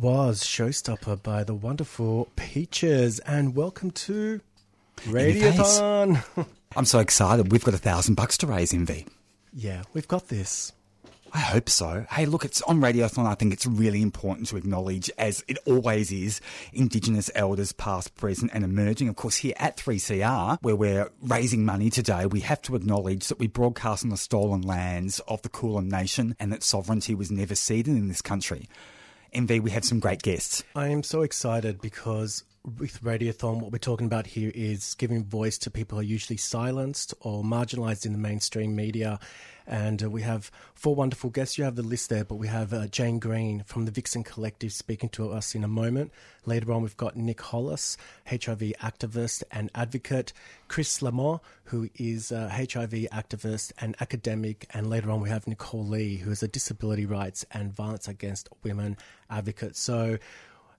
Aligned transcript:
Was 0.00 0.42
Showstopper 0.42 1.22
by 1.22 1.44
the 1.44 1.52
wonderful 1.52 2.28
Peaches. 2.34 3.18
And 3.20 3.54
welcome 3.54 3.90
to 3.90 4.40
Radiothon. 5.02 6.24
I'm 6.76 6.86
so 6.86 7.00
excited. 7.00 7.52
We've 7.52 7.64
got 7.64 7.74
a 7.74 7.78
thousand 7.78 8.14
bucks 8.14 8.38
to 8.38 8.46
raise, 8.46 8.72
Envy. 8.72 9.06
yeah, 9.52 9.82
we've 9.92 10.08
got 10.08 10.28
this. 10.28 10.72
I 11.32 11.40
hope 11.40 11.68
so. 11.68 12.06
Hey, 12.10 12.24
look, 12.26 12.44
it's 12.44 12.62
on 12.62 12.80
Radiothon. 12.80 13.26
I 13.26 13.34
think 13.34 13.52
it's 13.52 13.66
really 13.66 14.00
important 14.00 14.48
to 14.48 14.56
acknowledge, 14.56 15.10
as 15.18 15.44
it 15.46 15.58
always 15.64 16.10
is, 16.10 16.40
Indigenous 16.72 17.30
elders 17.34 17.72
past, 17.72 18.16
present 18.16 18.50
and 18.54 18.64
emerging. 18.64 19.08
Of 19.08 19.16
course, 19.16 19.36
here 19.36 19.54
at 19.58 19.76
3CR, 19.76 20.58
where 20.62 20.74
we're 20.74 21.10
raising 21.20 21.64
money 21.64 21.90
today, 21.90 22.24
we 22.26 22.40
have 22.40 22.62
to 22.62 22.74
acknowledge 22.74 23.28
that 23.28 23.38
we 23.38 23.48
broadcast 23.48 24.02
on 24.04 24.10
the 24.10 24.16
stolen 24.16 24.62
lands 24.62 25.20
of 25.28 25.42
the 25.42 25.50
Kulin 25.50 25.88
Nation 25.88 26.34
and 26.40 26.52
that 26.52 26.62
sovereignty 26.62 27.14
was 27.14 27.30
never 27.30 27.54
ceded 27.54 27.94
in 27.94 28.08
this 28.08 28.22
country. 28.22 28.66
Envy, 29.32 29.60
we 29.60 29.70
have 29.70 29.84
some 29.84 30.00
great 30.00 30.22
guests. 30.22 30.64
I 30.74 30.88
am 30.88 31.02
so 31.02 31.22
excited 31.22 31.80
because 31.80 32.44
with 32.64 33.02
Radiothon, 33.02 33.60
what 33.60 33.72
we're 33.72 33.78
talking 33.78 34.06
about 34.06 34.26
here 34.26 34.52
is 34.54 34.94
giving 34.94 35.24
voice 35.24 35.56
to 35.58 35.70
people 35.70 35.96
who 35.96 36.00
are 36.00 36.04
usually 36.04 36.36
silenced 36.36 37.14
or 37.20 37.42
marginalized 37.42 38.04
in 38.04 38.12
the 38.12 38.18
mainstream 38.18 38.76
media. 38.76 39.18
And 39.66 40.02
uh, 40.02 40.10
we 40.10 40.22
have 40.22 40.50
four 40.74 40.94
wonderful 40.94 41.30
guests. 41.30 41.56
You 41.56 41.64
have 41.64 41.76
the 41.76 41.82
list 41.82 42.10
there, 42.10 42.24
but 42.24 42.34
we 42.34 42.48
have 42.48 42.72
uh, 42.72 42.86
Jane 42.88 43.18
Green 43.18 43.62
from 43.62 43.84
the 43.84 43.90
Vixen 43.90 44.24
Collective 44.24 44.72
speaking 44.72 45.08
to 45.10 45.30
us 45.32 45.54
in 45.54 45.64
a 45.64 45.68
moment. 45.68 46.12
Later 46.44 46.72
on, 46.72 46.82
we've 46.82 46.96
got 46.96 47.16
Nic 47.16 47.38
Holas, 47.38 47.96
HIV 48.28 48.74
activist 48.80 49.42
and 49.52 49.70
advocate, 49.74 50.32
Chris 50.68 51.00
Lemoh, 51.00 51.40
who 51.64 51.88
is 51.94 52.32
a 52.32 52.48
HIV 52.48 53.06
activist 53.12 53.72
and 53.78 53.94
academic. 54.00 54.66
And 54.74 54.90
later 54.90 55.10
on, 55.10 55.20
we 55.20 55.28
have 55.28 55.46
Nicole 55.46 55.86
Lee, 55.86 56.16
who 56.16 56.30
is 56.30 56.42
a 56.42 56.48
disability 56.48 57.06
rights 57.06 57.46
and 57.52 57.72
violence 57.72 58.08
against 58.08 58.48
women 58.62 58.96
advocate. 59.30 59.76
So, 59.76 60.18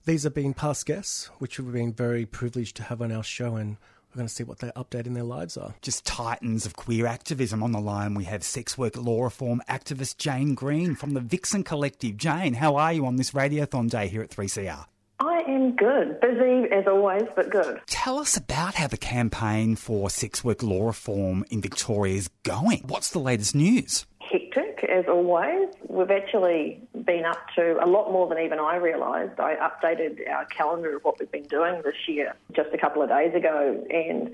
these 0.04 0.24
have 0.24 0.34
been 0.34 0.54
past 0.54 0.86
guests, 0.86 1.26
which 1.38 1.58
we've 1.58 1.72
been 1.72 1.92
very 1.92 2.26
privileged 2.26 2.76
to 2.76 2.84
have 2.84 3.00
on 3.00 3.12
our 3.12 3.22
show, 3.22 3.56
and 3.56 3.76
we're 4.10 4.18
going 4.18 4.28
to 4.28 4.34
see 4.34 4.44
what 4.44 4.58
their 4.58 4.72
update 4.72 5.06
in 5.06 5.14
their 5.14 5.22
lives 5.22 5.56
are. 5.56 5.74
Just 5.80 6.04
titans 6.04 6.66
of 6.66 6.76
queer 6.76 7.06
activism 7.06 7.62
on 7.62 7.72
the 7.72 7.80
line. 7.80 8.14
We 8.14 8.24
have 8.24 8.42
sex 8.44 8.76
work 8.76 8.96
law 8.96 9.24
reform 9.24 9.62
activist 9.68 10.18
Jane 10.18 10.54
Green 10.54 10.94
from 10.94 11.14
the 11.14 11.20
Vixen 11.20 11.62
Collective. 11.62 12.16
Jane, 12.16 12.54
how 12.54 12.76
are 12.76 12.92
you 12.92 13.06
on 13.06 13.16
this 13.16 13.30
Radiothon 13.30 13.88
day 13.88 14.08
here 14.08 14.22
at 14.22 14.30
3CR? 14.30 14.86
I 15.20 15.42
am 15.46 15.76
good. 15.76 16.20
Busy 16.20 16.70
as 16.72 16.86
always, 16.86 17.22
but 17.36 17.48
good. 17.48 17.80
Tell 17.86 18.18
us 18.18 18.36
about 18.36 18.74
how 18.74 18.88
the 18.88 18.96
campaign 18.96 19.76
for 19.76 20.10
sex 20.10 20.42
work 20.42 20.62
law 20.62 20.86
reform 20.86 21.44
in 21.48 21.62
Victoria 21.62 22.16
is 22.16 22.28
going. 22.42 22.82
What's 22.86 23.10
the 23.10 23.20
latest 23.20 23.54
news? 23.54 24.04
Hectic 24.20 24.84
as 24.84 25.04
always. 25.08 25.68
We've 25.88 26.10
actually 26.10 26.82
been 27.04 27.24
up 27.24 27.38
to 27.56 27.82
a 27.82 27.86
lot 27.86 28.12
more 28.12 28.28
than 28.28 28.38
even 28.38 28.58
I 28.58 28.76
realised. 28.76 29.38
I 29.40 29.54
updated 29.56 30.28
our 30.30 30.44
calendar 30.46 30.96
of 30.96 31.04
what 31.04 31.18
we've 31.18 31.30
been 31.30 31.44
doing 31.44 31.82
this 31.84 31.96
year 32.06 32.34
just 32.52 32.70
a 32.72 32.78
couple 32.78 33.02
of 33.02 33.08
days 33.08 33.34
ago, 33.34 33.84
and 33.90 34.32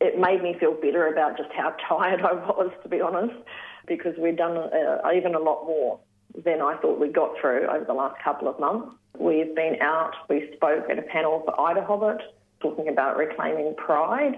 it 0.00 0.18
made 0.18 0.42
me 0.42 0.56
feel 0.58 0.74
better 0.74 1.06
about 1.06 1.36
just 1.36 1.50
how 1.52 1.70
tired 1.88 2.22
I 2.22 2.34
was, 2.34 2.72
to 2.82 2.88
be 2.88 3.00
honest, 3.00 3.34
because 3.86 4.16
we'd 4.18 4.36
done 4.36 4.56
uh, 4.56 5.10
even 5.14 5.34
a 5.34 5.40
lot 5.40 5.66
more 5.66 5.98
than 6.44 6.60
I 6.60 6.76
thought 6.76 6.98
we 6.98 7.08
got 7.08 7.38
through 7.40 7.66
over 7.66 7.84
the 7.84 7.94
last 7.94 8.20
couple 8.22 8.48
of 8.48 8.58
months. 8.58 8.88
We've 9.18 9.54
been 9.54 9.80
out, 9.80 10.14
we 10.28 10.50
spoke 10.56 10.90
at 10.90 10.98
a 10.98 11.02
panel 11.02 11.42
for 11.44 11.54
IDAHOBIT 11.54 12.20
talking 12.60 12.88
about 12.88 13.16
reclaiming 13.16 13.74
pride, 13.76 14.36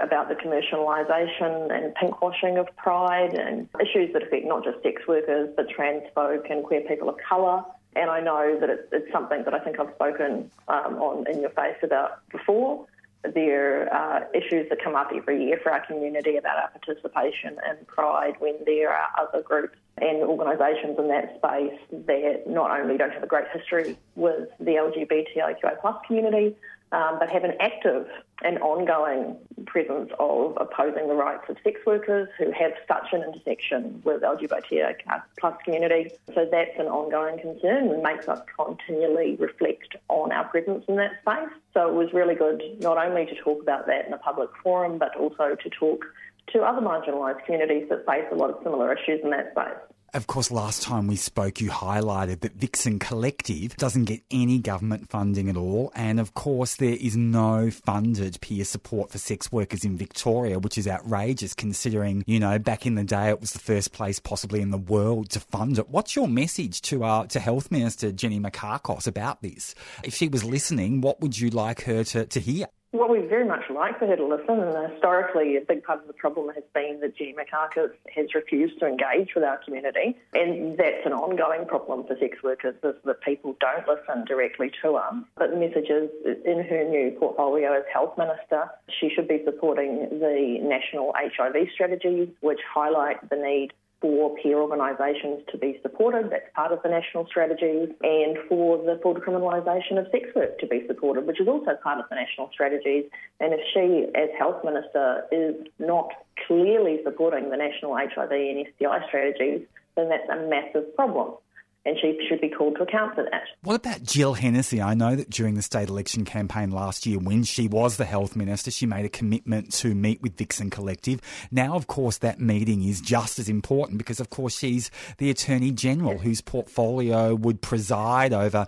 about 0.00 0.28
the 0.28 0.34
commercialisation 0.34 1.70
and 1.70 1.94
pinkwashing 1.94 2.58
of 2.58 2.74
pride 2.76 3.34
and 3.34 3.68
issues 3.80 4.12
that 4.12 4.22
affect 4.22 4.46
not 4.46 4.64
just 4.64 4.82
sex 4.82 5.02
workers 5.06 5.50
but 5.56 5.68
trans 5.68 6.02
folk 6.14 6.46
and 6.48 6.64
queer 6.64 6.80
people 6.82 7.08
of 7.08 7.16
colour. 7.28 7.62
And 7.94 8.10
I 8.10 8.20
know 8.20 8.58
that 8.58 8.70
it's, 8.70 8.88
it's 8.90 9.12
something 9.12 9.44
that 9.44 9.52
I 9.52 9.58
think 9.58 9.78
I've 9.78 9.94
spoken 9.94 10.50
um, 10.68 10.94
on 10.96 11.26
in 11.30 11.40
your 11.40 11.50
face 11.50 11.76
about 11.82 12.26
before. 12.30 12.86
There 13.22 13.92
are 13.92 14.28
issues 14.34 14.68
that 14.70 14.82
come 14.82 14.96
up 14.96 15.10
every 15.14 15.44
year 15.44 15.60
for 15.62 15.70
our 15.70 15.84
community 15.86 16.36
about 16.36 16.56
our 16.56 16.70
participation 16.70 17.58
in 17.70 17.84
Pride 17.86 18.34
when 18.40 18.56
there 18.64 18.92
are 18.92 19.08
other 19.18 19.42
groups 19.42 19.76
and 19.98 20.22
organisations 20.22 20.98
in 20.98 21.08
that 21.08 21.36
space 21.36 21.78
that 22.06 22.48
not 22.48 22.70
only 22.80 22.96
don't 22.96 23.12
have 23.12 23.22
a 23.22 23.26
great 23.26 23.44
history 23.52 23.96
with 24.16 24.48
the 24.58 24.72
LGBTIQA 24.72 25.80
plus 25.80 25.96
community, 26.06 26.56
um, 26.92 27.18
but 27.18 27.30
have 27.30 27.44
an 27.44 27.54
active 27.58 28.06
and 28.44 28.58
ongoing 28.58 29.36
presence 29.66 30.10
of 30.18 30.56
opposing 30.60 31.08
the 31.08 31.14
rights 31.14 31.44
of 31.48 31.56
sex 31.64 31.80
workers 31.86 32.28
who 32.38 32.50
have 32.50 32.72
such 32.86 33.12
an 33.12 33.22
intersection 33.22 34.02
with 34.04 34.22
LGBTIQ 34.22 35.22
plus 35.38 35.56
community. 35.64 36.10
So 36.34 36.46
that's 36.50 36.78
an 36.78 36.86
ongoing 36.86 37.40
concern 37.40 37.88
and 37.88 38.02
makes 38.02 38.28
us 38.28 38.40
continually 38.56 39.36
reflect 39.36 39.96
on 40.08 40.32
our 40.32 40.44
presence 40.44 40.84
in 40.88 40.96
that 40.96 41.12
space. 41.22 41.50
So 41.72 41.88
it 41.88 41.94
was 41.94 42.12
really 42.12 42.34
good 42.34 42.62
not 42.80 42.98
only 42.98 43.26
to 43.26 43.34
talk 43.36 43.62
about 43.62 43.86
that 43.86 44.06
in 44.06 44.12
a 44.12 44.18
public 44.18 44.50
forum, 44.62 44.98
but 44.98 45.16
also 45.16 45.54
to 45.54 45.70
talk 45.70 46.04
to 46.48 46.62
other 46.62 46.80
marginalised 46.80 47.44
communities 47.46 47.88
that 47.88 48.04
face 48.06 48.26
a 48.30 48.34
lot 48.34 48.50
of 48.50 48.56
similar 48.62 48.92
issues 48.92 49.20
in 49.22 49.30
that 49.30 49.52
space. 49.52 49.78
Of 50.14 50.26
course, 50.26 50.50
last 50.50 50.82
time 50.82 51.06
we 51.06 51.16
spoke, 51.16 51.62
you 51.62 51.70
highlighted 51.70 52.40
that 52.40 52.52
Vixen 52.56 52.98
Collective 52.98 53.74
doesn't 53.78 54.04
get 54.04 54.20
any 54.30 54.58
government 54.58 55.08
funding 55.08 55.48
at 55.48 55.56
all. 55.56 55.90
And 55.94 56.20
of 56.20 56.34
course, 56.34 56.76
there 56.76 56.98
is 57.00 57.16
no 57.16 57.70
funded 57.70 58.38
peer 58.42 58.66
support 58.66 59.10
for 59.10 59.16
sex 59.16 59.50
workers 59.50 59.86
in 59.86 59.96
Victoria, 59.96 60.58
which 60.58 60.76
is 60.76 60.86
outrageous 60.86 61.54
considering, 61.54 62.24
you 62.26 62.38
know, 62.38 62.58
back 62.58 62.84
in 62.84 62.94
the 62.94 63.04
day 63.04 63.30
it 63.30 63.40
was 63.40 63.52
the 63.52 63.58
first 63.58 63.94
place 63.94 64.18
possibly 64.18 64.60
in 64.60 64.70
the 64.70 64.76
world 64.76 65.30
to 65.30 65.40
fund 65.40 65.78
it. 65.78 65.88
What's 65.88 66.14
your 66.14 66.28
message 66.28 66.82
to, 66.82 67.04
uh, 67.04 67.26
to 67.28 67.40
Health 67.40 67.70
Minister 67.70 68.12
Jenny 68.12 68.38
Mikakos 68.38 69.06
about 69.06 69.40
this? 69.40 69.74
If 70.04 70.14
she 70.14 70.28
was 70.28 70.44
listening, 70.44 71.00
what 71.00 71.22
would 71.22 71.38
you 71.38 71.48
like 71.48 71.84
her 71.84 72.04
to, 72.04 72.26
to 72.26 72.38
hear? 72.38 72.66
Well, 72.94 73.08
we'd 73.08 73.30
very 73.30 73.46
much 73.46 73.70
like 73.70 73.98
for 73.98 74.06
her 74.06 74.16
to 74.16 74.26
listen, 74.26 74.60
and 74.60 74.92
historically, 74.92 75.56
a 75.56 75.62
big 75.62 75.82
part 75.82 76.02
of 76.02 76.06
the 76.06 76.12
problem 76.12 76.54
has 76.54 76.64
been 76.74 77.00
that 77.00 77.16
Jenny 77.16 77.32
Mikakos 77.32 77.90
has 78.14 78.34
refused 78.34 78.78
to 78.80 78.86
engage 78.86 79.34
with 79.34 79.44
our 79.44 79.56
community, 79.64 80.14
and 80.34 80.76
that's 80.76 81.06
an 81.06 81.14
ongoing 81.14 81.66
problem 81.66 82.06
for 82.06 82.18
sex 82.18 82.42
workers, 82.42 82.74
is 82.84 82.94
that 83.02 83.20
people 83.22 83.56
don't 83.60 83.88
listen 83.88 84.26
directly 84.26 84.70
to 84.82 84.92
them. 84.92 85.24
But 85.36 85.52
the 85.52 85.56
message 85.56 85.88
is, 85.88 86.10
in 86.44 86.62
her 86.64 86.84
new 86.84 87.16
portfolio 87.18 87.72
as 87.78 87.84
Health 87.90 88.18
Minister, 88.18 88.68
she 89.00 89.08
should 89.08 89.26
be 89.26 89.40
supporting 89.46 90.20
the 90.20 90.58
national 90.60 91.14
HIV 91.16 91.68
strategies, 91.72 92.28
which 92.40 92.60
highlight 92.74 93.26
the 93.30 93.36
need 93.36 93.72
for 94.02 94.34
peer 94.36 94.58
organisations 94.58 95.40
to 95.50 95.56
be 95.56 95.78
supported, 95.80 96.30
that's 96.30 96.52
part 96.54 96.72
of 96.72 96.82
the 96.82 96.90
national 96.90 97.26
strategies, 97.26 97.88
and 98.02 98.36
for 98.48 98.76
the 98.76 98.98
full 99.02 99.14
decriminalisation 99.14 99.98
of 99.98 100.10
sex 100.10 100.28
work 100.34 100.58
to 100.58 100.66
be 100.66 100.84
supported, 100.86 101.26
which 101.26 101.40
is 101.40 101.48
also 101.48 101.70
part 101.82 101.98
of 101.98 102.04
the 102.10 102.16
national 102.16 102.50
strategies. 102.52 103.04
And 103.40 103.54
if 103.54 103.60
she, 103.72 104.10
as 104.14 104.28
Health 104.36 104.64
Minister, 104.64 105.24
is 105.30 105.54
not 105.78 106.10
clearly 106.46 106.98
supporting 107.04 107.48
the 107.48 107.56
national 107.56 107.96
HIV 107.96 108.32
and 108.32 108.66
STI 108.76 109.06
strategies, 109.06 109.62
then 109.96 110.08
that's 110.08 110.28
a 110.28 110.48
massive 110.48 110.94
problem 110.96 111.36
and 111.84 111.96
she 112.00 112.18
should 112.28 112.40
be 112.40 112.48
called 112.48 112.76
to 112.76 112.82
account 112.82 113.14
for 113.14 113.24
that. 113.24 113.42
What 113.62 113.74
about 113.74 114.02
Jill 114.02 114.34
Hennessy? 114.34 114.80
I 114.80 114.94
know 114.94 115.16
that 115.16 115.30
during 115.30 115.54
the 115.54 115.62
state 115.62 115.88
election 115.88 116.24
campaign 116.24 116.70
last 116.70 117.06
year, 117.06 117.18
when 117.18 117.42
she 117.42 117.66
was 117.66 117.96
the 117.96 118.04
health 118.04 118.36
minister, 118.36 118.70
she 118.70 118.86
made 118.86 119.04
a 119.04 119.08
commitment 119.08 119.72
to 119.74 119.94
meet 119.94 120.22
with 120.22 120.36
Vixen 120.36 120.70
Collective. 120.70 121.20
Now, 121.50 121.74
of 121.74 121.88
course, 121.88 122.18
that 122.18 122.40
meeting 122.40 122.84
is 122.84 123.00
just 123.00 123.38
as 123.38 123.48
important 123.48 123.98
because, 123.98 124.20
of 124.20 124.30
course, 124.30 124.56
she's 124.56 124.90
the 125.18 125.30
Attorney 125.30 125.72
General 125.72 126.18
whose 126.18 126.40
portfolio 126.40 127.34
would 127.34 127.60
preside 127.60 128.32
over 128.32 128.66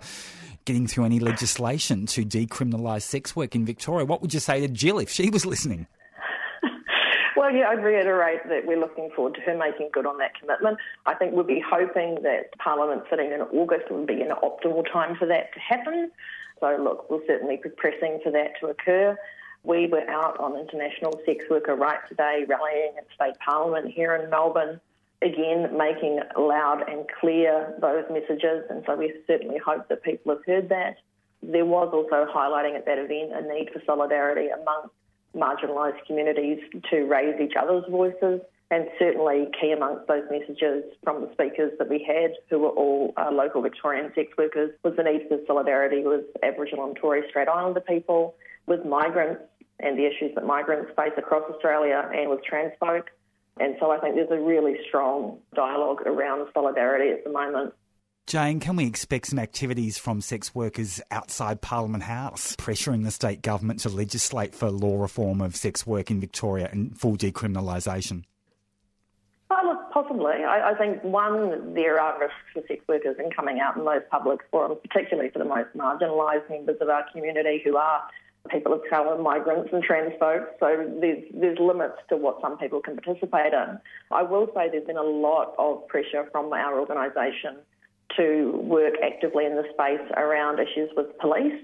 getting 0.65 0.87
through 0.87 1.05
any 1.05 1.19
legislation 1.19 2.07
to 2.07 2.25
decriminalise 2.25 3.03
sex 3.03 3.35
work 3.35 3.55
in 3.55 3.65
Victoria. 3.65 4.05
What 4.05 4.21
would 4.21 4.33
you 4.33 4.39
say 4.39 4.59
to 4.61 4.67
Jill 4.67 4.99
if 4.99 5.09
she 5.09 5.29
was 5.29 5.45
listening? 5.45 5.87
Well, 7.35 7.51
yeah, 7.51 7.67
I'd 7.67 7.83
reiterate 7.83 8.47
that 8.47 8.65
we're 8.65 8.79
looking 8.79 9.09
forward 9.13 9.35
to 9.35 9.41
her 9.41 9.57
making 9.57 9.89
good 9.91 10.05
on 10.05 10.17
that 10.19 10.39
commitment. 10.39 10.77
I 11.05 11.15
think 11.15 11.33
we'll 11.33 11.43
be 11.43 11.59
hoping 11.59 12.19
that 12.23 12.57
Parliament 12.59 13.03
sitting 13.09 13.31
in 13.33 13.41
August 13.41 13.91
would 13.91 14.07
be 14.07 14.21
an 14.21 14.31
optimal 14.41 14.89
time 14.89 15.17
for 15.17 15.25
that 15.25 15.53
to 15.53 15.59
happen. 15.59 16.11
So, 16.61 16.77
look, 16.81 17.09
we'll 17.09 17.21
certainly 17.27 17.59
be 17.61 17.69
pressing 17.69 18.21
for 18.23 18.31
that 18.31 18.51
to 18.61 18.67
occur. 18.67 19.17
We 19.63 19.87
were 19.87 20.09
out 20.09 20.39
on 20.39 20.57
International 20.57 21.19
Sex 21.25 21.43
Worker 21.49 21.75
Rights 21.75 22.13
Day 22.17 22.45
rallying 22.47 22.93
at 22.97 23.07
State 23.13 23.37
Parliament 23.43 23.91
here 23.91 24.15
in 24.15 24.29
Melbourne, 24.29 24.79
again, 25.21 25.77
making 25.77 26.21
loud 26.37 26.87
and 26.87 27.05
clear 27.19 27.75
those 27.81 28.05
messages. 28.09 28.63
And 28.69 28.83
so 28.85 28.95
we 28.95 29.13
certainly 29.27 29.57
hope 29.57 29.89
that 29.89 30.03
people 30.03 30.35
have 30.35 30.45
heard 30.45 30.69
that. 30.69 30.99
There 31.43 31.65
was 31.65 31.89
also 31.91 32.31
highlighting 32.31 32.75
at 32.75 32.85
that 32.85 32.97
event 32.97 33.33
a 33.33 33.41
need 33.53 33.71
for 33.73 33.81
solidarity 33.85 34.47
among 34.47 34.89
marginalised 35.35 36.05
communities 36.07 36.59
to 36.89 37.03
raise 37.05 37.39
each 37.39 37.53
other's 37.59 37.83
voices. 37.89 38.41
And 38.71 38.87
certainly, 38.97 39.47
key 39.61 39.71
amongst 39.71 40.07
those 40.07 40.23
messages 40.31 40.83
from 41.03 41.21
the 41.21 41.31
speakers 41.33 41.71
that 41.77 41.87
we 41.87 42.03
had, 42.03 42.31
who 42.49 42.59
were 42.59 42.69
all 42.69 43.13
uh, 43.15 43.29
local 43.31 43.61
Victorian 43.61 44.11
sex 44.15 44.29
workers, 44.37 44.71
was 44.83 44.95
the 44.97 45.03
need 45.03 45.27
for 45.29 45.37
solidarity 45.45 46.03
with 46.03 46.25
Aboriginal 46.41 46.87
and 46.87 46.95
Torres 46.95 47.25
Strait 47.29 47.47
Islander 47.47 47.81
people, 47.81 48.35
with 48.65 48.83
migrants 48.83 49.43
and 49.79 49.99
the 49.99 50.05
issues 50.05 50.33
that 50.33 50.45
migrants 50.45 50.91
face 50.97 51.13
across 51.15 51.43
Australia, 51.51 52.09
and 52.11 52.29
with 52.29 52.43
trans 52.43 52.71
folk. 52.79 53.11
And 53.59 53.75
so 53.79 53.91
I 53.91 53.99
think 53.99 54.15
there's 54.15 54.31
a 54.31 54.41
really 54.41 54.77
strong 54.87 55.37
dialogue 55.53 56.01
around 56.05 56.47
solidarity 56.53 57.11
at 57.11 57.23
the 57.23 57.29
moment. 57.29 57.73
Jane, 58.27 58.59
can 58.59 58.75
we 58.75 58.87
expect 58.87 59.27
some 59.27 59.37
activities 59.37 59.99
from 59.99 60.19
sex 60.19 60.55
workers 60.55 60.99
outside 61.11 61.61
Parliament 61.61 62.03
House, 62.03 62.55
pressuring 62.55 63.03
the 63.03 63.11
state 63.11 63.43
government 63.43 63.81
to 63.81 63.89
legislate 63.89 64.55
for 64.55 64.71
law 64.71 64.99
reform 64.99 65.41
of 65.41 65.55
sex 65.55 65.85
work 65.85 66.09
in 66.09 66.19
Victoria 66.19 66.67
and 66.71 66.97
full 66.99 67.17
decriminalisation? 67.17 68.23
Oh, 69.51 69.61
look, 69.63 69.91
possibly. 69.91 70.43
I, 70.43 70.71
I, 70.71 70.73
think, 70.75 71.03
one, 71.03 71.75
there 71.75 72.01
are 72.01 72.19
risks 72.19 72.33
for 72.51 72.63
sex 72.67 72.81
workers 72.89 73.15
in 73.19 73.29
coming 73.29 73.59
out 73.59 73.77
in 73.77 73.85
those 73.85 74.01
public 74.09 74.39
forums, 74.49 74.79
particularly 74.81 75.29
for 75.29 75.37
the 75.37 75.45
most 75.45 75.69
marginalised 75.77 76.49
members 76.49 76.77
of 76.81 76.89
our 76.89 77.05
community 77.11 77.61
who 77.63 77.77
are 77.77 78.01
people 78.49 78.73
of 78.73 78.81
colour, 78.89 79.21
migrants 79.21 79.69
and 79.71 79.83
trans 79.83 80.13
folks. 80.19 80.49
So 80.59 80.91
there's, 80.99 81.23
there's 81.31 81.59
limits 81.59 81.97
to 82.09 82.17
what 82.17 82.41
some 82.41 82.57
people 82.57 82.81
can 82.81 82.97
participate 82.97 83.53
in. 83.53 83.77
I 84.09 84.23
will 84.23 84.47
say 84.55 84.67
there's 84.71 84.87
been 84.87 84.97
a 84.97 85.03
lot 85.03 85.53
of 85.59 85.87
pressure 85.87 86.27
from 86.31 86.51
our 86.51 86.79
organisation 86.79 87.57
to 88.17 88.51
work 88.63 88.93
actively 89.03 89.45
in 89.45 89.55
the 89.55 89.65
space 89.73 90.05
around 90.15 90.59
issues 90.59 90.89
with 90.95 91.17
police. 91.19 91.61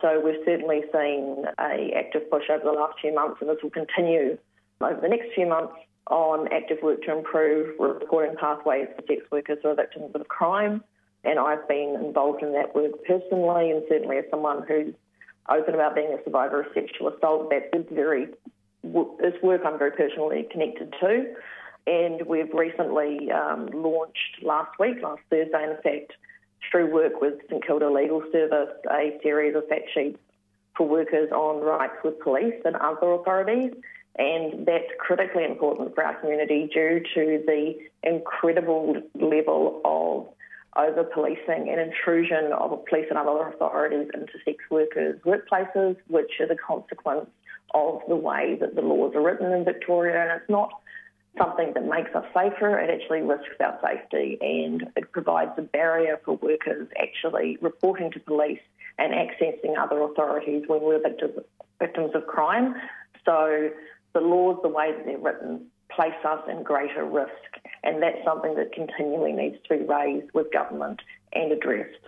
So 0.00 0.20
we've 0.20 0.42
certainly 0.44 0.82
seen 0.92 1.46
a 1.58 1.92
active 1.96 2.30
push 2.30 2.44
over 2.50 2.64
the 2.64 2.72
last 2.72 3.00
few 3.00 3.14
months, 3.14 3.38
and 3.40 3.48
this 3.48 3.58
will 3.62 3.70
continue 3.70 4.36
over 4.80 5.00
the 5.00 5.08
next 5.08 5.34
few 5.34 5.46
months 5.46 5.74
on 6.10 6.52
active 6.52 6.78
work 6.82 7.02
to 7.02 7.16
improve 7.16 7.78
reporting 7.78 8.36
pathways 8.36 8.88
for 8.94 9.02
sex 9.06 9.22
workers 9.30 9.58
who 9.62 9.68
are 9.68 9.74
victims 9.74 10.10
of 10.14 10.28
crime. 10.28 10.84
And 11.24 11.38
I've 11.38 11.66
been 11.68 11.96
involved 12.04 12.42
in 12.42 12.52
that 12.52 12.74
work 12.74 12.92
personally, 13.06 13.70
and 13.70 13.82
certainly 13.88 14.18
as 14.18 14.24
someone 14.30 14.64
who's 14.68 14.94
open 15.48 15.74
about 15.74 15.94
being 15.94 16.12
a 16.12 16.22
survivor 16.24 16.60
of 16.60 16.66
sexual 16.74 17.08
assault, 17.08 17.50
that 17.50 17.70
is 17.72 17.86
very 17.90 18.28
is 18.84 19.42
work 19.42 19.62
I'm 19.64 19.78
very 19.78 19.92
personally 19.92 20.46
connected 20.50 20.94
to. 21.00 21.34
And 21.86 22.22
we've 22.26 22.52
recently 22.54 23.30
um, 23.30 23.66
launched 23.72 24.42
last 24.42 24.70
week, 24.78 24.96
last 25.02 25.20
Thursday, 25.28 25.64
in 25.64 25.76
fact, 25.82 26.12
through 26.70 26.92
work 26.92 27.20
with 27.20 27.34
St 27.48 27.64
Kilda 27.64 27.90
Legal 27.90 28.22
Service, 28.32 28.74
a 28.90 29.18
series 29.22 29.54
of 29.54 29.68
fact 29.68 29.90
sheets 29.92 30.18
for 30.76 30.88
workers 30.88 31.30
on 31.30 31.62
rights 31.62 31.96
with 32.02 32.18
police 32.20 32.54
and 32.64 32.74
other 32.76 33.12
authorities. 33.12 33.72
And 34.16 34.64
that's 34.66 34.90
critically 34.98 35.44
important 35.44 35.94
for 35.94 36.04
our 36.04 36.14
community 36.20 36.70
due 36.72 37.02
to 37.14 37.42
the 37.46 37.74
incredible 38.02 39.02
level 39.14 39.80
of 39.84 40.28
over 40.76 41.04
policing 41.04 41.68
and 41.68 41.80
intrusion 41.80 42.52
of 42.52 42.84
police 42.86 43.06
and 43.10 43.18
other 43.18 43.48
authorities 43.48 44.08
into 44.14 44.32
sex 44.44 44.58
workers' 44.70 45.20
workplaces, 45.24 45.96
which 46.08 46.32
is 46.40 46.50
a 46.50 46.56
consequence 46.56 47.28
of 47.74 48.00
the 48.08 48.16
way 48.16 48.56
that 48.60 48.74
the 48.74 48.82
laws 48.82 49.14
are 49.14 49.22
written 49.22 49.52
in 49.52 49.64
Victoria. 49.64 50.20
And 50.20 50.40
it's 50.40 50.50
not 50.50 50.70
something 51.38 51.72
that 51.74 51.84
makes 51.84 52.14
us 52.14 52.24
safer. 52.34 52.78
It 52.78 52.90
actually 52.90 53.22
risks 53.22 53.56
our 53.60 53.78
safety 53.82 54.38
and 54.40 54.90
it 54.96 55.10
provides 55.12 55.52
a 55.58 55.62
barrier 55.62 56.20
for 56.24 56.36
workers 56.36 56.88
actually 57.00 57.58
reporting 57.60 58.10
to 58.12 58.20
police 58.20 58.60
and 58.98 59.12
accessing 59.12 59.76
other 59.78 60.00
authorities 60.02 60.64
when 60.66 60.82
we're 60.82 61.00
victims, 61.00 62.14
of 62.14 62.26
crime. 62.26 62.74
So 63.24 63.70
the 64.12 64.20
laws, 64.20 64.58
the 64.62 64.68
way 64.68 64.92
that 64.92 65.04
they're 65.04 65.18
written, 65.18 65.66
place 65.90 66.12
us 66.24 66.40
in 66.48 66.62
greater 66.62 67.04
risk. 67.04 67.30
And 67.82 68.02
that's 68.02 68.22
something 68.24 68.54
that 68.54 68.72
continually 68.72 69.32
needs 69.32 69.56
to 69.68 69.78
be 69.78 69.84
raised 69.84 70.32
with 70.32 70.52
government 70.52 71.00
and 71.32 71.52
addressed. 71.52 71.98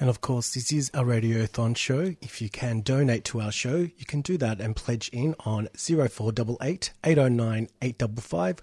And 0.00 0.08
of 0.08 0.22
course, 0.22 0.54
this 0.54 0.72
is 0.72 0.88
a 0.94 1.02
Radiothon 1.04 1.76
show. 1.76 2.14
If 2.22 2.40
you 2.40 2.48
can 2.48 2.80
donate 2.80 3.22
to 3.26 3.42
our 3.42 3.52
show, 3.52 3.76
you 3.76 4.06
can 4.06 4.22
do 4.22 4.38
that 4.38 4.58
and 4.58 4.74
pledge 4.74 5.10
in 5.10 5.34
on 5.40 5.68
0488 5.76 6.92
809 7.04 7.68
855 7.82 8.62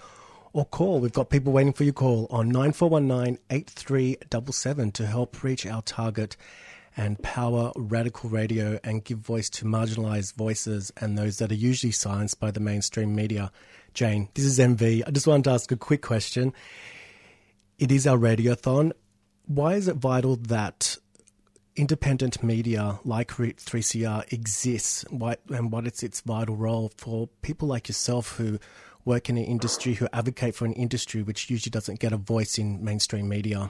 or 0.53 0.65
call. 0.65 0.99
We've 0.99 1.13
got 1.13 1.29
people 1.29 1.53
waiting 1.53 1.73
for 1.73 1.83
your 1.83 1.93
call 1.93 2.25
on 2.31 2.49
9419 2.49 3.37
8377 3.51 4.91
to 4.93 5.05
help 5.05 5.43
reach 5.43 5.67
our 5.67 5.83
target 5.83 6.35
and 6.97 7.21
power 7.21 7.71
radical 7.75 8.31
radio 8.31 8.79
and 8.83 9.03
give 9.03 9.19
voice 9.19 9.47
to 9.51 9.65
marginalized 9.65 10.33
voices 10.33 10.91
and 10.97 11.15
those 11.15 11.37
that 11.37 11.51
are 11.51 11.55
usually 11.55 11.91
silenced 11.91 12.39
by 12.39 12.49
the 12.49 12.59
mainstream 12.59 13.13
media. 13.13 13.51
Jane, 13.93 14.29
this 14.33 14.45
is 14.45 14.57
MV. 14.57 15.03
I 15.05 15.11
just 15.11 15.27
wanted 15.27 15.43
to 15.43 15.51
ask 15.51 15.71
a 15.71 15.77
quick 15.77 16.01
question. 16.01 16.51
It 17.77 17.91
is 17.91 18.07
our 18.07 18.17
radiothon. 18.17 18.93
Why 19.45 19.75
is 19.75 19.87
it 19.87 19.97
vital 19.97 20.35
that 20.35 20.97
independent 21.77 22.43
media 22.43 22.99
like 23.05 23.29
3CR 23.29 24.33
exists 24.33 25.05
and 25.05 25.71
what 25.71 25.85
is 25.87 26.03
its 26.03 26.21
vital 26.21 26.55
role 26.55 26.91
for 26.97 27.29
people 27.41 27.67
like 27.67 27.87
yourself 27.87 28.37
who 28.37 28.59
work 29.05 29.29
in 29.29 29.37
an 29.37 29.43
industry, 29.45 29.93
who 29.93 30.07
advocate 30.11 30.55
for 30.55 30.65
an 30.65 30.73
industry 30.73 31.21
which 31.21 31.49
usually 31.49 31.71
doesn't 31.71 31.99
get 31.99 32.11
a 32.11 32.17
voice 32.17 32.57
in 32.57 32.83
mainstream 32.83 33.29
media? 33.29 33.69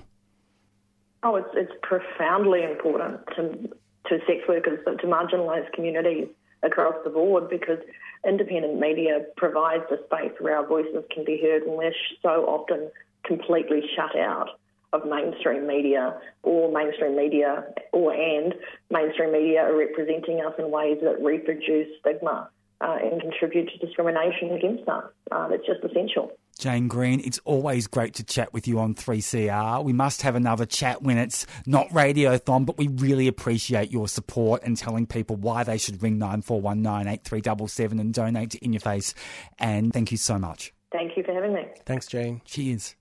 Oh, 1.21 1.35
it's, 1.35 1.49
it's 1.53 1.73
profoundly 1.83 2.63
important 2.63 3.19
to, 3.35 3.69
to 4.09 4.19
sex 4.25 4.41
workers, 4.47 4.79
but 4.85 4.99
to 5.01 5.07
marginalised 5.07 5.71
communities 5.73 6.27
across 6.63 6.95
the 7.03 7.09
board 7.09 7.49
because 7.49 7.79
independent 8.27 8.79
media 8.79 9.25
provides 9.35 9.83
a 9.91 9.97
space 10.05 10.31
where 10.39 10.57
our 10.57 10.65
voices 10.65 11.03
can 11.13 11.23
be 11.23 11.39
heard 11.41 11.63
and 11.63 11.73
we're 11.73 11.93
so 12.21 12.45
often 12.45 12.89
completely 13.25 13.81
shut 13.95 14.17
out 14.17 14.49
of 14.93 15.05
mainstream 15.05 15.67
media 15.67 16.19
or 16.43 16.71
mainstream 16.71 17.15
media 17.15 17.65
or 17.91 18.13
and 18.13 18.53
mainstream 18.89 19.31
media 19.31 19.61
are 19.61 19.77
representing 19.77 20.41
us 20.41 20.53
in 20.57 20.71
ways 20.71 20.97
that 21.01 21.21
reproduce 21.21 21.87
stigma 21.99 22.49
uh, 22.81 22.97
and 23.01 23.21
contribute 23.21 23.69
to 23.69 23.85
discrimination 23.85 24.51
against 24.51 24.87
us. 24.87 25.03
Uh, 25.31 25.49
it's 25.51 25.65
just 25.65 25.83
essential. 25.83 26.31
Jane 26.59 26.87
Green, 26.87 27.21
it's 27.23 27.39
always 27.45 27.85
great 27.85 28.15
to 28.15 28.23
chat 28.23 28.51
with 28.51 28.67
you 28.67 28.79
on 28.79 28.95
3CR. 28.95 29.83
We 29.83 29.93
must 29.93 30.23
have 30.23 30.35
another 30.35 30.65
chat 30.65 31.03
when 31.03 31.17
it's 31.19 31.45
not 31.67 31.87
Radiothon, 31.89 32.65
but 32.65 32.79
we 32.79 32.87
really 32.87 33.27
appreciate 33.27 33.91
your 33.91 34.07
support 34.07 34.63
and 34.63 34.75
telling 34.75 35.05
people 35.05 35.35
why 35.35 35.63
they 35.63 35.77
should 35.77 36.01
ring 36.01 36.17
9419 36.17 37.13
8377 37.13 37.99
and 37.99 38.13
donate 38.13 38.51
to 38.51 38.65
In 38.65 38.73
Your 38.73 38.79
Face. 38.79 39.13
And 39.59 39.93
thank 39.93 40.11
you 40.11 40.17
so 40.17 40.39
much. 40.39 40.73
Thank 40.91 41.15
you 41.15 41.23
for 41.23 41.33
having 41.33 41.53
me. 41.53 41.65
Thanks, 41.85 42.07
Jane. 42.07 42.41
Cheers. 42.45 42.95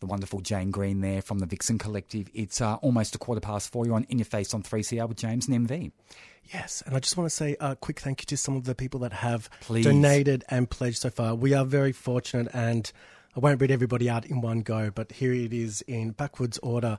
The 0.00 0.06
wonderful 0.06 0.40
Jane 0.40 0.70
Green 0.70 1.00
there 1.00 1.22
from 1.22 1.38
the 1.38 1.46
Vixen 1.46 1.78
Collective. 1.78 2.28
It's 2.34 2.60
uh, 2.60 2.74
almost 2.76 3.14
a 3.14 3.18
quarter 3.18 3.40
past 3.40 3.72
four. 3.72 3.86
You're 3.86 3.94
on 3.94 4.04
In 4.04 4.18
Your 4.18 4.24
Face 4.26 4.52
on 4.52 4.62
3CR 4.62 5.08
with 5.08 5.16
James 5.16 5.48
and 5.48 5.68
MV. 5.68 5.92
Yes, 6.52 6.82
and 6.84 6.94
I 6.94 7.00
just 7.00 7.16
want 7.16 7.30
to 7.30 7.34
say 7.34 7.56
a 7.58 7.74
quick 7.74 8.00
thank 8.00 8.20
you 8.20 8.26
to 8.26 8.36
some 8.36 8.56
of 8.56 8.64
the 8.64 8.74
people 8.74 9.00
that 9.00 9.12
have 9.14 9.48
Please. 9.60 9.84
donated 9.84 10.44
and 10.50 10.68
pledged 10.68 10.98
so 10.98 11.10
far. 11.10 11.34
We 11.34 11.54
are 11.54 11.64
very 11.64 11.92
fortunate, 11.92 12.48
and 12.52 12.90
I 13.34 13.40
won't 13.40 13.60
read 13.60 13.70
everybody 13.70 14.10
out 14.10 14.26
in 14.26 14.40
one 14.40 14.60
go, 14.60 14.90
but 14.90 15.12
here 15.12 15.32
it 15.32 15.52
is 15.52 15.80
in 15.82 16.10
backwards 16.10 16.58
order. 16.58 16.98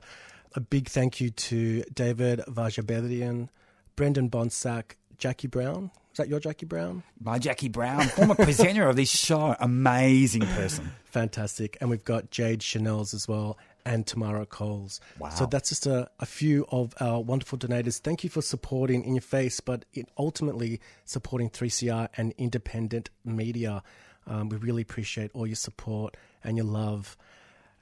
A 0.54 0.60
big 0.60 0.88
thank 0.88 1.20
you 1.20 1.30
to 1.30 1.82
David 1.92 2.40
Vajabedian, 2.48 3.50
Brendan 3.94 4.30
Bonsack, 4.30 4.96
Jackie 5.18 5.48
Brown. 5.48 5.90
Is 6.12 6.18
that 6.18 6.28
your 6.28 6.40
Jackie 6.40 6.66
Brown? 6.66 7.02
My 7.22 7.38
Jackie 7.38 7.68
Brown, 7.68 8.08
former 8.08 8.34
presenter 8.36 8.88
of 8.88 8.96
this 8.96 9.10
show, 9.10 9.54
amazing 9.60 10.42
person. 10.42 10.90
Fantastic. 11.04 11.76
And 11.80 11.90
we've 11.90 12.04
got 12.04 12.30
Jade 12.30 12.62
Chanel's 12.62 13.12
as 13.12 13.28
well 13.28 13.58
and 13.84 14.06
Tamara 14.06 14.46
Coles. 14.46 15.00
Wow. 15.18 15.30
So 15.30 15.46
that's 15.46 15.68
just 15.68 15.86
a, 15.86 16.10
a 16.18 16.26
few 16.26 16.66
of 16.70 16.94
our 17.00 17.20
wonderful 17.20 17.56
donators. 17.56 18.00
Thank 18.00 18.24
you 18.24 18.30
for 18.30 18.42
supporting 18.42 19.04
In 19.04 19.14
Your 19.14 19.22
Face, 19.22 19.60
but 19.60 19.84
it 19.94 20.08
ultimately 20.18 20.80
supporting 21.04 21.48
3CR 21.50 22.08
and 22.16 22.34
independent 22.36 23.10
media. 23.24 23.82
Um, 24.26 24.48
we 24.48 24.56
really 24.56 24.82
appreciate 24.82 25.30
all 25.34 25.46
your 25.46 25.56
support 25.56 26.16
and 26.42 26.56
your 26.56 26.66
love. 26.66 27.16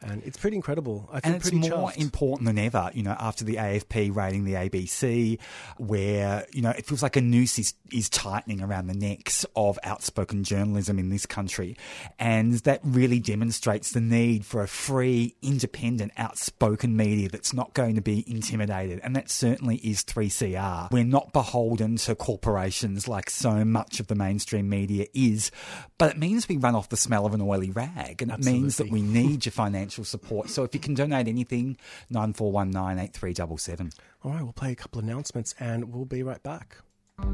And 0.04 0.22
it's 0.24 0.36
pretty 0.36 0.56
incredible. 0.56 1.08
I 1.12 1.20
feel 1.20 1.32
and 1.32 1.34
it's 1.36 1.50
pretty 1.50 1.68
more 1.68 1.90
chuffed. 1.90 1.96
important 1.98 2.46
than 2.46 2.58
ever, 2.58 2.90
you 2.94 3.02
know, 3.02 3.16
after 3.18 3.44
the 3.44 3.56
AFP 3.56 4.14
raiding 4.14 4.44
the 4.44 4.54
ABC, 4.54 5.38
where, 5.78 6.46
you 6.52 6.62
know, 6.62 6.70
it 6.70 6.86
feels 6.86 7.02
like 7.02 7.16
a 7.16 7.20
noose 7.20 7.58
is, 7.58 7.74
is 7.92 8.08
tightening 8.08 8.60
around 8.60 8.86
the 8.86 8.94
necks 8.94 9.46
of 9.56 9.78
outspoken 9.82 10.44
journalism 10.44 10.98
in 10.98 11.08
this 11.08 11.26
country. 11.26 11.76
And 12.18 12.54
that 12.60 12.80
really 12.82 13.20
demonstrates 13.20 13.92
the 13.92 14.00
need 14.00 14.44
for 14.44 14.62
a 14.62 14.68
free, 14.68 15.36
independent, 15.42 16.12
outspoken 16.16 16.96
media 16.96 17.28
that's 17.28 17.52
not 17.52 17.74
going 17.74 17.94
to 17.94 18.02
be 18.02 18.24
intimidated. 18.30 19.00
And 19.02 19.16
that 19.16 19.30
certainly 19.30 19.76
is 19.76 20.04
3CR. 20.04 20.90
We're 20.90 21.04
not 21.04 21.32
beholden 21.32 21.96
to 21.96 22.14
corporations 22.14 23.08
like 23.08 23.30
so 23.30 23.64
much 23.64 24.00
of 24.00 24.08
the 24.08 24.14
mainstream 24.14 24.68
media 24.68 25.06
is, 25.14 25.50
but 25.98 26.10
it 26.10 26.18
means 26.18 26.48
we 26.48 26.56
run 26.56 26.74
off 26.74 26.88
the 26.88 26.96
smell 26.96 27.26
of 27.26 27.34
an 27.34 27.40
oily 27.40 27.70
rag. 27.70 28.22
And 28.22 28.30
it 28.30 28.44
means 28.44 28.76
that 28.78 28.90
we 28.90 29.00
need 29.00 29.44
your 29.46 29.52
financial 29.52 29.93
support. 30.02 30.50
So 30.50 30.64
if 30.64 30.74
you 30.74 30.80
can 30.80 30.94
donate 30.94 31.28
anything, 31.28 31.76
9419 32.10 32.98
8377. 33.04 33.92
All 34.24 34.32
right, 34.32 34.42
we'll 34.42 34.52
play 34.52 34.72
a 34.72 34.74
couple 34.74 35.00
announcements 35.00 35.54
and 35.60 35.92
we'll 35.92 36.06
be 36.06 36.24
right 36.24 36.42
back. 36.42 36.78
I 37.18 37.26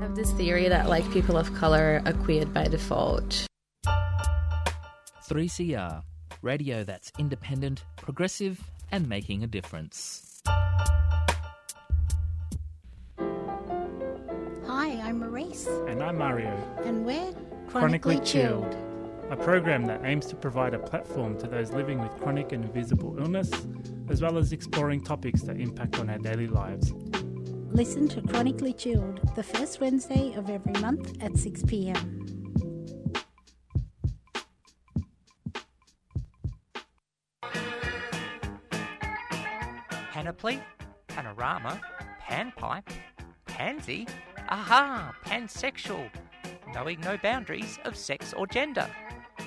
have 0.00 0.16
this 0.16 0.32
theory 0.32 0.68
that 0.68 0.88
like 0.88 1.08
people 1.12 1.36
of 1.36 1.54
color 1.54 2.02
are 2.04 2.12
queered 2.12 2.52
by 2.52 2.64
default. 2.64 3.46
3CR, 5.28 6.02
radio 6.42 6.82
that's 6.82 7.12
independent, 7.18 7.84
progressive, 7.96 8.60
and 8.90 9.08
making 9.08 9.44
a 9.44 9.46
difference. 9.46 10.42
Hi, 14.66 15.00
I'm 15.00 15.20
Maurice, 15.20 15.66
And 15.88 16.02
I'm 16.02 16.18
Mario, 16.18 16.50
and 16.84 17.04
we're 17.04 17.32
Chronically 17.68 18.16
Chronically, 18.16 18.20
Chilled, 18.20 18.76
a 19.32 19.36
program 19.36 19.86
that 19.86 20.04
aims 20.04 20.26
to 20.26 20.36
provide 20.36 20.74
a 20.74 20.78
platform 20.78 21.38
to 21.38 21.46
those 21.46 21.70
living 21.70 21.98
with 21.98 22.14
chronic 22.20 22.52
and 22.52 22.66
invisible 22.66 23.18
illness, 23.18 23.50
as 24.10 24.20
well 24.20 24.36
as 24.36 24.52
exploring 24.52 25.02
topics 25.02 25.40
that 25.40 25.58
impact 25.58 25.98
on 25.98 26.10
our 26.10 26.18
daily 26.18 26.46
lives. 26.46 26.92
Listen 27.70 28.06
to 28.08 28.20
Chronically 28.20 28.74
Chilled 28.74 29.34
the 29.34 29.42
first 29.42 29.80
Wednesday 29.80 30.34
of 30.34 30.50
every 30.50 30.74
month 30.82 31.16
at 31.22 31.38
6 31.38 31.62
pm. 31.62 32.18
Panoply, 40.10 40.62
panorama, 41.06 41.80
panpipe, 42.20 42.90
pansy, 43.46 44.06
aha, 44.50 45.14
pansexual, 45.24 46.10
knowing 46.74 47.00
no 47.00 47.16
boundaries 47.16 47.78
of 47.86 47.96
sex 47.96 48.34
or 48.34 48.46
gender. 48.46 48.86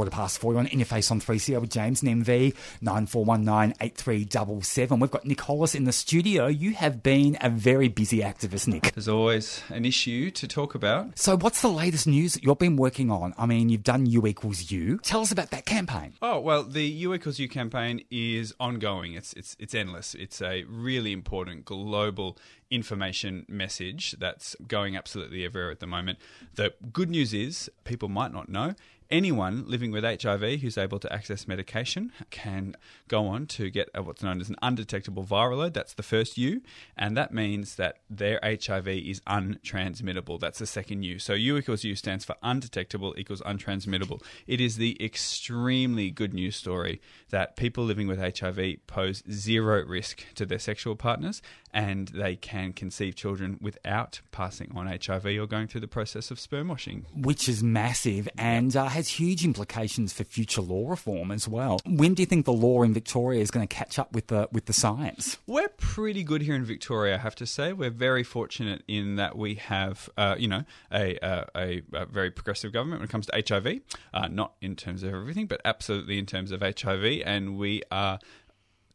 Quarter 0.00 0.12
past 0.12 0.38
four 0.38 0.56
on 0.56 0.66
In 0.66 0.78
Your 0.78 0.86
Face 0.86 1.10
on 1.10 1.20
3CR 1.20 1.60
with 1.60 1.68
James 1.68 2.02
and 2.02 2.24
MV 2.24 2.54
9419 2.80 3.76
8377. 3.82 4.98
We've 4.98 5.10
got 5.10 5.26
Nic 5.26 5.36
Holas 5.36 5.74
in 5.74 5.84
the 5.84 5.92
studio. 5.92 6.46
You 6.46 6.72
have 6.72 7.02
been 7.02 7.36
a 7.42 7.50
very 7.50 7.88
busy 7.88 8.20
activist, 8.20 8.66
Nic. 8.66 8.94
There's 8.94 9.08
always 9.08 9.62
an 9.68 9.84
issue 9.84 10.30
to 10.30 10.48
talk 10.48 10.74
about. 10.74 11.18
So, 11.18 11.36
what's 11.36 11.60
the 11.60 11.68
latest 11.68 12.06
news 12.06 12.32
that 12.32 12.42
you've 12.42 12.58
been 12.58 12.76
working 12.76 13.10
on? 13.10 13.34
I 13.36 13.44
mean, 13.44 13.68
you've 13.68 13.82
done 13.82 14.06
U 14.06 14.26
equals 14.26 14.70
U. 14.70 15.00
Tell 15.02 15.20
us 15.20 15.32
about 15.32 15.50
that 15.50 15.66
campaign. 15.66 16.14
Oh 16.22 16.40
well, 16.40 16.62
the 16.62 16.84
U 16.84 17.12
equals 17.12 17.38
U 17.38 17.46
campaign 17.46 18.02
is 18.10 18.54
ongoing. 18.58 19.12
It's 19.12 19.34
it's 19.34 19.54
it's 19.58 19.74
endless. 19.74 20.14
It's 20.14 20.40
a 20.40 20.64
really 20.64 21.12
important 21.12 21.66
global 21.66 22.38
information 22.70 23.44
message 23.48 24.12
that's 24.18 24.56
going 24.66 24.96
absolutely 24.96 25.44
everywhere 25.44 25.70
at 25.70 25.80
the 25.80 25.86
moment. 25.86 26.18
The 26.54 26.72
good 26.90 27.10
news 27.10 27.34
is 27.34 27.70
people 27.84 28.08
might 28.08 28.32
not 28.32 28.48
know. 28.48 28.74
Anyone 29.10 29.64
living 29.66 29.90
with 29.90 30.04
HIV 30.04 30.60
who's 30.60 30.78
able 30.78 31.00
to 31.00 31.12
access 31.12 31.48
medication 31.48 32.12
can 32.30 32.76
go 33.08 33.26
on 33.26 33.46
to 33.46 33.68
get 33.68 33.88
what's 34.00 34.22
known 34.22 34.40
as 34.40 34.48
an 34.48 34.54
undetectable 34.62 35.24
viral 35.24 35.58
load. 35.58 35.74
That's 35.74 35.94
the 35.94 36.04
first 36.04 36.38
U, 36.38 36.62
and 36.96 37.16
that 37.16 37.34
means 37.34 37.74
that 37.74 37.96
their 38.08 38.38
HIV 38.44 38.86
is 38.86 39.20
untransmittable. 39.22 40.38
That's 40.38 40.60
the 40.60 40.66
second 40.66 41.02
U. 41.02 41.18
So 41.18 41.32
U 41.32 41.56
equals 41.56 41.82
U 41.82 41.96
stands 41.96 42.24
for 42.24 42.36
undetectable 42.40 43.14
equals 43.18 43.40
untransmittable. 43.40 44.22
It 44.46 44.60
is 44.60 44.76
the 44.76 44.96
extremely 45.04 46.12
good 46.12 46.32
news 46.32 46.54
story 46.54 47.00
that 47.30 47.56
people 47.56 47.82
living 47.82 48.06
with 48.06 48.38
HIV 48.38 48.86
pose 48.86 49.24
zero 49.28 49.84
risk 49.84 50.24
to 50.36 50.46
their 50.46 50.60
sexual 50.60 50.94
partners 50.94 51.42
and 51.72 52.08
they 52.08 52.36
can 52.36 52.72
conceive 52.72 53.14
children 53.14 53.58
without 53.60 54.20
passing 54.32 54.72
on 54.74 54.86
HIV 54.86 55.26
or 55.26 55.46
going 55.46 55.68
through 55.68 55.80
the 55.82 55.88
process 55.88 56.30
of 56.30 56.40
sperm 56.40 56.68
washing. 56.68 57.06
Which 57.14 57.48
is 57.48 57.62
massive 57.62 58.28
and 58.36 58.74
uh, 58.76 58.86
has 58.86 59.08
huge 59.08 59.44
implications 59.44 60.12
for 60.12 60.24
future 60.24 60.62
law 60.62 60.90
reform 60.90 61.30
as 61.30 61.46
well. 61.48 61.80
When 61.86 62.14
do 62.14 62.22
you 62.22 62.26
think 62.26 62.46
the 62.46 62.52
law 62.52 62.82
in 62.82 62.92
Victoria 62.92 63.40
is 63.40 63.50
going 63.50 63.66
to 63.66 63.74
catch 63.74 63.98
up 63.98 64.12
with 64.12 64.28
the 64.28 64.48
with 64.52 64.66
the 64.66 64.72
science? 64.72 65.38
We're 65.46 65.68
pretty 65.68 66.24
good 66.24 66.42
here 66.42 66.54
in 66.54 66.64
Victoria, 66.64 67.14
I 67.14 67.18
have 67.18 67.34
to 67.36 67.46
say. 67.46 67.72
We're 67.72 67.90
very 67.90 68.24
fortunate 68.24 68.82
in 68.88 69.16
that 69.16 69.36
we 69.36 69.56
have, 69.56 70.08
uh, 70.16 70.36
you 70.38 70.48
know, 70.48 70.64
a, 70.92 71.18
a, 71.22 71.82
a, 71.94 72.06
very 72.06 72.30
progressive 72.30 72.72
government 72.72 73.00
when 73.00 73.08
it 73.08 73.12
comes 73.12 73.26
to 73.26 73.42
HIV. 73.48 73.80
Uh, 74.12 74.28
not 74.28 74.54
in 74.60 74.76
terms 74.76 75.02
of 75.02 75.14
everything, 75.14 75.46
but 75.46 75.60
absolutely 75.64 76.18
in 76.18 76.26
terms 76.26 76.52
of 76.52 76.60
HIV. 76.62 77.22
And 77.24 77.56
we 77.56 77.82
are 77.90 78.18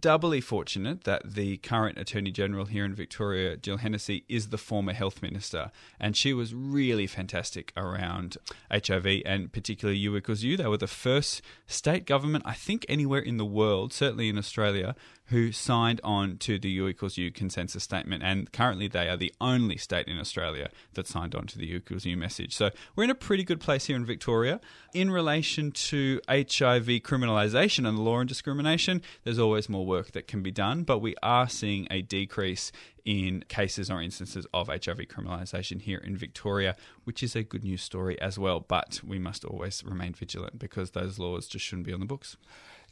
doubly 0.05 0.39
fortunate 0.39 1.03
that 1.05 1.33
the 1.33 1.57
current 1.57 1.97
Attorney 1.97 2.29
General 2.29 2.65
here 2.65 2.85
in 2.85 2.93
Victoria, 2.93 3.57
Jill 3.57 3.77
Hennessy, 3.77 4.24
is 4.29 4.50
the 4.50 4.57
former 4.59 4.93
Health 4.93 5.24
Minister. 5.24 5.71
And 6.00 6.15
she 6.15 6.31
was 6.31 6.53
really 6.53 7.07
fantastic 7.07 7.74
around 7.75 8.38
HIV 8.71 9.24
and 9.25 9.51
particularly 9.51 9.97
U 9.97 10.15
equals 10.15 10.43
U. 10.43 10.57
They 10.57 10.67
were 10.67 10.77
the 10.77 10.85
first 10.85 11.41
state 11.65 12.05
government, 12.05 12.43
I 12.45 12.53
think, 12.53 12.85
anywhere 12.88 13.19
in 13.19 13.38
the 13.38 13.45
world, 13.45 13.93
certainly 13.93 14.29
in 14.29 14.38
Australia, 14.38 14.95
who 15.27 15.51
signed 15.51 16.00
on 16.03 16.38
to 16.38 16.60
the 16.60 16.70
U 16.70 16.88
equals 16.88 17.17
U 17.17 17.32
consensus 17.32 17.84
statement. 17.84 18.24
And 18.24 18.51
currently, 18.51 18.88
they 18.88 19.10
are 19.10 19.17
the 19.17 19.34
only 19.41 19.77
state 19.77 20.08
in 20.08 20.20
Australia 20.20 20.70
that 20.94 21.08
signed 21.08 21.34
on 21.34 21.48
to 21.48 21.58
the 21.58 21.65
U 21.67 21.77
equals 21.77 22.05
U 22.05 22.15
message. 22.15 22.55
So 22.55 22.70
we're 22.96 23.05
in 23.05 23.10
a 23.10 23.15
pretty 23.15 23.44
good 23.44 23.60
place 23.60 23.86
here 23.86 23.96
in 23.96 24.05
Victoria. 24.05 24.60
In 24.94 25.10
relation 25.10 25.72
to 25.72 26.22
HIV 26.29 26.88
criminalisation 27.03 27.88
and 27.88 27.98
the 27.98 28.01
law 28.01 28.20
and 28.20 28.29
discrimination, 28.29 29.01
there's 29.24 29.39
always 29.39 29.67
more 29.67 29.86
work 29.86 30.12
that 30.12 30.27
can 30.27 30.44
be 30.44 30.51
done, 30.51 30.84
but 30.84 31.00
we 31.00 31.15
are 31.24 31.50
seeing 31.50 31.88
a 31.89 32.01
decrease 32.01 32.72
in 33.03 33.44
cases 33.48 33.91
or 33.91 34.01
instances 34.01 34.48
of 34.53 34.67
HIV 34.67 34.98
criminalisation 35.08 35.82
here 35.82 36.00
in 36.00 36.17
Victoria, 36.17 36.75
which 37.03 37.22
is 37.22 37.36
a 37.36 37.44
good 37.44 37.63
news 37.63 37.82
story 37.82 38.20
as 38.20 38.38
well. 38.38 38.60
But 38.60 39.01
we 39.05 39.20
must 39.20 39.46
always 39.46 39.84
remain 39.84 40.13
vigilant 40.13 40.60
because 40.60 40.91
those 40.91 41.20
laws 41.20 41.48
just 41.48 41.65
shouldn't 41.65 41.86
be 41.86 41.94
on 41.94 42.00
the 42.00 42.05
books. 42.05 42.38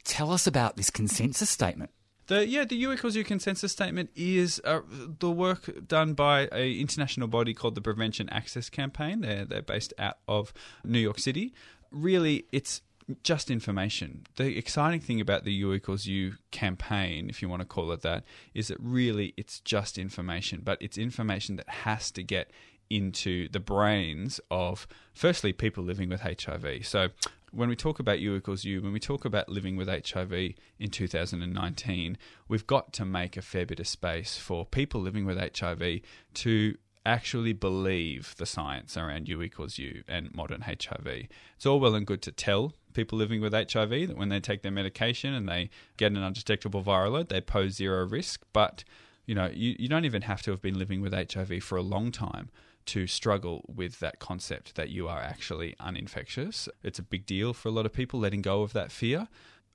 Tell 0.04 0.30
us 0.30 0.46
about 0.46 0.76
this 0.76 0.90
consensus 0.90 1.50
statement. 1.50 1.90
The 2.26 2.46
yeah, 2.46 2.64
the 2.64 2.76
U 2.76 2.92
equals 2.92 3.16
U 3.16 3.24
consensus 3.24 3.72
statement 3.72 4.10
is 4.16 4.60
uh, 4.64 4.80
the 5.18 5.30
work 5.30 5.86
done 5.86 6.14
by 6.14 6.48
a 6.52 6.78
international 6.78 7.28
body 7.28 7.52
called 7.52 7.74
the 7.74 7.82
Prevention 7.82 8.28
Access 8.30 8.70
Campaign. 8.70 9.20
They're 9.20 9.44
they're 9.44 9.62
based 9.62 9.92
out 9.98 10.18
of 10.26 10.52
New 10.84 10.98
York 10.98 11.18
City. 11.18 11.52
Really, 11.90 12.46
it's 12.50 12.82
just 13.22 13.50
information. 13.50 14.26
The 14.36 14.56
exciting 14.56 15.00
thing 15.00 15.20
about 15.20 15.44
the 15.44 15.52
U 15.52 15.74
equals 15.74 16.06
U 16.06 16.34
campaign, 16.50 17.28
if 17.28 17.42
you 17.42 17.48
want 17.48 17.60
to 17.60 17.66
call 17.66 17.92
it 17.92 18.00
that, 18.02 18.24
is 18.54 18.68
that 18.68 18.78
really 18.80 19.34
it's 19.36 19.60
just 19.60 19.98
information, 19.98 20.62
but 20.64 20.80
it's 20.80 20.96
information 20.96 21.56
that 21.56 21.68
has 21.68 22.10
to 22.12 22.22
get 22.22 22.50
into 22.90 23.48
the 23.48 23.60
brains 23.60 24.40
of 24.50 24.86
firstly 25.12 25.52
people 25.52 25.84
living 25.84 26.08
with 26.08 26.20
HIV. 26.20 26.86
So 26.86 27.08
when 27.54 27.68
we 27.68 27.76
talk 27.76 27.98
about 27.98 28.20
U 28.20 28.34
equals 28.34 28.64
U, 28.64 28.82
when 28.82 28.92
we 28.92 29.00
talk 29.00 29.24
about 29.24 29.48
living 29.48 29.76
with 29.76 29.88
HIV 29.88 30.32
in 30.78 30.90
2019, 30.90 32.18
we've 32.48 32.66
got 32.66 32.92
to 32.94 33.04
make 33.04 33.36
a 33.36 33.42
fair 33.42 33.64
bit 33.64 33.80
of 33.80 33.86
space 33.86 34.36
for 34.36 34.66
people 34.66 35.00
living 35.00 35.24
with 35.24 35.38
HIV 35.38 36.00
to 36.34 36.76
actually 37.06 37.52
believe 37.52 38.34
the 38.38 38.46
science 38.46 38.96
around 38.96 39.28
U 39.28 39.42
equals 39.42 39.78
U 39.78 40.02
and 40.08 40.34
modern 40.34 40.62
HIV. 40.62 41.28
It's 41.56 41.66
all 41.66 41.78
well 41.78 41.94
and 41.94 42.06
good 42.06 42.22
to 42.22 42.32
tell 42.32 42.72
people 42.94 43.18
living 43.18 43.40
with 43.40 43.52
HIV 43.52 44.08
that 44.08 44.16
when 44.16 44.30
they 44.30 44.40
take 44.40 44.62
their 44.62 44.72
medication 44.72 45.34
and 45.34 45.48
they 45.48 45.70
get 45.96 46.12
an 46.12 46.22
undetectable 46.22 46.82
viral 46.82 47.12
load, 47.12 47.28
they 47.28 47.40
pose 47.40 47.74
zero 47.74 48.06
risk. 48.06 48.42
But 48.52 48.84
you 49.26 49.34
know, 49.34 49.50
you, 49.52 49.74
you 49.78 49.88
don't 49.88 50.04
even 50.04 50.22
have 50.22 50.42
to 50.42 50.50
have 50.50 50.62
been 50.62 50.78
living 50.78 51.00
with 51.00 51.12
HIV 51.12 51.62
for 51.62 51.76
a 51.76 51.82
long 51.82 52.10
time 52.12 52.50
to 52.86 53.06
struggle 53.06 53.64
with 53.66 54.00
that 54.00 54.18
concept 54.18 54.74
that 54.74 54.90
you 54.90 55.08
are 55.08 55.20
actually 55.20 55.74
uninfectious. 55.80 56.68
It's 56.82 56.98
a 56.98 57.02
big 57.02 57.26
deal 57.26 57.52
for 57.52 57.68
a 57.68 57.72
lot 57.72 57.86
of 57.86 57.92
people 57.92 58.20
letting 58.20 58.42
go 58.42 58.62
of 58.62 58.72
that 58.72 58.92
fear. 58.92 59.28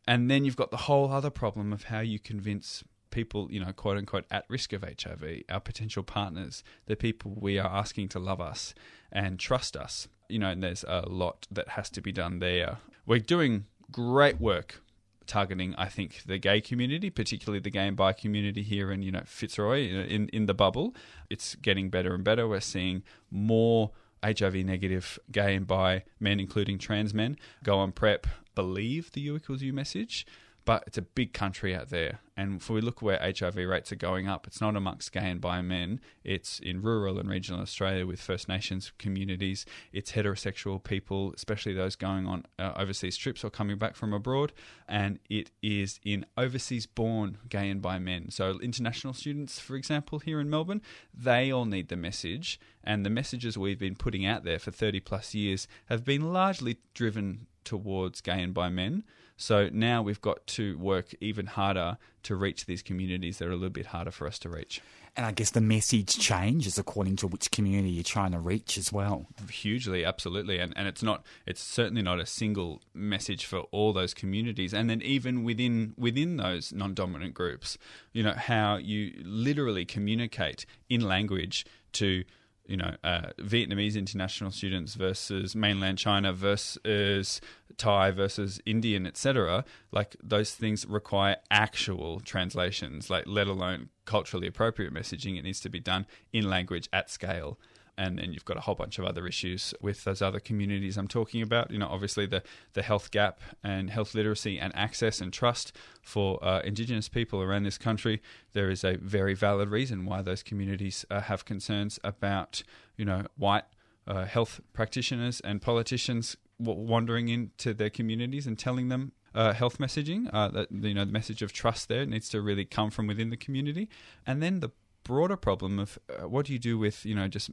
And 0.07 0.29
then 0.29 0.45
you've 0.45 0.55
got 0.55 0.71
the 0.71 0.77
whole 0.77 1.11
other 1.11 1.29
problem 1.29 1.73
of 1.73 1.85
how 1.85 1.99
you 1.99 2.19
convince 2.19 2.83
people, 3.11 3.47
you 3.51 3.59
know, 3.59 3.73
quote 3.73 3.97
unquote, 3.97 4.25
at 4.31 4.45
risk 4.47 4.73
of 4.73 4.83
HIV, 4.83 5.43
our 5.49 5.59
potential 5.59 6.03
partners, 6.03 6.63
the 6.85 6.95
people 6.95 7.35
we 7.39 7.57
are 7.57 7.69
asking 7.69 8.09
to 8.09 8.19
love 8.19 8.41
us 8.41 8.73
and 9.11 9.39
trust 9.39 9.75
us. 9.75 10.07
You 10.27 10.39
know, 10.39 10.49
and 10.49 10.61
there's 10.61 10.85
a 10.87 11.07
lot 11.07 11.47
that 11.51 11.69
has 11.69 11.89
to 11.91 12.01
be 12.01 12.11
done 12.11 12.39
there. 12.39 12.77
We're 13.05 13.19
doing 13.19 13.65
great 13.91 14.39
work 14.39 14.81
targeting, 15.29 15.75
I 15.77 15.87
think, 15.87 16.23
the 16.25 16.37
gay 16.37 16.59
community, 16.59 17.09
particularly 17.09 17.59
the 17.59 17.69
gay 17.69 17.87
and 17.87 17.95
bi 17.95 18.11
community 18.11 18.63
here 18.63 18.91
in 18.91 19.01
you 19.01 19.11
know 19.11 19.23
Fitzroy 19.25 19.87
in 19.87 20.27
in 20.29 20.45
the 20.47 20.53
bubble. 20.53 20.93
It's 21.29 21.55
getting 21.55 21.89
better 21.89 22.13
and 22.13 22.23
better. 22.23 22.47
We're 22.47 22.59
seeing 22.59 23.03
more 23.31 23.91
HIV 24.23 24.55
negative 24.65 25.17
gay 25.31 25.55
and 25.55 25.65
bi 25.65 26.03
men, 26.19 26.39
including 26.39 26.77
trans 26.77 27.13
men, 27.13 27.37
go 27.63 27.77
on 27.77 27.91
PrEP, 27.93 28.27
believe 28.55 29.11
the 29.11 29.21
U 29.21 29.35
equals 29.37 29.61
U 29.61 29.71
message. 29.71 30.25
But 30.69 30.83
it's 30.85 30.99
a 30.99 31.01
big 31.01 31.33
country 31.33 31.75
out 31.75 31.89
there. 31.89 32.19
And 32.37 32.61
if 32.61 32.69
we 32.69 32.79
look 32.79 33.01
where 33.01 33.19
HIV 33.19 33.55
rates 33.55 33.91
are 33.91 33.95
going 33.95 34.27
up, 34.27 34.45
it's 34.45 34.61
not 34.61 34.75
amongst 34.75 35.11
gay 35.11 35.27
and 35.31 35.41
bi 35.41 35.63
men. 35.63 35.99
It's 36.23 36.59
in 36.59 36.83
rural 36.83 37.17
and 37.17 37.27
regional 37.27 37.61
Australia 37.61 38.05
with 38.05 38.21
First 38.21 38.47
Nations 38.47 38.91
communities. 38.99 39.65
It's 39.91 40.11
heterosexual 40.11 40.83
people, 40.83 41.33
especially 41.35 41.73
those 41.73 41.95
going 41.95 42.27
on 42.27 42.45
uh, 42.59 42.73
overseas 42.75 43.17
trips 43.17 43.43
or 43.43 43.49
coming 43.49 43.79
back 43.79 43.95
from 43.95 44.13
abroad. 44.13 44.53
And 44.87 45.17
it 45.27 45.49
is 45.63 45.99
in 46.05 46.23
overseas 46.37 46.85
born 46.85 47.39
gay 47.49 47.67
and 47.67 47.81
bi 47.81 47.97
men. 47.97 48.29
So, 48.29 48.59
international 48.59 49.13
students, 49.13 49.59
for 49.59 49.75
example, 49.75 50.19
here 50.19 50.39
in 50.39 50.51
Melbourne, 50.51 50.83
they 51.11 51.51
all 51.51 51.65
need 51.65 51.87
the 51.87 51.97
message. 51.97 52.59
And 52.83 53.03
the 53.03 53.09
messages 53.09 53.57
we've 53.57 53.79
been 53.79 53.95
putting 53.95 54.23
out 54.23 54.43
there 54.43 54.59
for 54.59 54.69
30 54.69 54.99
plus 54.99 55.33
years 55.33 55.67
have 55.87 56.05
been 56.05 56.31
largely 56.31 56.77
driven 56.93 57.47
towards 57.63 58.21
gay 58.21 58.41
and 58.41 58.53
bi 58.53 58.69
men. 58.69 59.03
So 59.37 59.69
now 59.71 60.01
we've 60.01 60.19
got 60.19 60.45
to 60.47 60.77
work 60.77 61.15
even 61.21 61.45
harder 61.45 61.97
to 62.23 62.35
reach 62.35 62.65
these 62.65 62.81
communities 62.81 63.37
that 63.37 63.47
are 63.47 63.51
a 63.51 63.55
little 63.55 63.69
bit 63.69 63.87
harder 63.87 64.11
for 64.11 64.27
us 64.27 64.37
to 64.39 64.49
reach. 64.49 64.81
And 65.15 65.25
I 65.25 65.31
guess 65.31 65.51
the 65.51 65.61
message 65.61 66.19
changes 66.19 66.77
according 66.77 67.15
to 67.17 67.27
which 67.27 67.49
community 67.49 67.89
you're 67.89 68.03
trying 68.03 68.33
to 68.33 68.39
reach 68.39 68.77
as 68.77 68.91
well. 68.91 69.27
Hugely, 69.49 70.03
absolutely. 70.03 70.59
And 70.59 70.73
and 70.75 70.87
it's 70.87 71.01
not 71.01 71.25
it's 71.45 71.61
certainly 71.61 72.01
not 72.01 72.19
a 72.19 72.25
single 72.25 72.81
message 72.93 73.45
for 73.45 73.59
all 73.71 73.93
those 73.93 74.13
communities. 74.13 74.73
And 74.73 74.89
then 74.89 75.01
even 75.01 75.43
within 75.43 75.93
within 75.97 76.37
those 76.37 76.73
non 76.73 76.93
dominant 76.93 77.33
groups, 77.33 77.77
you 78.11 78.23
know, 78.23 78.33
how 78.33 78.75
you 78.75 79.13
literally 79.23 79.85
communicate 79.85 80.65
in 80.89 81.01
language 81.01 81.65
to 81.93 82.23
you 82.69 82.77
know, 82.77 82.95
uh, 83.03 83.31
Vietnamese 83.39 83.95
international 83.95 84.51
students 84.51 84.93
versus 84.93 85.55
mainland 85.55 85.97
China 85.97 86.31
versus 86.31 87.41
Thai 87.77 88.11
versus 88.11 88.61
Indian, 88.65 89.07
etc. 89.07 89.65
Like 89.91 90.15
those 90.23 90.53
things 90.53 90.85
require 90.85 91.37
actual 91.49 92.19
translations, 92.19 93.09
like 93.09 93.23
let 93.25 93.47
alone 93.47 93.89
culturally 94.05 94.45
appropriate 94.45 94.93
messaging. 94.93 95.37
It 95.37 95.43
needs 95.43 95.59
to 95.61 95.69
be 95.69 95.79
done 95.79 96.05
in 96.31 96.47
language 96.47 96.87
at 96.93 97.09
scale 97.09 97.57
and 97.99 98.17
then 98.17 98.31
you've 98.31 98.45
got 98.45 98.55
a 98.55 98.61
whole 98.61 98.75
bunch 98.75 98.97
of 98.97 99.03
other 99.03 99.27
issues 99.27 99.73
with 99.81 100.05
those 100.05 100.21
other 100.21 100.39
communities 100.39 100.97
I'm 100.97 101.09
talking 101.09 101.41
about. 101.41 101.69
You 101.69 101.77
know, 101.79 101.89
obviously 101.89 102.25
the 102.25 102.41
the 102.73 102.81
health 102.81 103.11
gap 103.11 103.41
and 103.61 103.89
health 103.89 104.15
literacy 104.15 104.57
and 104.57 104.73
access 104.75 105.19
and 105.19 105.33
trust 105.33 105.75
for 106.01 106.43
uh, 106.43 106.61
Indigenous 106.61 107.09
people 107.09 107.41
around 107.41 107.63
this 107.63 107.77
country. 107.77 108.21
There 108.53 108.69
is 108.69 108.85
a 108.85 108.95
very 108.95 109.33
valid 109.33 109.69
reason 109.69 110.05
why 110.05 110.21
those 110.21 110.41
communities 110.41 111.05
uh, 111.11 111.19
have 111.21 111.43
concerns 111.43 111.99
about 112.01 112.63
you 112.95 113.03
know 113.03 113.25
white 113.35 113.65
uh, 114.07 114.25
health 114.25 114.61
practitioners 114.71 115.41
and 115.41 115.61
politicians 115.61 116.37
wandering 116.57 117.27
into 117.27 117.73
their 117.73 117.89
communities 117.89 118.47
and 118.47 118.57
telling 118.57 118.87
them 118.87 119.11
uh, 119.35 119.51
health 119.53 119.77
messaging. 119.77 120.29
Uh, 120.31 120.47
that 120.47 120.71
you 120.71 120.93
know, 120.93 121.03
the 121.03 121.11
message 121.11 121.41
of 121.41 121.51
trust 121.51 121.89
there 121.89 122.05
needs 122.05 122.29
to 122.29 122.41
really 122.41 122.65
come 122.65 122.89
from 122.91 123.07
within 123.07 123.29
the 123.29 123.37
community, 123.37 123.89
and 124.25 124.41
then 124.41 124.61
the 124.61 124.71
broader 125.09 125.35
problem 125.35 125.79
of 125.79 125.97
uh, 126.07 126.27
what 126.27 126.45
do 126.45 126.53
you 126.53 126.59
do 126.59 126.77
with 126.77 127.03
you 127.03 127.15
know 127.15 127.27
just 127.27 127.49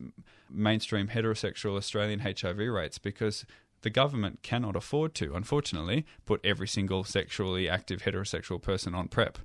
mainstream 0.50 1.08
heterosexual 1.08 1.78
Australian 1.78 2.20
HIV 2.20 2.58
rates 2.58 2.98
because 2.98 3.46
the 3.80 3.88
government 3.88 4.42
cannot 4.42 4.76
afford 4.76 5.14
to, 5.14 5.34
unfortunately, 5.34 6.04
put 6.26 6.44
every 6.44 6.68
single 6.68 7.02
sexually 7.02 7.66
active 7.66 8.02
heterosexual 8.02 8.60
person 8.60 8.94
on 8.94 9.08
PrEP. 9.08 9.38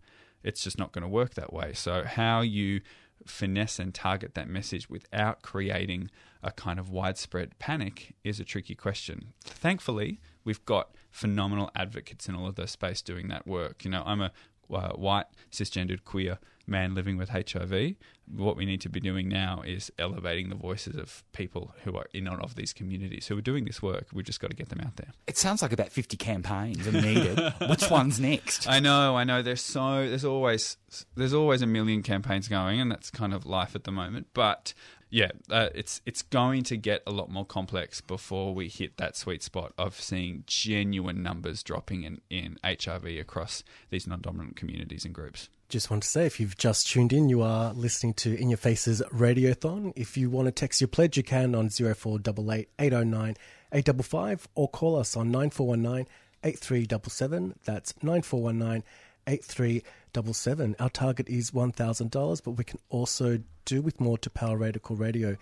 It's 0.44 0.62
just 0.62 0.78
not 0.78 0.92
going 0.92 1.04
to 1.04 1.08
work 1.08 1.36
that 1.36 1.54
way. 1.54 1.72
So 1.72 2.04
how 2.04 2.42
you 2.42 2.82
finesse 3.26 3.80
and 3.80 3.94
target 3.94 4.36
that 4.36 4.50
message 4.50 4.90
without 4.90 5.42
creating 5.42 6.12
a 6.44 6.52
kind 6.52 6.80
of 6.80 6.90
widespread 6.90 7.60
panic 7.60 8.16
is 8.26 8.42
a 8.42 8.44
tricky 8.44 8.76
question. 8.76 9.32
Thankfully, 9.42 10.20
we've 10.44 10.66
got 10.66 10.96
phenomenal 11.12 11.72
advocates 11.76 12.28
in 12.28 12.36
all 12.36 12.48
of 12.48 12.56
those 12.56 12.72
space 12.72 13.02
doing 13.02 13.30
that 13.30 13.48
work. 13.48 13.86
You 13.86 13.92
know, 13.92 14.04
I'm 14.06 14.22
a 14.22 14.32
uh, 14.70 14.94
white, 14.94 15.28
cisgendered, 15.52 16.04
queer 16.04 16.40
man 16.68 16.96
living 16.96 17.18
with 17.18 17.30
HIV. 17.30 17.96
What 18.34 18.56
we 18.56 18.66
need 18.66 18.82
to 18.82 18.90
be 18.90 19.00
doing 19.00 19.28
now 19.28 19.62
is 19.66 19.92
elevating 20.00 20.50
the 20.50 20.56
voices 20.56 20.96
of 20.96 21.24
people 21.34 21.74
who 21.84 21.96
are 21.98 22.06
in 22.14 22.28
and 22.28 22.42
of 22.42 22.56
these 22.56 22.72
communities 22.72 23.28
who 23.28 23.38
are 23.38 23.42
doing 23.42 23.66
this 23.66 23.82
work. 23.82 24.08
We've 24.14 24.26
just 24.26 24.40
got 24.40 24.52
to 24.52 24.56
get 24.56 24.70
them 24.70 24.80
out 24.80 24.96
there. 24.96 25.12
It 25.28 25.38
sounds 25.38 25.62
like 25.62 25.74
about 25.74 25.90
50 25.90 26.18
campaigns 26.18 26.88
are 26.88 26.92
needed. 26.92 27.40
Which 27.70 27.90
one's 27.90 28.20
next? 28.20 28.68
I 28.70 28.80
know, 28.80 29.18
I 29.18 29.24
know. 29.24 29.42
There's 29.42 29.62
so 29.62 30.08
there's 30.08 30.26
always 30.26 30.78
there's 31.16 31.34
always 31.34 31.62
a 31.62 31.68
million 31.68 32.04
campaigns 32.04 32.48
going, 32.48 32.80
and 32.80 32.92
that's 32.92 33.10
kind 33.10 33.34
of 33.34 33.46
life 33.46 33.76
at 33.76 33.84
the 33.84 33.92
moment. 33.92 34.28
But 34.34 34.74
yeah, 35.12 35.32
uh, 35.50 35.68
it's 35.76 36.02
it's 36.06 36.22
going 36.22 36.64
to 36.64 36.78
get 36.78 37.04
a 37.06 37.12
lot 37.12 37.30
more 37.30 37.46
complex 37.46 38.00
before 38.00 38.56
we 38.56 38.70
hit 38.70 38.96
that 38.96 39.18
sweet 39.18 39.44
spot 39.44 39.74
of 39.78 40.00
seeing 40.00 40.46
genuine 40.48 41.22
numbers 41.22 41.62
dropping 41.64 42.04
in, 42.04 42.22
in 42.30 42.58
HIV 42.64 43.06
across 43.20 43.64
these 43.90 44.08
non-dominant 44.08 44.56
communities 44.56 45.04
and 45.04 45.14
groups. 45.14 45.50
Just 45.68 45.92
want 45.92 46.04
to 46.04 46.10
say, 46.10 46.26
if 46.26 46.40
you've 46.40 46.58
just 46.58 46.88
tuned 46.88 47.12
in, 47.12 47.28
you 47.28 47.42
are 47.42 47.74
listening 47.74 48.14
to 48.16 48.36
In 48.36 48.50
Your 48.50 48.58
Faces 48.58 49.02
Radiothon. 49.14 49.92
If 49.98 50.16
you 50.16 50.30
want 50.30 50.48
to 50.48 50.52
text 50.52 50.80
your 50.80 50.88
pledge, 50.88 51.18
you 51.18 51.24
can 51.24 51.56
on 51.56 51.70
0488 51.70 52.70
809 52.80 53.36
855 53.74 54.48
or 54.56 54.70
call 54.70 54.96
us 54.96 55.18
on 55.18 55.30
9419 55.30 56.08
8377. 56.44 57.56
That's 57.66 57.94
9419 58.02 58.84
8377. 59.28 60.76
Our 60.80 60.90
target 60.90 61.30
is 61.30 61.52
$1,000, 61.52 62.42
but 62.44 62.52
we 62.52 62.64
can 62.64 62.80
also 62.90 63.40
do 63.66 63.82
with 63.82 64.00
more 64.00 64.18
to 64.20 64.30
power 64.30 64.58
Radical 64.58 64.96
Radio. 64.96 65.38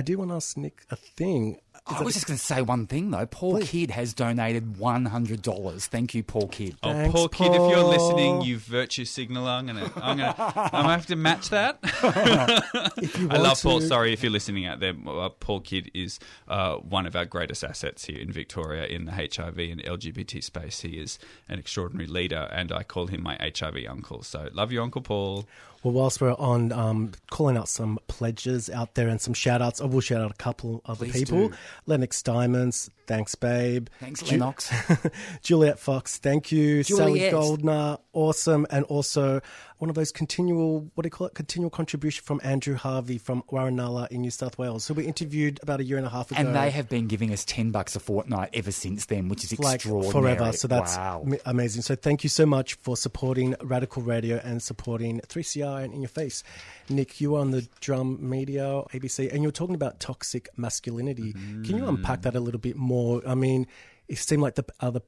I 0.00 0.02
do 0.02 0.16
want 0.16 0.30
to 0.30 0.36
ask 0.36 0.56
Nic 0.56 0.82
a 0.90 0.96
thing. 0.96 1.56
Is 1.56 1.60
I 1.86 1.98
that- 1.98 2.04
was 2.04 2.14
just 2.14 2.26
going 2.26 2.38
to 2.38 2.44
say 2.44 2.62
one 2.62 2.86
thing 2.86 3.10
though. 3.10 3.26
Paul 3.26 3.60
Kidd 3.60 3.90
has 3.90 4.14
donated 4.14 4.78
one 4.78 5.04
hundred 5.06 5.42
dollars. 5.42 5.86
Thank 5.86 6.14
you, 6.14 6.22
Paul 6.22 6.48
Kidd. 6.48 6.76
Oh, 6.82 6.92
Thanks, 6.92 7.12
Paul 7.14 7.28
Kidd, 7.28 7.52
if 7.52 7.56
you're 7.70 7.82
listening, 7.84 8.40
you 8.42 8.56
virtue 8.58 9.04
signaler. 9.04 9.50
I'm 9.50 9.66
gonna, 9.66 9.90
I'm 9.96 10.16
gonna, 10.16 10.34
I'm 10.56 10.70
gonna 10.70 10.88
have 10.88 11.06
to 11.06 11.16
match 11.16 11.50
that. 11.50 11.78
If 12.96 13.18
you 13.18 13.28
I 13.28 13.32
want 13.34 13.42
love 13.42 13.62
Paul. 13.62 13.80
Sorry 13.82 14.12
if 14.12 14.22
you're 14.22 14.32
listening 14.32 14.66
out 14.66 14.80
there. 14.80 14.94
Uh, 15.06 15.28
Paul 15.30 15.60
Kidd 15.60 15.90
is 15.94 16.18
uh, 16.48 16.76
one 16.76 17.06
of 17.06 17.14
our 17.16 17.24
greatest 17.26 17.62
assets 17.64 18.04
here 18.06 18.18
in 18.18 18.30
Victoria 18.32 18.84
in 18.86 19.04
the 19.06 19.12
HIV 19.12 19.58
and 19.58 19.82
LGBT 19.82 20.42
space. 20.42 20.80
He 20.80 20.98
is 20.98 21.18
an 21.48 21.58
extraordinary 21.58 22.06
leader, 22.08 22.48
and 22.52 22.72
I 22.72 22.82
call 22.84 23.06
him 23.08 23.22
my 23.22 23.36
HIV 23.40 23.76
uncle. 23.88 24.22
So 24.22 24.48
love 24.52 24.72
you, 24.72 24.82
Uncle 24.82 25.02
Paul. 25.02 25.46
Well, 25.82 25.94
whilst 25.94 26.20
we're 26.20 26.34
on 26.34 26.72
um, 26.72 27.12
calling 27.30 27.56
out 27.56 27.68
some 27.68 27.98
pledges 28.06 28.68
out 28.68 28.94
there 28.94 29.08
and 29.08 29.20
some 29.20 29.32
shout 29.32 29.62
outs, 29.62 29.80
I 29.80 29.86
will 29.86 30.00
shout 30.00 30.20
out 30.20 30.30
a 30.30 30.34
couple 30.34 30.82
other 30.84 31.06
Please 31.06 31.24
people. 31.24 31.48
do. 31.48 31.54
Lennox 31.86 32.22
Diamonds, 32.22 32.90
thanks, 33.10 33.34
babe. 33.34 33.88
Thanks, 33.98 34.22
Ju- 34.22 34.32
Lennox. 34.32 34.72
Juliet 35.42 35.78
Fox, 35.80 36.18
thank 36.18 36.52
you. 36.52 36.84
Sally 36.84 37.28
Goldner, 37.28 37.98
awesome. 38.12 38.66
And 38.70 38.84
also 38.84 39.40
one 39.78 39.90
of 39.90 39.96
those 39.96 40.12
continual, 40.12 40.90
what 40.94 41.02
do 41.02 41.06
you 41.06 41.10
call 41.10 41.26
it? 41.26 41.34
Continual 41.34 41.70
contribution 41.70 42.22
from 42.22 42.40
Andrew 42.44 42.76
Harvey 42.76 43.18
from 43.18 43.42
Warranalla 43.50 44.08
in 44.10 44.20
New 44.20 44.30
South 44.30 44.58
Wales, 44.58 44.86
who 44.86 44.94
we 44.94 45.06
interviewed 45.06 45.58
about 45.62 45.80
a 45.80 45.84
year 45.84 45.96
and 45.96 46.06
a 46.06 46.10
half 46.10 46.30
ago. 46.30 46.38
And 46.38 46.54
they 46.54 46.70
have 46.70 46.88
been 46.88 47.08
giving 47.08 47.32
us 47.32 47.44
ten 47.44 47.70
bucks 47.70 47.96
a 47.96 48.00
fortnight 48.00 48.50
ever 48.52 48.70
since 48.70 49.06
then, 49.06 49.28
which 49.28 49.42
is 49.42 49.58
like 49.58 49.76
extraordinary. 49.76 50.12
forever. 50.12 50.52
So 50.52 50.68
that's 50.68 50.96
wow. 50.96 51.22
am- 51.24 51.38
amazing. 51.46 51.82
So 51.82 51.96
thank 51.96 52.22
you 52.22 52.30
so 52.30 52.46
much 52.46 52.74
for 52.74 52.96
supporting 52.96 53.56
Radical 53.62 54.02
Radio 54.02 54.40
and 54.44 54.62
supporting 54.62 55.20
3CR 55.20 55.82
and 55.82 55.94
In 55.94 56.02
Your 56.02 56.08
Face. 56.08 56.44
Nic, 56.90 57.20
you 57.20 57.32
were 57.32 57.40
on 57.40 57.50
the 57.50 57.66
drum 57.80 58.18
media, 58.20 58.64
ABC, 58.92 59.32
and 59.32 59.42
you 59.42 59.48
were 59.48 59.52
talking 59.52 59.74
about 59.74 59.98
toxic 59.98 60.48
masculinity. 60.56 61.32
Can 61.32 61.76
you 61.76 61.86
unpack 61.86 62.20
mm. 62.20 62.22
that 62.22 62.36
a 62.36 62.40
little 62.40 62.60
bit 62.60 62.76
more? 62.76 62.99
I 63.26 63.34
mean, 63.34 63.66
it 64.08 64.18
seemed 64.18 64.42
like 64.42 64.54
the 64.54 64.64
other 64.80 65.00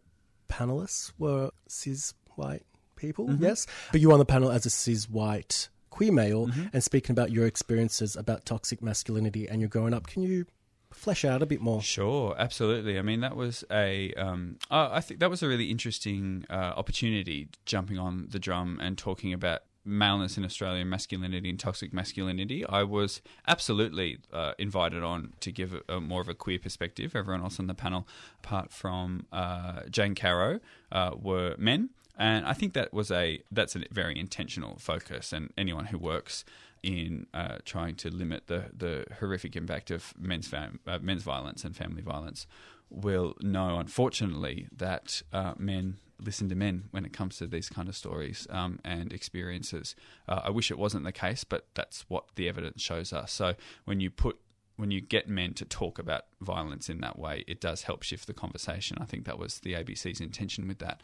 panelists 0.49 1.13
were 1.19 1.51
cis 1.69 2.15
white 2.37 2.65
people, 2.97 3.35
yes? 3.39 3.67
But 3.91 4.01
you 4.01 4.09
were 4.09 4.15
on 4.15 4.19
the 4.19 4.25
panel 4.25 4.51
as 4.51 4.67
a 4.67 4.71
cis 4.71 5.09
white 5.09 5.69
queer 5.91 6.13
male 6.13 6.49
and 6.73 6.83
speaking 6.83 7.13
about 7.13 7.31
your 7.31 7.47
experiences 7.47 8.17
about 8.17 8.47
toxic 8.47 8.83
masculinity 8.83 9.47
and 9.49 9.61
you're 9.61 9.69
growing 9.69 9.93
up. 9.93 10.07
Can 10.07 10.23
you 10.23 10.47
flesh 10.91 11.25
out 11.25 11.43
a 11.43 11.47
bit 11.47 11.61
more? 11.61 11.83
Sure, 11.83 12.35
absolutely. 12.39 12.99
I 12.99 13.03
mean, 13.03 13.21
that 13.21 13.37
was 13.37 13.65
a, 13.71 14.13
um, 14.15 14.59
I 14.71 15.01
think 15.01 15.21
that 15.21 15.31
was 15.31 15.43
a 15.43 15.49
really 15.49 15.71
interesting 15.71 16.45
uh, 16.49 16.73
opportunity 16.77 17.49
jumping 17.67 17.99
on 17.99 18.29
the 18.31 18.39
drum 18.39 18.79
and 18.81 18.97
talking 18.97 19.33
about 19.33 19.63
maleness 19.85 20.37
in 20.37 20.45
Australia, 20.45 20.85
masculinity 20.85 21.51
and 21.51 21.59
toxic 21.59 21.93
masculinity. 21.93 22.65
I 22.67 22.83
was 22.83 23.21
absolutely 23.47 24.19
uh, 24.33 24.53
invited 24.59 25.03
on 25.03 25.33
to 25.41 25.53
give 25.53 25.75
a, 25.75 25.97
a 25.97 26.01
more 26.01 26.21
of 26.21 26.29
a 26.29 26.35
queer 26.35 26.59
perspective. 26.59 27.17
Everyone 27.17 27.43
else 27.43 27.59
on 27.59 27.67
the 27.67 27.75
panel, 27.75 28.07
apart 28.43 28.73
from 28.73 29.27
uh, 29.33 29.83
Jane 29.91 30.15
Caro, 30.15 30.61
uh, 30.91 31.13
were 31.21 31.55
men. 31.59 31.91
And 32.19 32.47
I 32.47 32.53
think 32.53 32.75
that 32.75 32.93
was 32.93 33.11
a 33.11 33.43
that's 33.51 33.75
a 33.75 33.85
very 33.91 34.19
intentional 34.19 34.77
focus, 34.79 35.33
and 35.33 35.53
anyone 35.57 35.87
who 35.87 35.99
works 35.99 36.45
in 36.83 37.27
uh, 37.33 37.59
trying 37.65 37.95
to 37.95 38.11
limit 38.11 38.49
the, 38.49 38.65
the 38.77 39.07
horrific 39.21 39.55
impact 39.57 39.91
of 39.91 40.13
men's 40.19 40.49
fam- 40.49 40.81
uh, 40.87 40.99
men's 41.01 41.23
violence 41.23 41.65
and 41.65 41.77
family 41.77 42.03
violence 42.03 42.47
will 42.93 43.35
know, 43.41 43.79
unfortunately, 43.79 44.69
that 44.77 45.23
uh, 45.33 45.55
men 45.59 45.99
listen 46.25 46.49
to 46.49 46.55
men 46.55 46.85
when 46.91 47.05
it 47.05 47.13
comes 47.13 47.37
to 47.39 47.47
these 47.47 47.69
kind 47.69 47.89
of 47.89 47.97
stories 47.97 48.47
um, 48.51 48.79
and 48.85 49.13
experiences. 49.13 49.97
Uh, 50.29 50.43
I 50.45 50.51
wish 50.51 50.71
it 50.71 50.79
wasn't 50.79 51.05
the 51.05 51.13
case, 51.13 51.45
but 51.45 51.67
that's 51.75 52.05
what 52.09 52.25
the 52.37 52.49
evidence 52.49 52.81
shows 52.81 53.13
us. 53.13 53.33
So 53.33 53.55
when 53.85 54.01
you 54.01 54.11
put 54.11 54.39
when 54.77 54.91
you 54.91 55.01
get 55.01 55.29
men 55.29 55.53
to 55.53 55.65
talk 55.65 55.99
about 55.99 56.25
violence 56.41 56.89
in 56.89 57.01
that 57.03 57.19
way, 57.19 57.45
it 57.47 57.61
does 57.61 57.83
help 57.83 58.03
shift 58.03 58.27
the 58.27 58.33
conversation. 58.33 58.97
I 59.01 59.05
think 59.05 59.27
that 59.27 59.39
was 59.39 59.61
the 59.61 59.75
ABC's 59.75 60.21
intention 60.21 60.67
with 60.67 60.79
that. 60.79 61.03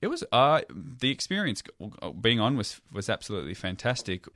It 0.00 0.06
was 0.06 0.22
uh, 0.30 0.60
the 0.70 1.10
experience 1.10 1.62
being 2.20 2.38
on 2.38 2.56
was 2.56 2.80
was 2.92 3.10
absolutely 3.10 3.54
fantastic. 3.54 4.26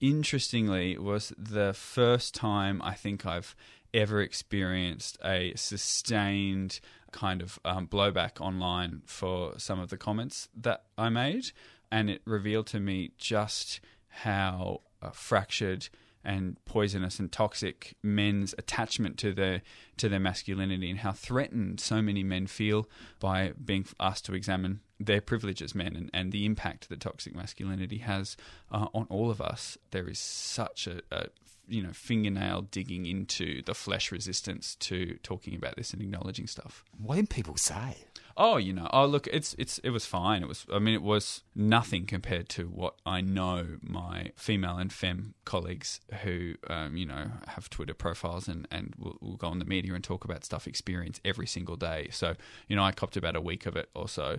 Interestingly, 0.00 0.96
was 0.96 1.32
the 1.36 1.74
first 1.74 2.34
time 2.34 2.80
I 2.82 2.94
think 2.94 3.26
I've 3.26 3.56
ever 3.94 4.20
experienced 4.20 5.18
a 5.24 5.52
sustained 5.56 6.80
kind 7.12 7.42
of 7.42 7.58
um, 7.64 7.86
blowback 7.86 8.40
online 8.40 9.02
for 9.06 9.58
some 9.58 9.80
of 9.80 9.88
the 9.88 9.96
comments 9.96 10.48
that 10.56 10.84
I 10.96 11.08
made, 11.08 11.52
and 11.90 12.10
it 12.10 12.22
revealed 12.24 12.66
to 12.68 12.80
me 12.80 13.12
just 13.16 13.80
how 14.08 14.82
uh, 15.00 15.10
fractured 15.10 15.88
and 16.24 16.62
poisonous 16.64 17.18
and 17.18 17.30
toxic 17.30 17.94
men's 18.02 18.54
attachment 18.58 19.16
to 19.18 19.32
their 19.32 19.62
to 19.96 20.08
their 20.08 20.20
masculinity 20.20 20.90
and 20.90 20.98
how 20.98 21.12
threatened 21.12 21.80
so 21.80 22.02
many 22.02 22.22
men 22.22 22.46
feel 22.46 22.88
by 23.20 23.52
being 23.64 23.86
asked 24.00 24.26
to 24.26 24.34
examine 24.34 24.80
their 25.00 25.20
privilege 25.20 25.62
as 25.62 25.74
men 25.74 25.94
and, 25.94 26.10
and 26.12 26.32
the 26.32 26.44
impact 26.44 26.88
that 26.88 27.00
toxic 27.00 27.34
masculinity 27.34 27.98
has 27.98 28.36
uh, 28.72 28.86
on 28.92 29.06
all 29.08 29.30
of 29.30 29.40
us. 29.40 29.78
There 29.92 30.08
is 30.08 30.18
such 30.18 30.86
a, 30.88 31.00
a 31.10 31.28
you 31.68 31.82
know 31.82 31.92
fingernail 31.92 32.62
digging 32.62 33.06
into 33.06 33.62
the 33.62 33.74
flesh 33.74 34.10
resistance 34.10 34.74
to 34.76 35.18
talking 35.22 35.54
about 35.54 35.76
this 35.76 35.92
and 35.92 36.02
acknowledging 36.02 36.46
stuff. 36.46 36.84
What 36.96 37.16
did 37.16 37.30
people 37.30 37.56
say? 37.56 37.96
Oh, 38.40 38.56
you 38.56 38.72
know, 38.72 38.88
oh 38.92 39.04
look, 39.04 39.26
it's 39.26 39.54
it's 39.58 39.78
it 39.78 39.90
was 39.90 40.06
fine. 40.06 40.42
It 40.42 40.48
was, 40.48 40.64
I 40.72 40.78
mean, 40.78 40.94
it 40.94 41.02
was 41.02 41.42
nothing 41.56 42.06
compared 42.06 42.48
to 42.50 42.68
what 42.68 42.94
I 43.04 43.20
know 43.20 43.78
my 43.82 44.30
female 44.36 44.76
and 44.76 44.92
femme 44.92 45.34
colleagues 45.44 46.00
who, 46.22 46.54
um, 46.68 46.96
you 46.96 47.04
know, 47.04 47.32
have 47.48 47.68
Twitter 47.68 47.94
profiles 47.94 48.46
and 48.46 48.68
and 48.70 48.94
will, 48.96 49.18
will 49.20 49.36
go 49.36 49.48
on 49.48 49.58
the 49.58 49.64
media 49.64 49.92
and 49.92 50.04
talk 50.04 50.24
about 50.24 50.44
stuff 50.44 50.68
experience 50.68 51.20
every 51.24 51.48
single 51.48 51.74
day. 51.74 52.10
So, 52.12 52.36
you 52.68 52.76
know, 52.76 52.84
I 52.84 52.92
copped 52.92 53.16
about 53.16 53.34
a 53.34 53.40
week 53.40 53.66
of 53.66 53.74
it 53.74 53.90
or 53.92 54.08
so. 54.08 54.38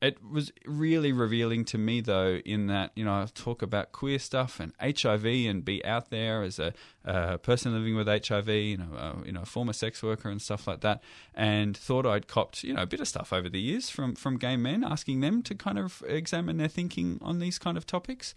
It 0.00 0.18
was 0.22 0.52
really 0.64 1.10
revealing 1.10 1.64
to 1.66 1.78
me, 1.78 2.00
though, 2.00 2.40
in 2.44 2.68
that 2.68 2.92
you 2.94 3.04
know 3.04 3.14
I 3.14 3.26
talk 3.34 3.62
about 3.62 3.90
queer 3.90 4.20
stuff 4.20 4.60
and 4.60 4.72
HIV 4.80 5.24
and 5.24 5.64
be 5.64 5.84
out 5.84 6.10
there 6.10 6.42
as 6.42 6.60
a 6.60 6.72
uh, 7.04 7.38
person 7.38 7.74
living 7.74 7.96
with 7.96 8.06
HIV, 8.06 8.48
you 8.48 8.76
know, 8.76 8.94
uh, 8.96 9.14
you 9.24 9.32
know, 9.32 9.42
a 9.42 9.46
former 9.46 9.72
sex 9.72 10.00
worker 10.00 10.28
and 10.30 10.40
stuff 10.40 10.68
like 10.68 10.82
that, 10.82 11.02
and 11.34 11.76
thought 11.76 12.06
I'd 12.06 12.28
copped 12.28 12.62
you 12.62 12.74
know 12.74 12.82
a 12.82 12.86
bit 12.86 13.00
of 13.00 13.08
stuff 13.08 13.32
over 13.32 13.48
the 13.48 13.60
years 13.60 13.90
from 13.90 14.14
from 14.14 14.36
gay 14.36 14.56
men, 14.56 14.84
asking 14.84 15.20
them 15.20 15.42
to 15.42 15.54
kind 15.56 15.78
of 15.78 16.02
examine 16.06 16.58
their 16.58 16.68
thinking 16.68 17.18
on 17.20 17.40
these 17.40 17.58
kind 17.58 17.76
of 17.76 17.84
topics. 17.84 18.34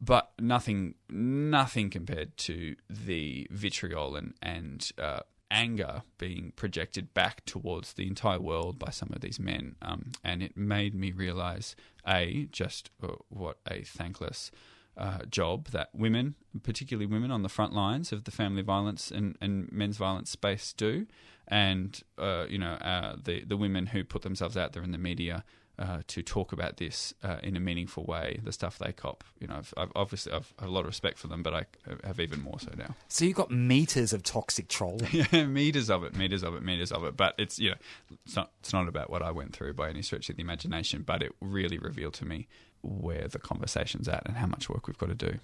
But 0.00 0.32
nothing 0.40 0.94
nothing 1.10 1.90
compared 1.90 2.36
to 2.38 2.76
the 2.88 3.46
vitriol 3.50 4.16
and 4.16 4.34
and 4.40 4.90
uh, 4.98 5.20
anger 5.54 6.02
being 6.18 6.52
projected 6.56 7.14
back 7.14 7.44
towards 7.46 7.92
the 7.94 8.06
entire 8.06 8.40
world 8.40 8.78
by 8.78 8.90
some 8.90 9.10
of 9.14 9.20
these 9.20 9.38
men. 9.38 9.76
Um, 9.80 10.12
and 10.22 10.42
it 10.42 10.56
made 10.56 10.94
me 10.94 11.12
realize 11.12 11.76
a 12.06 12.48
just 12.50 12.90
uh, 13.02 13.12
what 13.28 13.58
a 13.70 13.82
thankless 13.82 14.50
uh, 14.96 15.24
job 15.30 15.68
that 15.68 15.90
women, 15.94 16.34
particularly 16.62 17.06
women 17.06 17.30
on 17.30 17.42
the 17.42 17.48
front 17.48 17.72
lines 17.72 18.12
of 18.12 18.24
the 18.24 18.30
family 18.30 18.62
violence 18.62 19.10
and, 19.10 19.36
and 19.40 19.70
men's 19.72 19.96
violence 19.96 20.30
space, 20.30 20.72
do, 20.72 21.06
and 21.46 22.02
uh, 22.18 22.46
you 22.48 22.58
know 22.58 22.72
uh, 22.72 23.16
the 23.22 23.44
the 23.44 23.56
women 23.56 23.86
who 23.86 24.02
put 24.04 24.22
themselves 24.22 24.56
out 24.56 24.72
there 24.72 24.82
in 24.82 24.90
the 24.90 24.98
media 24.98 25.44
uh, 25.78 26.00
to 26.06 26.22
talk 26.22 26.52
about 26.52 26.76
this 26.76 27.14
uh, 27.22 27.38
in 27.42 27.56
a 27.56 27.60
meaningful 27.60 28.04
way, 28.04 28.40
the 28.42 28.52
stuff 28.52 28.78
they 28.78 28.92
cop. 28.92 29.24
You 29.40 29.48
know, 29.48 29.56
I've, 29.56 29.74
I've 29.76 29.92
obviously 29.96 30.32
I've 30.32 30.52
a 30.58 30.68
lot 30.68 30.80
of 30.80 30.86
respect 30.86 31.18
for 31.18 31.26
them, 31.26 31.42
but 31.42 31.54
I 31.54 31.66
have 32.04 32.20
even 32.20 32.40
more 32.40 32.60
so 32.60 32.70
now. 32.76 32.94
So 33.08 33.24
you've 33.24 33.36
got 33.36 33.50
meters 33.50 34.12
of 34.12 34.22
toxic 34.22 34.68
trolling. 34.68 35.08
Yeah, 35.14 35.46
meters 35.46 35.90
of 35.90 36.02
it, 36.04 36.16
meters 36.16 36.42
of 36.42 36.54
it, 36.54 36.62
meters 36.62 36.92
of 36.92 37.04
it. 37.04 37.16
But 37.16 37.34
it's 37.38 37.58
you 37.58 37.70
know, 37.70 37.76
it's 38.24 38.36
not 38.36 38.50
it's 38.60 38.72
not 38.72 38.88
about 38.88 39.10
what 39.10 39.22
I 39.22 39.30
went 39.30 39.52
through 39.54 39.74
by 39.74 39.88
any 39.88 40.02
stretch 40.02 40.28
of 40.28 40.36
the 40.36 40.42
imagination. 40.42 41.02
But 41.02 41.22
it 41.22 41.32
really 41.40 41.78
revealed 41.78 42.14
to 42.14 42.24
me 42.24 42.48
where 42.82 43.28
the 43.28 43.38
conversation's 43.38 44.08
at 44.08 44.22
and 44.26 44.36
how 44.36 44.46
much 44.46 44.68
work 44.68 44.86
we've 44.86 44.98
got 44.98 45.08
to 45.08 45.14
do. 45.14 45.38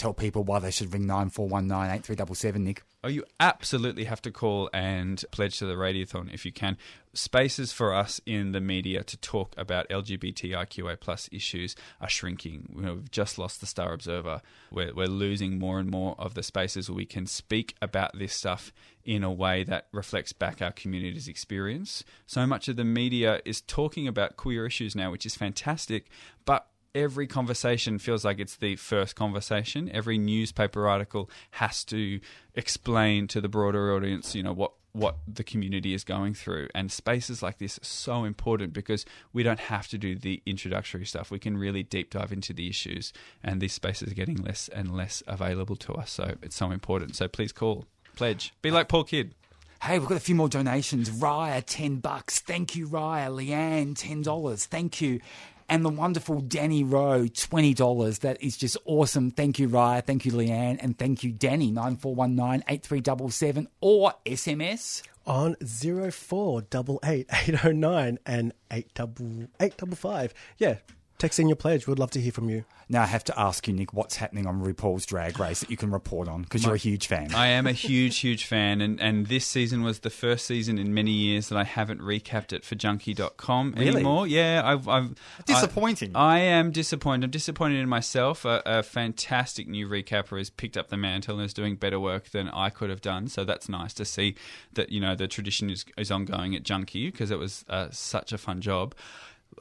Tell 0.00 0.14
people 0.14 0.44
why 0.44 0.60
they 0.60 0.70
should 0.70 0.94
ring 0.94 1.06
nine 1.06 1.28
four 1.28 1.46
one 1.46 1.66
nine 1.66 1.90
eight 1.90 2.04
three 2.04 2.16
double 2.16 2.34
seven. 2.34 2.64
Nick. 2.64 2.84
Oh, 3.04 3.08
you 3.08 3.22
absolutely 3.38 4.04
have 4.04 4.22
to 4.22 4.30
call 4.30 4.70
and 4.72 5.22
pledge 5.30 5.58
to 5.58 5.66
the 5.66 5.74
Radiothon 5.74 6.32
if 6.32 6.46
you 6.46 6.52
can. 6.52 6.78
Spaces 7.12 7.70
for 7.70 7.92
us 7.92 8.18
in 8.24 8.52
the 8.52 8.62
media 8.62 9.02
to 9.04 9.18
talk 9.18 9.52
about 9.58 9.90
LGBTIQA 9.90 11.00
plus 11.00 11.28
issues 11.30 11.76
are 12.00 12.08
shrinking. 12.08 12.72
You 12.74 12.80
know, 12.80 12.94
we've 12.94 13.10
just 13.10 13.38
lost 13.38 13.60
the 13.60 13.66
Star 13.66 13.92
Observer. 13.92 14.40
We're, 14.72 14.94
we're 14.94 15.06
losing 15.06 15.58
more 15.58 15.78
and 15.78 15.90
more 15.90 16.14
of 16.18 16.32
the 16.32 16.42
spaces 16.42 16.88
where 16.88 16.96
we 16.96 17.04
can 17.04 17.26
speak 17.26 17.74
about 17.82 18.18
this 18.18 18.32
stuff 18.32 18.72
in 19.04 19.22
a 19.22 19.30
way 19.30 19.64
that 19.64 19.88
reflects 19.92 20.32
back 20.32 20.62
our 20.62 20.72
community's 20.72 21.28
experience. 21.28 22.04
So 22.24 22.46
much 22.46 22.68
of 22.68 22.76
the 22.76 22.84
media 22.84 23.42
is 23.44 23.60
talking 23.60 24.08
about 24.08 24.38
queer 24.38 24.64
issues 24.64 24.96
now, 24.96 25.10
which 25.10 25.26
is 25.26 25.36
fantastic, 25.36 26.06
but 26.46 26.69
every 26.94 27.26
conversation 27.26 27.98
feels 27.98 28.24
like 28.24 28.38
it's 28.38 28.56
the 28.56 28.76
first 28.76 29.16
conversation. 29.16 29.90
Every 29.92 30.18
newspaper 30.18 30.88
article 30.88 31.30
has 31.52 31.84
to 31.84 32.20
explain 32.54 33.28
to 33.28 33.40
the 33.40 33.48
broader 33.48 33.94
audience, 33.94 34.34
you 34.34 34.42
know, 34.42 34.52
what 34.52 34.72
what 34.92 35.18
the 35.26 35.44
community 35.44 35.94
is 35.94 36.04
going 36.04 36.34
through. 36.34 36.68
And 36.74 36.90
spaces 36.90 37.42
like 37.42 37.58
this 37.58 37.78
are 37.78 37.84
so 37.84 38.24
important 38.24 38.72
because 38.72 39.04
we 39.32 39.42
don't 39.42 39.60
have 39.60 39.88
to 39.88 39.98
do 39.98 40.16
the 40.16 40.42
introductory 40.46 41.06
stuff. 41.06 41.30
We 41.30 41.38
can 41.38 41.56
really 41.56 41.82
deep 41.82 42.10
dive 42.10 42.32
into 42.32 42.52
the 42.52 42.68
issues, 42.68 43.12
and 43.42 43.60
these 43.60 43.72
spaces 43.72 44.10
are 44.10 44.14
getting 44.14 44.36
less 44.36 44.68
and 44.68 44.94
less 44.96 45.22
available 45.26 45.76
to 45.76 45.94
us. 45.94 46.10
So 46.10 46.34
it's 46.42 46.56
so 46.56 46.70
important. 46.70 47.16
So 47.16 47.28
please 47.28 47.52
call, 47.52 47.86
pledge, 48.16 48.52
be 48.62 48.70
like 48.70 48.88
Paul 48.88 49.04
Kidd. 49.04 49.34
Hey, 49.82 49.98
we've 49.98 50.08
got 50.08 50.18
a 50.18 50.20
few 50.20 50.34
more 50.34 50.48
donations. 50.48 51.08
Raya, 51.08 51.62
10 51.64 52.00
bucks. 52.00 52.40
Thank 52.40 52.76
you, 52.76 52.86
Raya. 52.86 53.30
Leanne, 53.30 53.94
$10. 53.94 54.66
Thank 54.66 55.00
you. 55.00 55.20
And 55.70 55.84
the 55.84 55.88
wonderful 55.88 56.40
Danny 56.40 56.82
Rowe, 56.82 57.22
$20. 57.26 58.18
That 58.20 58.42
is 58.42 58.56
just 58.56 58.76
awesome. 58.84 59.30
Thank 59.30 59.60
you, 59.60 59.68
Raya. 59.68 60.04
Thank 60.04 60.26
you, 60.26 60.32
Leanne. 60.32 60.78
And 60.80 60.98
thank 60.98 61.22
you, 61.22 61.30
Danny, 61.30 61.70
9419 61.70 62.64
8377 62.68 63.68
or 63.80 64.14
SMS. 64.26 65.02
on 65.26 65.54
0488 65.60 67.30
and 68.26 68.52
855. 68.70 70.34
Yeah, 70.58 70.76
text 71.20 71.38
in 71.38 71.48
your 71.48 71.56
pledge. 71.56 71.86
We'd 71.86 71.98
love 71.98 72.10
to 72.12 72.20
hear 72.20 72.32
from 72.32 72.48
you. 72.50 72.64
Now, 72.88 73.02
I 73.02 73.06
have 73.06 73.22
to 73.24 73.38
ask 73.38 73.68
you, 73.68 73.74
Nic, 73.74 73.92
what's 73.92 74.16
happening 74.16 74.48
on 74.48 74.60
RuPaul's 74.64 75.06
Drag 75.06 75.38
Race 75.38 75.60
that 75.60 75.70
you 75.70 75.76
can 75.76 75.92
report 75.92 76.26
on? 76.26 76.42
Because 76.42 76.64
you're 76.64 76.74
a 76.74 76.78
huge 76.78 77.06
fan. 77.06 77.32
I 77.32 77.46
am 77.48 77.68
a 77.68 77.72
huge, 77.72 78.18
huge 78.18 78.46
fan, 78.46 78.80
and, 78.80 79.00
and 79.00 79.26
this 79.28 79.46
season 79.46 79.84
was 79.84 80.00
the 80.00 80.10
first 80.10 80.44
season 80.44 80.76
in 80.76 80.92
many 80.92 81.12
years 81.12 81.48
that 81.50 81.56
I 81.56 81.62
haven't 81.62 82.00
recapped 82.00 82.52
it 82.52 82.64
for 82.64 82.74
Junkee.com 82.74 83.74
Really? 83.76 83.88
anymore. 83.90 84.26
Yeah, 84.26 84.62
I've, 84.64 84.88
I've 84.88 85.14
Disappointing. 85.46 86.16
I, 86.16 86.36
I 86.36 86.38
am 86.40 86.72
disappointed. 86.72 87.24
I'm 87.26 87.30
disappointed 87.30 87.78
in 87.78 87.88
myself. 87.88 88.44
A, 88.44 88.60
a 88.66 88.82
fantastic 88.82 89.68
new 89.68 89.86
recapper 89.86 90.38
has 90.38 90.50
picked 90.50 90.76
up 90.76 90.88
the 90.88 90.96
mantle 90.96 91.36
and 91.36 91.44
is 91.46 91.54
doing 91.54 91.76
better 91.76 92.00
work 92.00 92.30
than 92.30 92.48
I 92.48 92.70
could 92.70 92.90
have 92.90 93.00
done. 93.00 93.28
So 93.28 93.44
that's 93.44 93.68
nice 93.68 93.94
to 93.94 94.04
see 94.04 94.34
that 94.72 94.90
you 94.90 95.00
know 95.00 95.14
the 95.14 95.28
tradition 95.28 95.70
is, 95.70 95.84
is 95.96 96.10
ongoing 96.10 96.56
at 96.56 96.64
Junkee 96.64 97.12
because 97.12 97.30
it 97.30 97.38
was 97.38 97.64
uh, 97.68 97.88
such 97.92 98.32
a 98.32 98.38
fun 98.38 98.60
job. 98.60 98.94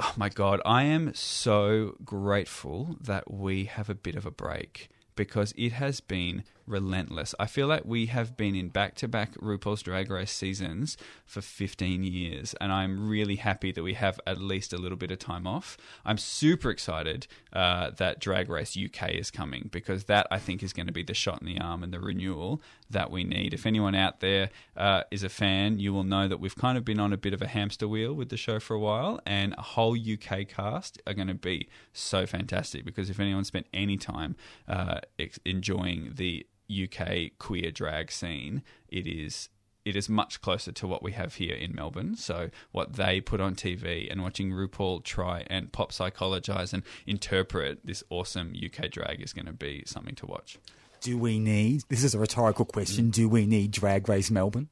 Oh 0.02 0.14
my 0.16 0.30
god, 0.30 0.62
I 0.66 0.84
am 0.84 1.14
so 1.14 1.96
grateful 2.06 2.96
that 3.02 3.32
we 3.32 3.66
have 3.66 3.90
a 3.90 3.96
bit 3.96 4.16
of 4.16 4.26
a 4.26 4.32
break 4.32 4.90
because 5.16 5.54
it 5.58 5.74
has 5.74 6.00
been 6.00 6.44
relentless. 6.70 7.34
I 7.40 7.48
feel 7.48 7.68
like 7.68 7.84
we 7.84 8.06
have 8.06 8.38
been 8.38 8.56
in 8.56 8.70
back 8.70 8.96
to 8.96 9.08
back 9.08 9.34
RuPaul's 9.36 9.82
Drag 9.82 10.10
Race 10.10 10.32
seasons 10.32 10.96
for 11.26 11.42
15 11.42 12.04
years, 12.04 12.54
and 12.62 12.72
I'm 12.72 13.10
really 13.10 13.38
happy 13.38 13.72
that 13.72 13.84
we 13.84 13.96
have 13.96 14.20
at 14.26 14.40
least 14.40 14.72
a 14.72 14.78
little 14.78 14.98
bit 14.98 15.12
of 15.12 15.20
time 15.20 15.48
off. 15.48 15.78
I'm 16.06 16.18
super 16.18 16.70
excited 16.70 17.28
uh, 17.52 17.92
that 17.98 18.20
Drag 18.20 18.50
Race 18.50 18.78
UK 18.78 19.12
is 19.12 19.32
coming 19.32 19.70
because 19.72 20.06
that 20.06 20.28
I 20.32 20.40
think 20.40 20.64
is 20.64 20.74
going 20.74 20.88
to 20.88 20.94
be 20.94 21.04
the 21.04 21.14
shot 21.14 21.42
in 21.42 21.48
the 21.48 21.60
arm 21.60 21.84
and 21.84 21.92
the 21.92 22.00
renewal 22.00 22.62
that 22.90 23.12
we 23.12 23.24
need. 23.24 23.54
If 23.54 23.66
anyone 23.66 23.96
out 23.96 24.20
there 24.20 24.50
uh, 24.78 25.04
is 25.12 25.24
a 25.24 25.30
fan, 25.30 25.80
you 25.80 25.94
will 25.94 26.04
know 26.04 26.28
that 26.28 26.40
we've 26.40 26.56
kind 26.56 26.78
of 26.78 26.86
been 26.86 27.00
on 27.00 27.14
a 27.14 27.18
bit 27.18 27.34
of 27.34 27.42
a 27.42 27.48
hamster 27.48 27.88
wheel 27.88 28.14
with 28.14 28.30
the 28.30 28.38
show 28.38 28.60
for 28.60 28.76
a 28.76 28.80
while, 28.80 29.20
and 29.26 29.54
a 29.58 29.62
whole 29.62 29.96
UK 29.96 30.48
cast 30.48 31.02
are 31.08 31.14
going 31.14 31.28
to 31.28 31.34
be 31.34 31.68
so 31.94 32.26
fantastic 32.26 32.86
because 32.86 33.10
if 33.10 33.20
anyone 33.20 33.44
spent 33.44 33.68
any 33.74 33.98
time 33.98 34.36
uh, 34.68 35.00
enjoying 35.46 36.14
the 36.16 36.46
UK 36.70 37.38
queer 37.38 37.72
drag 37.72 38.12
scene, 38.12 38.64
it 38.90 39.08
is 39.08 39.50
it 39.86 39.96
is 39.96 40.10
much 40.10 40.42
closer 40.42 40.72
to 40.72 40.88
what 40.88 41.02
we 41.02 41.14
have 41.14 41.36
here 41.36 41.56
in 41.56 41.74
Melbourne. 41.74 42.16
So 42.16 42.50
what 42.72 42.94
they 42.94 43.22
put 43.22 43.42
on 43.42 43.56
TV 43.56 44.12
and 44.12 44.22
watching 44.22 44.52
RuPaul 44.52 45.04
try 45.04 45.46
and 45.48 45.72
pop 45.72 45.92
psychologize 45.92 46.74
and 46.74 46.84
interpret 47.08 47.86
this 47.86 48.04
awesome 48.10 48.54
UK 48.54 48.92
drag 48.92 49.22
is 49.22 49.34
going 49.34 49.46
to 49.46 49.54
be 49.54 49.84
something 49.86 50.16
to 50.16 50.26
watch. 50.26 50.60
Do 51.02 51.18
we 51.18 51.40
need, 51.40 51.84
this 51.88 52.04
is 52.04 52.14
a 52.14 52.20
rhetorical 52.20 52.66
question, 52.66 53.10
do 53.10 53.30
we 53.30 53.46
need 53.46 53.72
Drag 53.72 54.10
Race 54.10 54.30
Melbourne? 54.30 54.68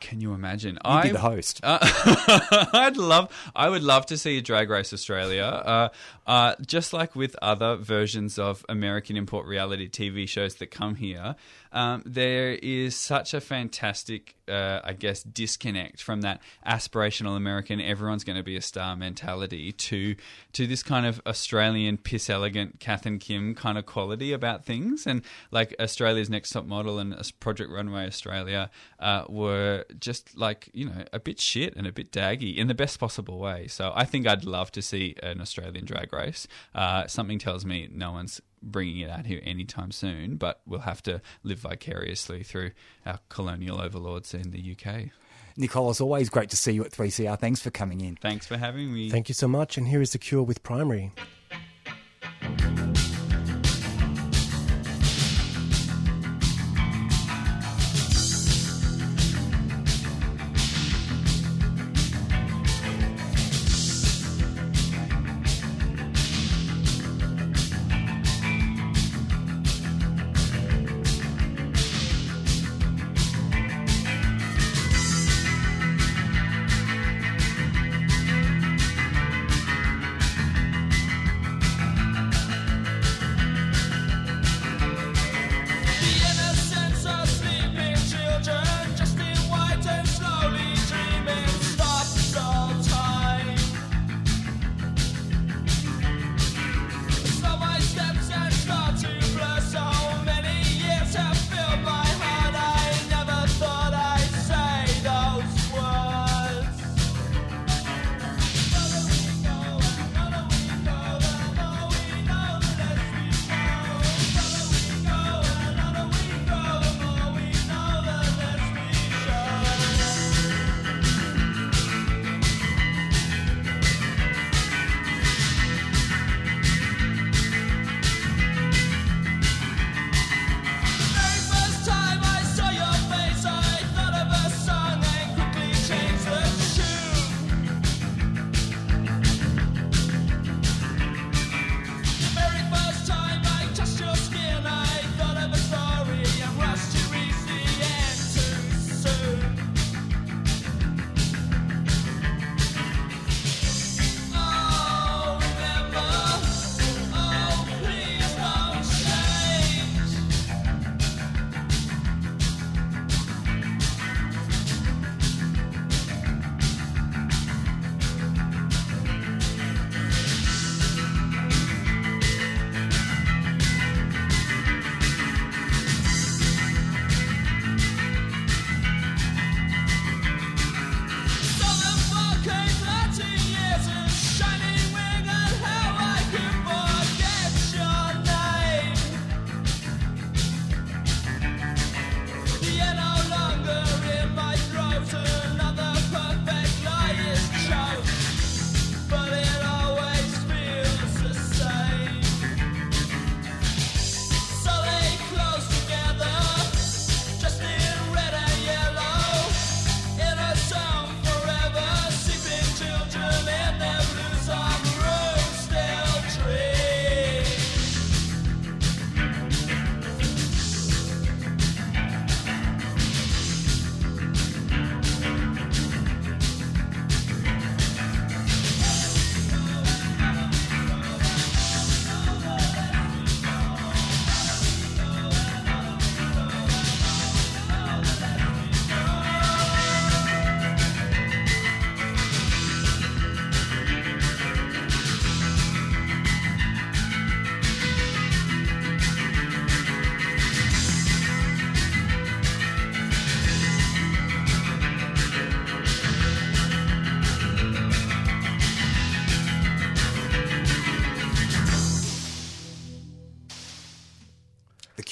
Can 0.00 0.20
you 0.20 0.32
imagine? 0.32 0.74
You'd 0.84 1.02
be 1.02 1.08
I- 1.08 1.12
the 1.12 1.18
host. 1.20 1.60
Uh, 1.68 1.78
I'd 2.72 2.96
love, 2.96 3.30
I 3.54 3.68
would 3.68 3.82
love 3.82 4.06
to 4.06 4.16
see 4.18 4.38
a 4.38 4.40
Drag 4.40 4.70
Race 4.70 4.92
Australia. 4.92 5.44
Uh, 5.44 5.88
uh, 6.26 6.54
just 6.66 6.92
like 6.92 7.14
with 7.16 7.36
other 7.42 7.76
versions 7.76 8.38
of 8.38 8.64
American 8.68 9.16
import 9.16 9.46
reality 9.46 9.88
TV 9.88 10.28
shows 10.28 10.56
that 10.56 10.70
come 10.70 10.94
here, 10.94 11.36
um, 11.72 12.02
there 12.06 12.52
is 12.52 12.96
such 12.96 13.34
a 13.34 13.40
fantastic, 13.40 14.36
uh, 14.48 14.80
I 14.82 14.92
guess, 14.92 15.22
disconnect 15.22 16.02
from 16.02 16.22
that 16.22 16.40
aspirational 16.66 17.36
American 17.36 17.80
everyone's 17.80 18.24
going 18.24 18.36
to 18.36 18.42
be 18.42 18.56
a 18.56 18.62
star 18.62 18.96
mentality 18.96 19.72
to 19.72 20.16
to 20.52 20.66
this 20.66 20.82
kind 20.82 21.06
of 21.06 21.20
Australian 21.26 21.98
piss 21.98 22.30
elegant 22.30 22.80
Kath 22.80 23.06
and 23.06 23.20
Kim 23.20 23.54
kind 23.54 23.78
of 23.78 23.86
quality 23.86 24.32
about 24.32 24.64
things. 24.64 25.06
And 25.06 25.22
like 25.50 25.74
Australia's 25.80 26.30
Next 26.30 26.50
Top 26.50 26.66
Model 26.66 26.98
and 26.98 27.14
Project 27.40 27.70
Runway 27.70 28.06
Australia 28.06 28.70
uh, 28.98 29.24
were 29.28 29.84
just 29.98 30.36
like 30.36 30.70
you 30.72 30.86
know 30.86 31.04
a 31.12 31.20
bit 31.20 31.40
shit 31.40 31.76
and 31.76 31.86
a 31.86 31.92
bit 31.92 32.12
daggy 32.12 32.56
in 32.56 32.68
the 32.68 32.74
best 32.74 32.98
possible 32.98 33.38
way. 33.38 33.66
So 33.68 33.92
I 33.94 34.04
think 34.04 34.26
I'd 34.26 34.44
love 34.44 34.72
to 34.72 34.82
see 34.82 35.16
an 35.22 35.40
Australian 35.40 35.84
drag 35.84 36.12
race. 36.12 36.48
Uh, 36.74 37.06
something 37.06 37.38
tells 37.38 37.64
me 37.64 37.88
no 37.92 38.12
one's 38.12 38.40
bringing 38.62 39.00
it 39.00 39.10
out 39.10 39.26
here 39.26 39.40
anytime 39.44 39.90
soon, 39.90 40.36
but 40.36 40.60
we'll 40.66 40.80
have 40.80 41.02
to 41.04 41.20
live 41.42 41.58
vicariously 41.58 42.42
through 42.42 42.72
our 43.06 43.18
colonial 43.28 43.80
overlords 43.80 44.34
in 44.34 44.50
the 44.50 44.76
UK. 44.76 45.10
Nicole, 45.56 45.90
it's 45.90 46.00
always 46.00 46.28
great 46.28 46.50
to 46.50 46.56
see 46.56 46.72
you 46.72 46.84
at 46.84 46.92
3CR. 46.92 47.38
Thanks 47.38 47.60
for 47.60 47.70
coming 47.70 48.00
in. 48.00 48.16
Thanks 48.16 48.46
for 48.46 48.56
having 48.56 48.94
me. 48.94 49.10
Thank 49.10 49.28
you 49.28 49.34
so 49.34 49.48
much. 49.48 49.76
And 49.76 49.88
here 49.88 50.00
is 50.00 50.12
The 50.12 50.18
Cure 50.18 50.42
with 50.42 50.62
Primary. 50.62 51.12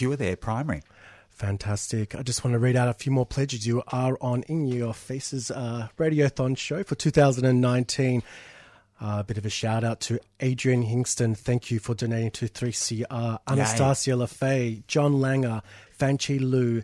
Secure 0.07 0.17
their 0.17 0.37
primary. 0.37 0.83
Fantastic. 1.31 2.15
I 2.15 2.23
just 2.23 2.45
want 2.45 2.55
to 2.55 2.59
read 2.59 2.77
out 2.77 2.89
a 2.89 2.95
few 2.95 3.13
more 3.13 3.27
pledges. 3.27 3.67
You 3.67 3.83
are 3.89 4.17
on 4.21 4.43
In 4.45 4.67
Your 4.67 4.95
Faces 4.95 5.51
uh, 5.51 5.89
Radiothon 5.99 6.57
show 6.57 6.83
for 6.83 6.95
2019. 6.95 8.23
Uh, 8.99 9.17
a 9.19 9.25
bit 9.25 9.37
of 9.37 9.45
a 9.45 9.51
shout 9.51 9.85
out 9.85 10.01
to 10.01 10.19
Adrian 10.41 10.83
Hingston. 10.83 11.37
Thank 11.37 11.71
you 11.71 11.79
for 11.79 11.95
donating 11.95 12.31
to 12.33 12.49
3CR. 12.49 13.39
Anastasia 13.47 14.13
LaFay, 14.13 14.87
John 14.87 15.15
Langer, 15.15 15.61
Fanchi 15.99 16.41
Lu, 16.41 16.83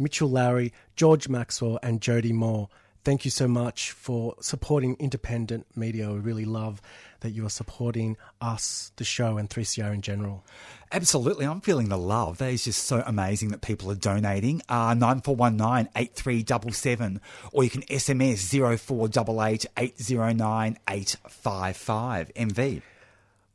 Mitchell 0.00 0.28
Lowry, 0.28 0.72
George 0.96 1.28
Maxwell, 1.28 1.78
and 1.82 2.00
Jody 2.00 2.32
Moore. 2.32 2.68
Thank 3.04 3.24
you 3.24 3.30
so 3.30 3.46
much 3.46 3.92
for 3.92 4.34
supporting 4.40 4.96
independent 4.98 5.66
media. 5.76 6.10
We 6.10 6.18
really 6.18 6.44
love 6.44 6.82
that 7.22 7.30
you 7.30 7.46
are 7.46 7.50
supporting 7.50 8.16
us, 8.40 8.92
the 8.96 9.04
show, 9.04 9.38
and 9.38 9.48
3CR 9.48 9.92
in 9.94 10.02
general. 10.02 10.44
Absolutely. 10.92 11.46
I'm 11.46 11.62
feeling 11.62 11.88
the 11.88 11.96
love. 11.96 12.38
That 12.38 12.52
is 12.52 12.64
just 12.64 12.84
so 12.84 13.02
amazing 13.06 13.48
that 13.48 13.62
people 13.62 13.90
are 13.90 13.96
donating. 13.96 14.60
Uh, 14.68 14.94
9419 14.94 15.90
8377 15.96 17.20
or 17.52 17.64
you 17.64 17.70
can 17.70 17.82
SMS 17.82 18.78
0488 18.78 19.66
809 19.76 20.78
855. 20.88 22.30
MV. 22.34 22.82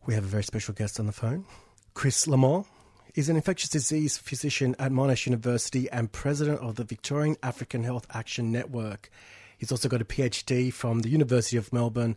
We 0.08 0.14
have 0.14 0.24
a 0.24 0.28
very 0.28 0.44
special 0.44 0.74
guest 0.74 1.00
on 1.00 1.06
the 1.06 1.12
phone. 1.12 1.46
Chris 1.94 2.26
Lemoh 2.26 2.66
is 3.14 3.30
an 3.30 3.36
infectious 3.36 3.70
disease 3.70 4.18
physician 4.18 4.76
at 4.80 4.92
Monash 4.92 5.26
University 5.26 5.90
and 5.92 6.12
president 6.12 6.60
of 6.62 6.76
the 6.76 6.84
Victorian 6.84 7.36
African 7.44 7.84
Health 7.84 8.08
Action 8.12 8.52
Network. 8.52 9.10
He's 9.58 9.72
also 9.72 9.90
got 9.90 10.02
a 10.02 10.06
PhD 10.06 10.72
from 10.72 11.02
the 11.02 11.10
University 11.10 11.58
of 11.58 11.74
Melbourne 11.74 12.16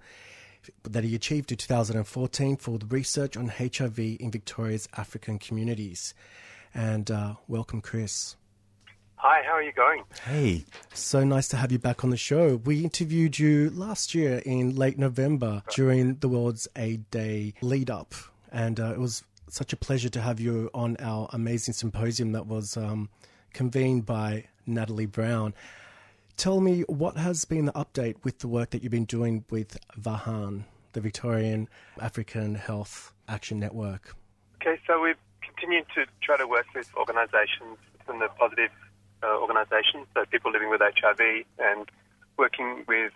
that 0.83 1.05
he 1.05 1.14
achieved 1.14 1.51
in 1.51 1.59
2014 1.59 2.57
for 2.57 2.79
the 2.79 2.87
research 2.87 3.37
on 3.37 3.49
HIV 3.49 3.99
in 3.99 4.31
Victoria's 4.31 4.88
African 4.96 5.38
communities. 5.38 6.14
And 6.75 7.11
uh, 7.11 7.35
welcome, 7.49 7.81
Chris. 7.81 8.37
Hi, 9.16 9.42
how 9.44 9.53
are 9.53 9.62
you 9.62 9.73
going? 9.73 10.05
Hey. 10.25 10.64
So 10.94 11.25
nice 11.25 11.46
to 11.49 11.59
have 11.59 11.70
you 11.70 11.79
back 11.79 12.05
on 12.05 12.11
the 12.11 12.16
show. 12.16 12.57
We 12.57 12.83
interviewed 12.83 13.38
you 13.38 13.68
last 13.68 14.14
year 14.14 14.40
in 14.46 14.75
late 14.77 14.99
November 14.99 15.62
during 15.75 16.14
the 16.16 16.29
World 16.29 16.64
AIDS 16.75 17.05
Day 17.11 17.53
lead 17.61 17.90
up, 17.90 18.14
and 18.51 18.81
uh, 18.81 18.92
it 18.92 18.99
was 18.99 19.23
such 19.51 19.75
a 19.75 19.77
pleasure 19.77 20.09
to 20.09 20.23
have 20.23 20.40
you 20.40 20.70
on 20.73 20.96
our 21.01 21.29
amazing 21.35 21.75
symposium 21.75 22.33
that 22.33 22.46
was 22.46 22.79
um, 22.79 23.11
convened 23.53 24.07
by 24.07 24.44
Natalie 24.66 25.05
Brown. 25.05 25.53
Tell 26.37 26.61
me 26.61 26.83
what 26.83 27.16
has 27.16 27.45
been 27.45 27.66
the 27.66 27.73
update 27.73 28.16
with 28.25 28.38
the 28.38 28.49
work 28.49 28.71
that 28.71 28.83
you've 28.83 28.93
been 28.93 29.05
doing 29.05 29.45
with 29.51 29.79
VAHAN, 29.99 30.64
the 30.93 31.01
Victorian 31.01 31.69
African 32.01 32.55
Health 32.55 33.12
Action 33.29 33.61
Network. 33.61 34.16
Okay, 34.57 34.81
so 34.87 35.01
we've 35.01 35.16
continued 35.43 35.87
to 35.95 36.07
try 36.23 36.37
to 36.37 36.47
work 36.47 36.66
with 36.75 36.90
organisations 36.97 37.79
and 38.09 38.21
the 38.21 38.29
positive 38.38 38.71
uh, 39.23 39.38
organisations, 39.38 40.07
so 40.14 40.25
people 40.31 40.51
living 40.51 40.71
with 40.71 40.81
HIV, 40.81 41.21
and 41.59 41.90
working 42.37 42.85
with 42.88 43.12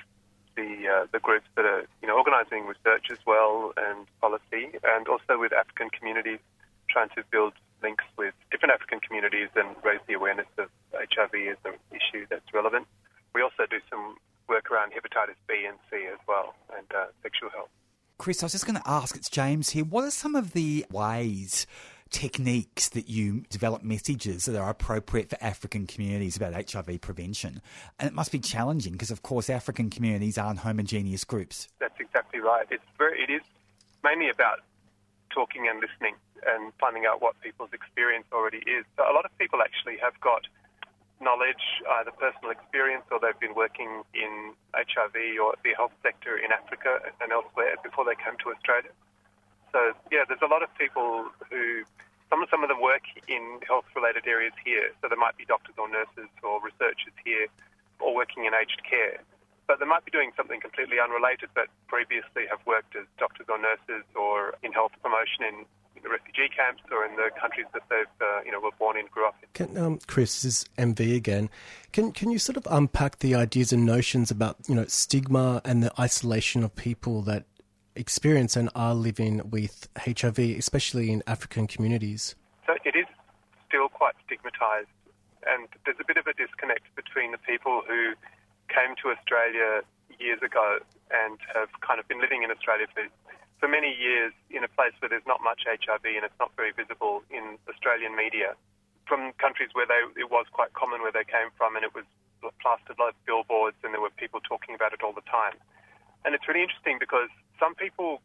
the 0.57 0.89
uh, 0.89 1.07
the 1.13 1.19
groups 1.19 1.47
that 1.57 1.65
are 1.65 1.87
you 2.01 2.09
know 2.09 2.17
organising 2.17 2.67
research 2.67 3.07
as 3.11 3.19
well 3.27 3.73
and 3.77 4.07
policy, 4.21 4.79
and 4.85 5.09
also 5.09 5.39
with 5.39 5.53
African 5.53 5.91
communities, 5.91 6.39
trying 6.89 7.09
to 7.11 7.25
build 7.31 7.55
links 7.85 8.05
with 8.17 8.33
different 8.51 8.73
African 8.73 8.99
communities 9.01 9.49
and 9.55 9.77
raise 9.85 10.01
the 10.09 10.15
awareness 10.15 10.49
of 10.59 10.69
HIV 10.93 11.35
as 11.53 11.61
an 11.65 11.77
issue 11.93 12.27
that's 12.31 12.49
relevant. 12.55 12.87
We 13.35 13.43
also 13.43 13.69
do 13.69 13.79
some 13.91 14.17
work 14.49 14.71
around 14.71 14.93
hepatitis 14.93 15.37
B 15.47 15.67
and 15.69 15.77
C 15.91 16.07
as 16.11 16.19
well, 16.27 16.55
and 16.77 16.87
uh, 16.97 17.07
sexual 17.23 17.51
health. 17.51 17.69
Chris, 18.17 18.43
I 18.43 18.47
was 18.47 18.53
just 18.53 18.67
going 18.67 18.81
to 18.81 18.89
ask, 18.89 19.17
it's 19.17 19.29
James 19.29 19.71
here. 19.71 19.85
What 19.85 20.05
are 20.05 20.11
some 20.11 20.35
of 20.35 20.53
the 20.53 20.87
ways, 20.91 21.67
techniques 22.11 22.89
that 22.91 23.09
you 23.09 23.43
develop 23.51 23.83
messages 23.83 24.45
that 24.45 24.59
are 24.59 24.71
appropriate 24.71 25.29
for 25.29 25.37
African 25.41 25.87
communities 25.87 26.37
about 26.37 26.55
HIV 26.71 27.01
prevention? 27.01 27.61
And 27.99 28.09
it 28.09 28.15
must 28.15 28.31
be 28.31 28.39
challenging 28.39 28.93
because, 28.93 29.11
of 29.11 29.23
course, 29.23 29.51
African 29.51 29.91
communities 29.91 30.39
aren't 30.39 30.61
homogeneous 30.61 31.25
groups. 31.25 31.69
That's 31.81 31.99
exactly 31.99 32.41
right. 32.41 32.67
It's 32.71 32.85
very, 32.99 33.21
it 33.21 33.31
is 33.31 33.43
mainly 34.05 34.31
about 34.31 34.61
talking 35.35 35.67
and 35.67 35.83
listening 35.83 36.15
and 36.47 36.73
finding 36.79 37.05
out 37.05 37.21
what 37.21 37.35
people's 37.43 37.75
experience 37.75 38.25
already 38.33 38.63
is. 38.63 38.87
So 38.97 39.03
a 39.03 39.13
lot 39.13 39.27
of 39.27 39.35
people 39.37 39.59
actually 39.61 39.99
have 39.99 40.15
got 40.23 40.47
knowledge, 41.21 41.83
either 42.01 42.13
personal 42.15 42.51
experience 42.55 43.03
or 43.11 43.19
they've 43.19 43.39
been 43.43 43.55
working 43.55 44.07
in 44.15 44.55
HIV 44.75 45.17
or 45.43 45.59
the 45.67 45.75
health 45.75 45.93
sector 46.03 46.39
in 46.39 46.53
Africa 46.53 47.03
and 47.21 47.33
elsewhere 47.33 47.75
before 47.83 48.05
they 48.07 48.15
came 48.15 48.39
to 48.47 48.55
Australia. 48.55 48.95
So 49.75 49.93
yeah, 50.15 50.23
there's 50.29 50.45
a 50.45 50.51
lot 50.51 50.63
of 50.63 50.71
people 50.79 51.27
who 51.51 51.83
some 52.31 52.43
of 52.43 52.49
some 52.49 52.63
of 52.63 52.69
them 52.69 52.81
work 52.81 53.05
in 53.29 53.61
health 53.67 53.85
related 53.95 54.27
areas 54.27 54.55
here. 54.65 54.91
So 55.03 55.09
there 55.09 55.19
might 55.19 55.37
be 55.37 55.45
doctors 55.45 55.75
or 55.79 55.89
nurses 55.91 56.31
or 56.43 56.63
researchers 56.63 57.15
here 57.25 57.47
or 57.99 58.15
working 58.15 58.45
in 58.45 58.55
aged 58.55 58.83
care. 58.89 59.19
But 59.67 59.81
they 59.81 59.87
might 59.87 60.05
be 60.05 60.11
doing 60.11 60.33
something 60.37 60.61
completely 60.61 61.01
unrelated, 61.01 61.49
but 61.55 61.69
previously 61.89 62.45
have 62.51 62.61
worked 62.67 62.95
as 62.97 63.07
doctors 63.19 63.47
or 63.49 63.57
nurses 63.57 64.05
or 64.15 64.55
in 64.63 64.73
health 64.73 64.93
promotion 65.03 65.45
in 65.49 65.65
the 66.05 66.11
refugee 66.11 66.49
camps 66.55 66.83
or 66.93 67.05
in 67.05 67.17
the 67.17 67.31
countries 67.41 67.67
that 67.73 67.83
they've 67.89 68.07
uh, 68.21 68.43
you 68.45 68.53
know 68.53 68.61
were 68.61 68.71
born 68.79 68.97
in, 68.97 69.07
grew 69.07 69.27
up 69.27 69.35
in. 69.43 69.49
Can, 69.55 69.77
um, 69.77 69.99
Chris, 70.07 70.43
this 70.43 70.63
is 70.63 70.65
MV 70.79 71.17
again. 71.17 71.51
Can 71.93 72.13
can 72.13 72.31
you 72.31 72.39
sort 72.39 72.57
of 72.57 72.67
unpack 72.71 73.19
the 73.19 73.35
ideas 73.35 73.73
and 73.73 73.85
notions 73.85 74.31
about 74.31 74.57
you 74.69 74.75
know 74.75 74.85
stigma 74.87 75.61
and 75.65 75.83
the 75.83 75.93
isolation 75.99 76.63
of 76.63 76.77
people 76.77 77.23
that 77.23 77.45
experience 77.97 78.57
and 78.57 78.69
are 78.75 78.95
living 78.95 79.51
with 79.51 79.89
HIV, 79.99 80.39
especially 80.39 81.11
in 81.11 81.23
African 81.27 81.67
communities? 81.67 82.37
So 82.67 82.75
it 82.85 82.95
is 82.95 83.07
still 83.69 83.89
quite 83.89 84.15
stigmatised, 84.27 84.93
and 85.47 85.69
there's 85.85 85.99
a 86.01 86.07
bit 86.07 86.19
of 86.19 86.27
a 86.27 86.35
disconnect 86.35 86.95
between 86.95 87.33
the 87.33 87.39
people 87.39 87.83
who 87.89 88.13
came 88.69 88.97
to 89.03 89.11
Australia 89.11 89.83
years 90.19 90.41
ago 90.43 90.79
and 91.11 91.39
have 91.55 91.69
kind 91.81 91.99
of 91.99 92.07
been 92.09 92.21
living 92.21 92.43
in 92.43 92.51
Australia 92.51 92.87
for 92.93 93.05
for 93.65 93.69
many 93.71 93.97
years 93.97 94.33
in 94.51 94.61
a 94.61 94.69
place 94.69 94.93
where 94.99 95.09
there's 95.09 95.25
not 95.25 95.41
much 95.41 95.65
HIV 95.65 96.05
and 96.05 96.21
it's 96.21 96.37
not 96.37 96.53
very 96.53 96.73
visible 96.77 97.23
in 97.31 97.57
Australian 97.65 98.13
media. 98.13 98.53
From 99.09 99.33
countries 99.41 99.71
where 99.73 99.89
they, 99.89 100.05
it 100.21 100.29
was 100.29 100.45
quite 100.53 100.77
common 100.77 101.01
where 101.01 101.15
they 101.15 101.25
came 101.25 101.49
from 101.57 101.77
and 101.77 101.81
it 101.81 101.95
was 101.95 102.05
plastered 102.61 103.01
like 103.01 103.17
billboards 103.25 103.81
and 103.81 103.95
there 103.97 104.05
were 104.05 104.13
people 104.21 104.41
talking 104.45 104.75
about 104.75 104.93
it 104.93 105.01
all 105.01 105.17
the 105.17 105.25
time. 105.25 105.57
And 106.29 106.35
it's 106.35 106.45
really 106.45 106.61
interesting 106.61 107.01
because 107.01 107.33
some 107.57 107.75
people 107.75 108.21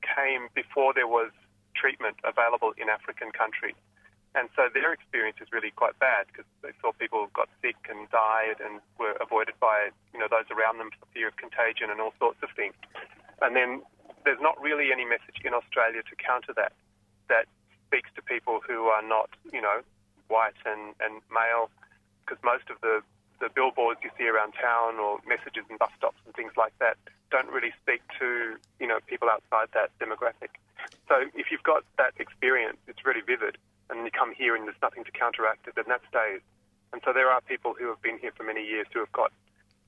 came 0.00 0.48
before 0.56 0.96
there 0.96 1.10
was 1.10 1.36
treatment 1.76 2.16
available 2.24 2.72
in 2.80 2.88
African 2.88 3.28
countries. 3.32 3.76
And 4.34 4.48
so 4.54 4.68
their 4.72 4.92
experience 4.92 5.38
is 5.40 5.48
really 5.52 5.70
quite 5.70 5.98
bad 5.98 6.26
because 6.28 6.44
they 6.62 6.70
saw 6.80 6.92
people 6.92 7.28
got 7.32 7.48
sick 7.62 7.76
and 7.88 8.08
died 8.10 8.60
and 8.60 8.80
were 8.98 9.16
avoided 9.20 9.54
by 9.58 9.90
you 10.12 10.20
know 10.20 10.28
those 10.30 10.46
around 10.52 10.78
them 10.78 10.90
for 10.92 11.06
fear 11.12 11.28
of 11.28 11.36
contagion 11.36 11.90
and 11.90 12.00
all 12.00 12.12
sorts 12.18 12.38
of 12.42 12.50
things. 12.54 12.74
And 13.40 13.56
then 13.56 13.82
there's 14.24 14.40
not 14.40 14.60
really 14.60 14.92
any 14.92 15.04
message 15.04 15.40
in 15.44 15.54
Australia 15.54 16.02
to 16.02 16.14
counter 16.16 16.52
that 16.54 16.72
that 17.28 17.46
speaks 17.86 18.10
to 18.16 18.22
people 18.22 18.60
who 18.66 18.86
are 18.92 19.02
not, 19.02 19.30
you 19.52 19.60
know, 19.60 19.80
white 20.28 20.58
and, 20.66 20.94
and 21.00 21.22
male, 21.32 21.70
because 22.20 22.42
most 22.44 22.68
of 22.68 22.80
the, 22.82 23.00
the 23.40 23.48
billboards 23.48 24.00
you 24.04 24.10
see 24.18 24.28
around 24.28 24.52
town 24.52 25.00
or 25.00 25.18
messages 25.26 25.64
in 25.70 25.76
bus 25.76 25.90
stops 25.96 26.20
and 26.26 26.34
things 26.34 26.52
like 26.56 26.76
that 26.78 26.96
don't 27.30 27.48
really 27.48 27.72
speak 27.80 28.00
to, 28.18 28.56
you 28.80 28.86
know, 28.86 28.98
people 29.06 29.28
outside 29.28 29.68
that 29.72 29.90
demographic. 30.00 30.52
So 31.08 31.24
if 31.34 31.50
you've 31.50 31.64
got 31.64 31.84
that 31.96 32.12
experience, 32.18 32.78
it's 32.86 33.04
really 33.04 33.20
vivid, 33.20 33.56
and 33.90 34.04
you 34.04 34.10
come 34.10 34.32
here 34.34 34.54
and 34.54 34.66
there's 34.66 34.80
nothing 34.82 35.04
to 35.04 35.12
counteract 35.12 35.66
it, 35.66 35.74
then 35.74 35.86
that 35.88 36.02
stays. 36.08 36.40
And 36.92 37.02
so 37.04 37.12
there 37.12 37.28
are 37.28 37.40
people 37.40 37.74
who 37.78 37.88
have 37.88 38.00
been 38.00 38.18
here 38.18 38.32
for 38.36 38.44
many 38.44 38.64
years 38.64 38.86
who 38.92 39.00
have 39.00 39.12
got 39.12 39.32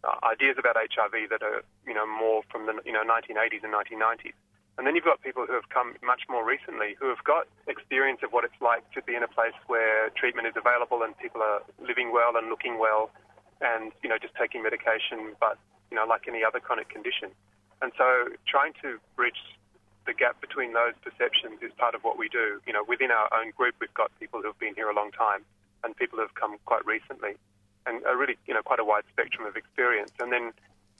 uh, 0.04 0.16
ideas 0.24 0.56
about 0.58 0.76
HIV 0.76 1.28
that 1.30 1.42
are, 1.42 1.62
you 1.86 1.94
know, 1.94 2.06
more 2.06 2.42
from 2.50 2.66
the, 2.66 2.80
you 2.84 2.92
know, 2.92 3.04
1980s 3.04 3.64
and 3.64 3.72
1990s. 3.72 4.36
And 4.78 4.86
then 4.86 4.96
you've 4.96 5.04
got 5.04 5.20
people 5.20 5.44
who 5.44 5.52
have 5.52 5.68
come 5.68 5.96
much 6.02 6.24
more 6.28 6.44
recently 6.44 6.96
who 6.98 7.08
have 7.08 7.22
got 7.24 7.44
experience 7.68 8.20
of 8.24 8.32
what 8.32 8.44
it's 8.44 8.56
like 8.60 8.80
to 8.92 9.02
be 9.02 9.14
in 9.14 9.22
a 9.22 9.28
place 9.28 9.56
where 9.66 10.08
treatment 10.16 10.48
is 10.48 10.56
available 10.56 11.02
and 11.02 11.16
people 11.18 11.42
are 11.42 11.60
living 11.84 12.12
well 12.12 12.36
and 12.36 12.48
looking 12.48 12.78
well 12.78 13.10
and, 13.60 13.92
you 14.02 14.08
know, 14.08 14.16
just 14.16 14.32
taking 14.40 14.62
medication, 14.62 15.36
but, 15.38 15.58
you 15.90 15.96
know, 15.96 16.06
like 16.08 16.24
any 16.28 16.40
other 16.42 16.60
chronic 16.60 16.88
condition. 16.88 17.28
And 17.82 17.92
so 17.96 18.32
trying 18.48 18.72
to 18.80 18.96
bridge 19.16 19.40
the 20.06 20.14
gap 20.14 20.40
between 20.40 20.72
those 20.72 20.94
perceptions 21.02 21.60
is 21.62 21.72
part 21.76 21.94
of 21.94 22.02
what 22.02 22.18
we 22.18 22.28
do. 22.28 22.60
You 22.66 22.72
know, 22.72 22.84
within 22.86 23.10
our 23.10 23.28
own 23.34 23.50
group, 23.52 23.74
we've 23.80 23.94
got 23.94 24.10
people 24.18 24.40
who 24.40 24.48
have 24.48 24.58
been 24.58 24.74
here 24.74 24.88
a 24.88 24.94
long 24.94 25.10
time 25.12 25.44
and 25.84 25.96
people 25.96 26.16
who 26.16 26.22
have 26.22 26.34
come 26.34 26.56
quite 26.64 26.84
recently 26.86 27.36
and 27.86 28.02
a 28.06 28.16
really, 28.16 28.36
you 28.46 28.54
know, 28.54 28.62
quite 28.62 28.80
a 28.80 28.84
wide 28.84 29.04
spectrum 29.12 29.46
of 29.46 29.56
experience. 29.56 30.12
And 30.20 30.32
then 30.32 30.52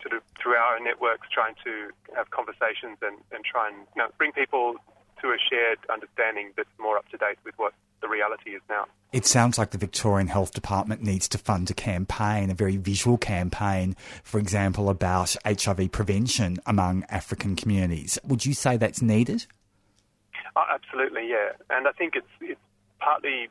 sort 0.03 0.15
of 0.15 0.23
through 0.41 0.57
our 0.57 0.81
networks, 0.81 1.29
trying 1.29 1.55
to 1.65 1.91
have 2.17 2.31
conversations 2.31 2.97
and, 3.03 3.19
and 3.33 3.45
try 3.45 3.69
and 3.69 3.85
you 3.95 4.03
know, 4.03 4.09
bring 4.17 4.33
people 4.33 4.77
to 5.21 5.29
a 5.29 5.39
shared 5.39 5.79
understanding 5.93 6.53
that's 6.57 6.73
more 6.79 6.97
up 6.97 7.09
to 7.11 7.17
date 7.17 7.37
with 7.45 7.55
what 7.59 7.75
the 8.01 8.09
reality 8.09 8.51
is 8.51 8.63
now. 8.69 8.87
It 9.13 9.27
sounds 9.27 9.59
like 9.59 9.71
the 9.71 9.79
Victorian 9.79 10.29
Health 10.29 10.53
Department 10.53 11.03
needs 11.03 11.29
to 11.31 11.39
fund 11.39 11.71
a 11.71 11.75
campaign, 11.75 12.51
a 12.51 12.55
very 12.55 12.77
visual 12.77 13.19
campaign, 13.19 13.97
for 14.23 14.39
example, 14.39 14.89
about 14.89 15.35
HIV 15.45 15.91
prevention 15.93 16.59
among 16.67 17.05
African 17.09 17.57
communities. 17.57 18.19
Would 18.25 18.47
you 18.47 18.55
say 18.55 18.77
that's 18.77 19.03
needed? 19.03 19.47
Oh, 20.57 20.65
absolutely, 20.73 21.29
yeah. 21.29 21.53
And 21.71 21.87
I 21.87 21.93
think 21.93 22.15
it's 22.17 22.31
it's 22.41 22.61
partly 22.99 23.49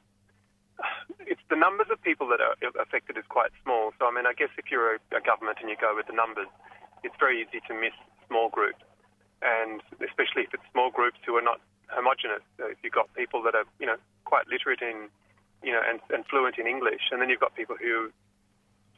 it's 1.19 1.41
the 1.49 1.55
numbers 1.55 1.87
of 1.91 2.01
people 2.01 2.27
that 2.29 2.39
are 2.39 2.55
affected 2.81 3.17
is 3.17 3.25
quite 3.29 3.51
small. 3.63 3.91
So 3.99 4.07
I 4.07 4.11
mean, 4.11 4.25
I 4.25 4.33
guess 4.33 4.49
if 4.57 4.71
you're 4.71 4.95
a, 4.95 4.99
a 5.15 5.21
government 5.21 5.59
and 5.61 5.69
you 5.69 5.75
go 5.79 5.93
with 5.95 6.07
the 6.07 6.15
numbers, 6.15 6.47
it's 7.03 7.15
very 7.19 7.41
easy 7.41 7.61
to 7.67 7.73
miss 7.73 7.95
small 8.27 8.49
groups, 8.49 8.83
and 9.41 9.81
especially 9.99 10.43
if 10.47 10.53
it's 10.53 10.63
small 10.71 10.91
groups 10.91 11.19
who 11.25 11.35
are 11.35 11.43
not 11.43 11.59
homogenous. 11.89 12.41
So 12.57 12.67
if 12.67 12.77
you've 12.83 12.93
got 12.93 13.13
people 13.13 13.43
that 13.43 13.55
are 13.55 13.65
you 13.79 13.85
know 13.85 13.97
quite 14.25 14.47
literate 14.47 14.81
in 14.81 15.09
you 15.63 15.73
know 15.73 15.81
and, 15.83 15.99
and 16.09 16.25
fluent 16.25 16.57
in 16.57 16.67
English, 16.67 17.09
and 17.11 17.21
then 17.21 17.29
you've 17.29 17.43
got 17.43 17.55
people 17.55 17.75
who 17.75 18.11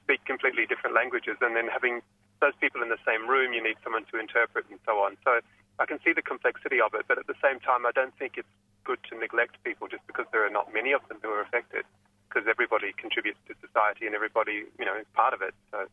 speak 0.03 0.23
completely 0.25 0.65
different 0.65 0.95
languages, 0.95 1.37
and 1.41 1.55
then 1.55 1.67
having 1.67 2.01
those 2.41 2.57
people 2.59 2.81
in 2.81 2.89
the 2.89 2.99
same 3.05 3.29
room, 3.29 3.53
you 3.53 3.61
need 3.61 3.77
someone 3.83 4.03
to 4.11 4.17
interpret 4.17 4.65
and 4.69 4.79
so 4.85 4.97
on. 4.99 5.15
So 5.23 5.39
I 5.79 5.85
can 5.85 5.99
see 6.03 6.11
the 6.11 6.25
complexity 6.25 6.81
of 6.81 6.93
it, 6.93 7.05
but 7.07 7.17
at 7.17 7.27
the 7.27 7.37
same 7.37 7.61
time, 7.61 7.85
I 7.85 7.91
don't 7.93 8.13
think 8.17 8.33
it's 8.35 8.49
good 8.83 8.99
to 9.09 9.17
neglect 9.17 9.61
people 9.63 9.87
just 9.87 10.05
because 10.07 10.25
there 10.33 10.45
are 10.45 10.49
not 10.49 10.73
many 10.73 10.91
of 10.91 11.01
them 11.07 11.19
who 11.21 11.29
are 11.29 11.41
affected, 11.41 11.85
because 12.27 12.49
everybody 12.49 12.93
contributes 12.97 13.39
to 13.47 13.53
society 13.61 14.05
and 14.05 14.15
everybody, 14.15 14.65
you 14.77 14.85
know, 14.85 14.97
is 14.97 15.05
part 15.13 15.33
of 15.33 15.41
it. 15.41 15.53
So 15.69 15.85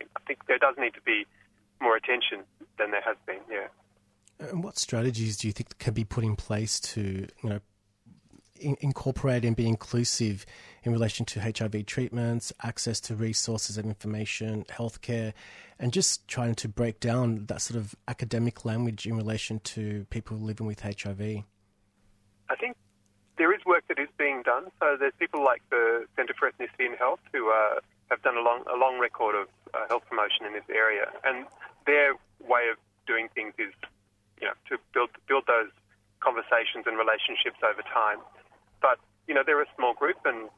I 0.00 0.20
think 0.28 0.46
there 0.46 0.58
does 0.58 0.76
need 0.78 0.94
to 0.94 1.02
be 1.02 1.26
more 1.80 1.96
attention 1.96 2.44
than 2.78 2.92
there 2.92 3.02
has 3.02 3.16
been. 3.26 3.40
Yeah. 3.50 3.72
And 4.50 4.64
what 4.64 4.78
strategies 4.78 5.36
do 5.36 5.46
you 5.46 5.52
think 5.52 5.78
can 5.78 5.94
be 5.94 6.04
put 6.04 6.24
in 6.24 6.36
place 6.36 6.80
to, 6.80 7.26
you 7.42 7.48
know, 7.48 7.60
in- 8.60 8.76
incorporate 8.80 9.44
and 9.44 9.56
be 9.56 9.66
inclusive 9.66 10.46
in 10.82 10.92
relation 10.92 11.26
to 11.26 11.40
HIV 11.40 11.86
treatments, 11.86 12.52
access 12.62 13.00
to 13.00 13.14
resources 13.14 13.78
and 13.78 13.86
information, 13.86 14.64
healthcare, 14.64 15.32
and 15.78 15.92
just 15.92 16.26
trying 16.28 16.54
to 16.56 16.68
break 16.68 17.00
down 17.00 17.46
that 17.46 17.60
sort 17.60 17.78
of 17.78 17.94
academic 18.08 18.64
language 18.64 19.06
in 19.06 19.16
relation 19.16 19.60
to 19.60 20.06
people 20.10 20.36
living 20.36 20.66
with 20.66 20.80
HIV? 20.80 21.20
I 21.20 22.56
think 22.56 22.76
there 23.36 23.52
is 23.54 23.60
work 23.66 23.84
that 23.88 23.98
is 23.98 24.08
being 24.18 24.42
done. 24.42 24.66
So 24.80 24.96
there's 24.98 25.12
people 25.18 25.42
like 25.44 25.62
the 25.70 26.06
Centre 26.16 26.34
for 26.38 26.50
Ethnicity 26.50 26.86
and 26.86 26.96
Health 26.96 27.20
who 27.32 27.50
uh, 27.50 27.80
have 28.10 28.22
done 28.22 28.36
a 28.36 28.40
long, 28.40 28.62
a 28.72 28.76
long 28.76 28.98
record 29.00 29.34
of 29.34 29.48
uh, 29.72 29.88
health 29.88 30.04
promotion 30.08 30.46
in 30.46 30.52
this 30.52 30.68
area, 30.72 31.10
and 31.24 31.46
their 31.86 32.14
way 32.40 32.68
of 32.70 32.78
doing 33.06 33.28
things 33.34 33.54
is, 33.58 33.72
you 34.40 34.46
know, 34.46 34.56
to 34.68 34.78
build 34.92 35.10
build 35.28 35.44
those 35.46 35.70
conversations 36.20 36.86
and 36.86 36.96
relationships 36.96 37.60
over 37.62 37.82
time. 37.82 38.18
But 38.80 38.98
you 39.26 39.34
know, 39.34 39.42
they're 39.44 39.62
a 39.62 39.70
small 39.76 39.94
group 39.94 40.18
and 40.24 40.48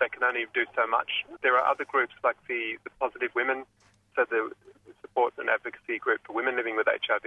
they 0.00 0.08
can 0.08 0.24
only 0.24 0.46
do 0.54 0.64
so 0.74 0.86
much. 0.86 1.24
There 1.42 1.56
are 1.56 1.64
other 1.64 1.84
groups 1.84 2.14
like 2.24 2.36
the, 2.48 2.80
the 2.84 2.90
Positive 2.98 3.30
Women, 3.36 3.64
so 4.16 4.24
the 4.24 4.50
support 5.02 5.34
and 5.38 5.48
advocacy 5.48 5.98
group 5.98 6.20
for 6.26 6.32
women 6.32 6.56
living 6.56 6.74
with 6.74 6.88
HIV. 6.88 7.22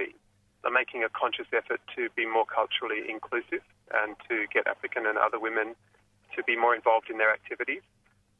They're 0.64 0.72
making 0.72 1.04
a 1.04 1.10
conscious 1.10 1.48
effort 1.54 1.82
to 1.96 2.10
be 2.16 2.26
more 2.26 2.46
culturally 2.46 3.04
inclusive 3.08 3.62
and 3.94 4.16
to 4.28 4.48
get 4.52 4.66
African 4.66 5.06
and 5.06 5.18
other 5.18 5.40
women 5.40 5.76
to 6.36 6.44
be 6.44 6.56
more 6.58 6.74
involved 6.74 7.10
in 7.10 7.18
their 7.18 7.32
activities. 7.32 7.84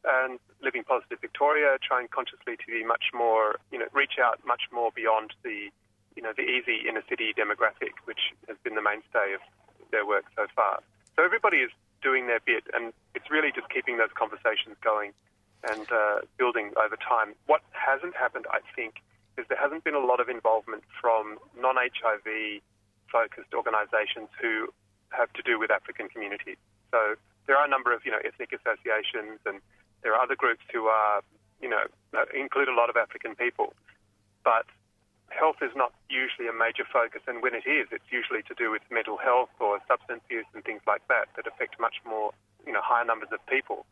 And 0.04 0.38
Living 0.60 0.84
Positive 0.84 1.20
Victoria 1.20 1.76
trying 1.80 2.08
consciously 2.08 2.56
to 2.56 2.66
be 2.66 2.84
much 2.84 3.12
more, 3.14 3.56
you 3.70 3.78
know, 3.78 3.86
reach 3.92 4.18
out 4.20 4.40
much 4.44 4.68
more 4.72 4.90
beyond 4.94 5.32
the, 5.42 5.68
you 6.16 6.22
know, 6.22 6.32
the 6.36 6.42
easy 6.42 6.88
inner 6.88 7.02
city 7.08 7.34
demographic, 7.36 7.98
which 8.04 8.32
has 8.48 8.56
been 8.62 8.74
the 8.74 8.82
mainstay 8.82 9.34
of 9.34 9.42
their 9.90 10.06
work 10.06 10.24
so 10.36 10.46
far. 10.54 10.80
So 11.16 11.24
everybody 11.24 11.58
is 11.58 11.70
doing 12.02 12.26
their 12.26 12.40
bit, 12.40 12.64
and 12.74 12.92
it's 13.14 13.30
really 13.30 13.50
just 13.50 13.68
keeping 13.70 13.98
those 13.98 14.12
conversations 14.14 14.76
going 14.82 15.12
and 15.68 15.86
uh, 15.90 16.20
building 16.36 16.72
over 16.76 16.96
time. 16.96 17.34
What 17.46 17.62
hasn't 17.72 18.14
happened, 18.14 18.46
I 18.50 18.60
think, 18.76 19.00
is 19.38 19.46
there 19.48 19.58
hasn't 19.58 19.82
been 19.82 19.94
a 19.94 20.04
lot 20.04 20.20
of 20.20 20.28
involvement 20.28 20.84
from 21.00 21.38
non-HIV 21.58 22.60
focused 23.10 23.54
organisations 23.54 24.28
who 24.40 24.68
have 25.10 25.32
to 25.32 25.42
do 25.42 25.58
with 25.58 25.70
African 25.70 26.08
communities. 26.08 26.58
So 26.90 27.16
there 27.46 27.56
are 27.56 27.64
a 27.64 27.70
number 27.70 27.94
of 27.94 28.04
you 28.04 28.10
know 28.10 28.22
ethnic 28.24 28.52
associations, 28.52 29.40
and 29.46 29.60
there 30.02 30.14
are 30.14 30.20
other 30.22 30.36
groups 30.36 30.62
who 30.72 30.86
are 30.86 31.22
you 31.60 31.68
know 31.68 31.82
include 32.34 32.68
a 32.68 32.74
lot 32.74 32.90
of 32.90 32.96
African 32.96 33.34
people, 33.34 33.74
but 34.44 34.66
health 35.34 35.56
is 35.60 35.74
not 35.74 35.92
usually 36.08 36.48
a 36.48 36.52
major 36.52 36.84
focus, 36.86 37.22
and 37.26 37.42
when 37.42 37.54
it 37.54 37.66
is, 37.66 37.88
it's 37.90 38.08
usually 38.10 38.42
to 38.48 38.54
do 38.54 38.70
with 38.70 38.82
mental 38.90 39.18
health 39.18 39.50
or 39.60 39.78
substance 39.86 40.22
use 40.30 40.46
and 40.54 40.64
things 40.64 40.80
like 40.86 41.02
that 41.08 41.28
that 41.36 41.46
affect 41.46 41.78
much 41.78 41.96
more, 42.06 42.32
you 42.66 42.72
know, 42.72 42.80
higher 42.82 43.04
numbers 43.04 43.28
of 43.32 43.44
people. 43.46 43.84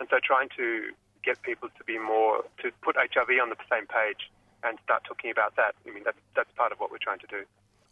And 0.00 0.08
so, 0.10 0.18
trying 0.22 0.48
to 0.56 0.90
get 1.24 1.40
people 1.42 1.68
to 1.76 1.84
be 1.84 1.98
more 1.98 2.44
to 2.62 2.70
put 2.82 2.96
HIV 2.96 3.28
on 3.42 3.50
the 3.50 3.56
same 3.70 3.86
page 3.86 4.30
and 4.62 4.78
start 4.84 5.04
talking 5.04 5.30
about 5.30 5.56
that. 5.56 5.74
I 5.86 5.92
mean, 5.92 6.04
that's 6.04 6.18
that's 6.34 6.50
part 6.56 6.72
of 6.72 6.78
what 6.78 6.90
we're 6.90 6.98
trying 7.02 7.20
to 7.20 7.26
do. 7.26 7.44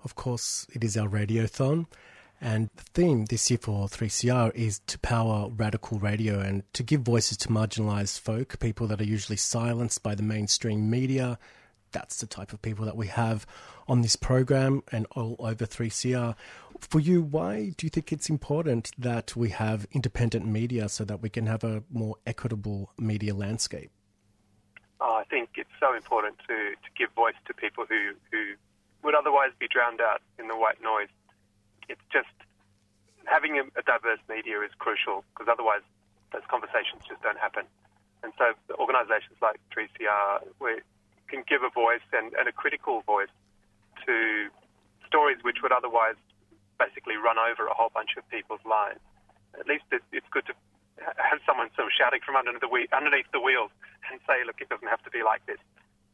Of 0.03 0.15
course, 0.15 0.67
it 0.73 0.85
is 0.85 0.97
our 0.97 1.09
radiothon. 1.09 1.87
And 2.41 2.69
the 2.77 2.85
theme 2.93 3.25
this 3.27 3.51
year 3.51 3.59
for 3.59 3.87
3CR 3.87 4.55
is 4.55 4.81
to 4.87 4.99
power 4.99 5.49
radical 5.49 5.99
radio 5.99 6.41
and 6.41 6.63
to 6.75 6.83
give 6.83 7.01
voices 7.01 7.39
to 7.39 7.49
marginalised 7.49 8.21
folk, 8.21 8.59
people 8.59 8.87
that 8.89 9.01
are 9.01 9.05
usually 9.05 9.37
silenced 9.37 10.03
by 10.03 10.15
the 10.15 10.23
mainstream 10.23 10.91
media, 10.91 11.39
that's 11.95 12.19
the 12.19 12.27
type 12.27 12.53
of 12.53 12.61
people 12.61 12.85
that 12.85 12.97
we 12.97 13.07
have 13.07 13.47
on 13.89 14.03
this 14.03 14.17
program 14.17 14.83
and 14.93 15.07
all 15.13 15.37
over 15.39 15.65
3CR. 15.65 16.35
For 16.81 17.01
you, 17.01 17.23
why 17.23 17.73
do 17.77 17.87
you 17.87 17.91
think 17.91 18.13
it's 18.13 18.29
important 18.29 18.91
that 18.99 19.35
we 19.35 19.49
have 19.51 19.87
independent 19.93 20.45
media 20.45 20.89
so 20.91 21.05
that 21.05 21.23
we 21.23 21.31
can 21.31 21.47
have 21.47 21.65
a 21.65 21.83
more 21.91 22.17
equitable 22.27 22.91
media 22.99 23.33
landscape? 23.33 23.91
Oh, 25.01 25.15
I 25.15 25.25
think 25.25 25.51
it's 25.55 25.71
so 25.81 25.95
important 25.95 26.39
to, 26.49 26.55
to 26.55 26.89
give 26.99 27.11
voice 27.13 27.39
to 27.47 27.55
people 27.55 27.85
who, 27.89 28.13
who 28.31 28.55
would 29.03 29.15
otherwise 29.15 29.51
be 29.59 29.69
drowned 29.69 30.01
out 30.01 30.21
in 30.39 30.49
the 30.49 30.57
white 30.57 30.83
noise. 30.83 31.13
It's 31.89 32.05
just 32.13 32.35
having 33.25 33.59
a, 33.59 33.63
a 33.79 33.83
diverse 33.83 34.21
media 34.29 34.61
is 34.61 34.71
crucial 34.79 35.25
because 35.33 35.49
otherwise 35.51 35.83
those 36.33 36.43
conversations 36.51 37.03
just 37.09 37.23
don't 37.23 37.39
happen. 37.39 37.65
And 38.23 38.33
so 38.39 38.53
organisations 38.75 39.37
like 39.41 39.61
3CR, 39.77 40.49
where 40.59 40.81
can 41.29 41.45
give 41.49 41.63
a 41.63 41.71
voice 41.71 42.05
and, 42.13 42.33
and 42.35 42.49
a 42.49 42.53
critical 42.53 43.03
voice 43.03 43.33
to 44.07 44.49
stories 45.07 45.39
which 45.43 45.63
would 45.63 45.73
otherwise 45.73 46.19
basically 46.79 47.17
run 47.17 47.39
over 47.39 47.67
a 47.67 47.75
whole 47.75 47.91
bunch 47.95 48.19
of 48.19 48.29
people's 48.29 48.65
lives. 48.67 49.01
At 49.59 49.67
least 49.67 49.85
it, 49.93 50.03
it's 50.13 50.27
good 50.31 50.47
to 50.47 50.55
have 50.99 51.39
someone 51.47 51.71
sort 51.75 51.87
of 51.87 51.95
shouting 51.95 52.21
from 52.25 52.37
underneath 52.37 52.61
the, 52.61 52.69
wheel, 52.69 52.87
underneath 52.93 53.31
the 53.33 53.41
wheels 53.41 53.71
and 54.11 54.21
say, 54.27 54.43
look, 54.47 54.61
it 54.61 54.69
doesn't 54.69 54.89
have 54.89 55.03
to 55.03 55.11
be 55.11 55.23
like 55.23 55.45
this. 55.47 55.59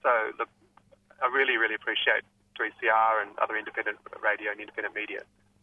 So, 0.02 0.10
look, 0.38 0.48
I 1.22 1.28
really, 1.28 1.56
really 1.56 1.74
appreciate 1.74 2.24
3CR 2.56 3.22
and 3.22 3.30
other 3.38 3.56
independent 3.56 3.98
radio 4.22 4.52
and 4.52 4.60
independent 4.60 4.94
media. 4.94 5.20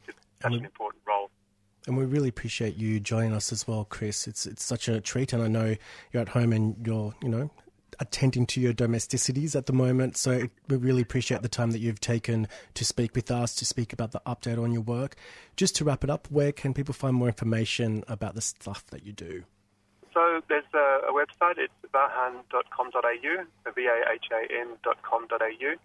It's 0.08 0.18
such 0.42 0.54
an 0.54 0.66
important 0.66 1.02
role. 1.08 1.30
And 1.86 1.98
we 1.98 2.06
really 2.06 2.30
appreciate 2.30 2.76
you 2.76 3.00
joining 3.00 3.34
us 3.34 3.52
as 3.52 3.68
well, 3.68 3.86
Chris. 3.86 4.28
It's 4.28 4.46
it's 4.46 4.64
such 4.64 4.90
a 4.90 5.00
treat, 5.00 5.32
and 5.32 5.42
I 5.42 5.48
know 5.48 5.76
you're 6.12 6.22
at 6.22 6.30
home 6.30 6.52
and 6.52 6.76
you're 6.86 7.14
you 7.24 7.30
know 7.30 7.50
attending 8.00 8.46
to 8.48 8.62
your 8.62 8.74
domesticities 8.74 9.56
at 9.56 9.66
the 9.66 9.74
moment. 9.74 10.18
So 10.18 10.48
we 10.68 10.78
really 10.78 11.02
appreciate 11.02 11.42
the 11.42 11.50
time 11.50 11.72
that 11.72 11.80
you've 11.80 12.00
taken 12.00 12.48
to 12.74 12.86
speak 12.86 13.16
with 13.16 13.32
us, 13.32 13.56
to 13.56 13.66
speak 13.66 13.94
about 13.94 14.12
the 14.12 14.22
update 14.26 14.62
on 14.62 14.72
your 14.72 14.82
work. 14.82 15.16
Just 15.56 15.76
to 15.78 15.86
wrap 15.86 16.04
it 16.04 16.10
up, 16.10 16.28
where 16.30 16.52
can 16.52 16.74
people 16.74 16.94
find 16.94 17.16
more 17.16 17.28
information 17.28 18.04
about 18.08 18.36
the 18.36 18.42
stuff 18.42 18.86
that 18.88 19.06
you 19.06 19.14
do? 19.14 19.44
So 20.14 20.42
there's 20.50 20.66
a, 20.74 21.00
a 21.10 21.14
website, 21.14 21.58
it's 21.58 21.74
vahan.com.au, 21.94 23.46
V-A-H-A-N.com.au, 23.76 25.76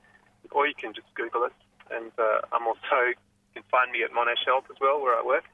or 0.50 0.66
you 0.66 0.74
can 0.74 0.94
just 0.94 1.14
Google 1.14 1.44
it. 1.44 1.52
And 1.90 2.10
uh, 2.18 2.40
I'm 2.52 2.66
also, 2.66 3.08
you 3.08 3.14
can 3.54 3.62
find 3.70 3.92
me 3.92 4.02
at 4.02 4.10
Monash 4.10 4.44
Health 4.46 4.64
as 4.70 4.76
well, 4.80 5.02
where 5.02 5.14
I 5.14 5.22
work. 5.22 5.44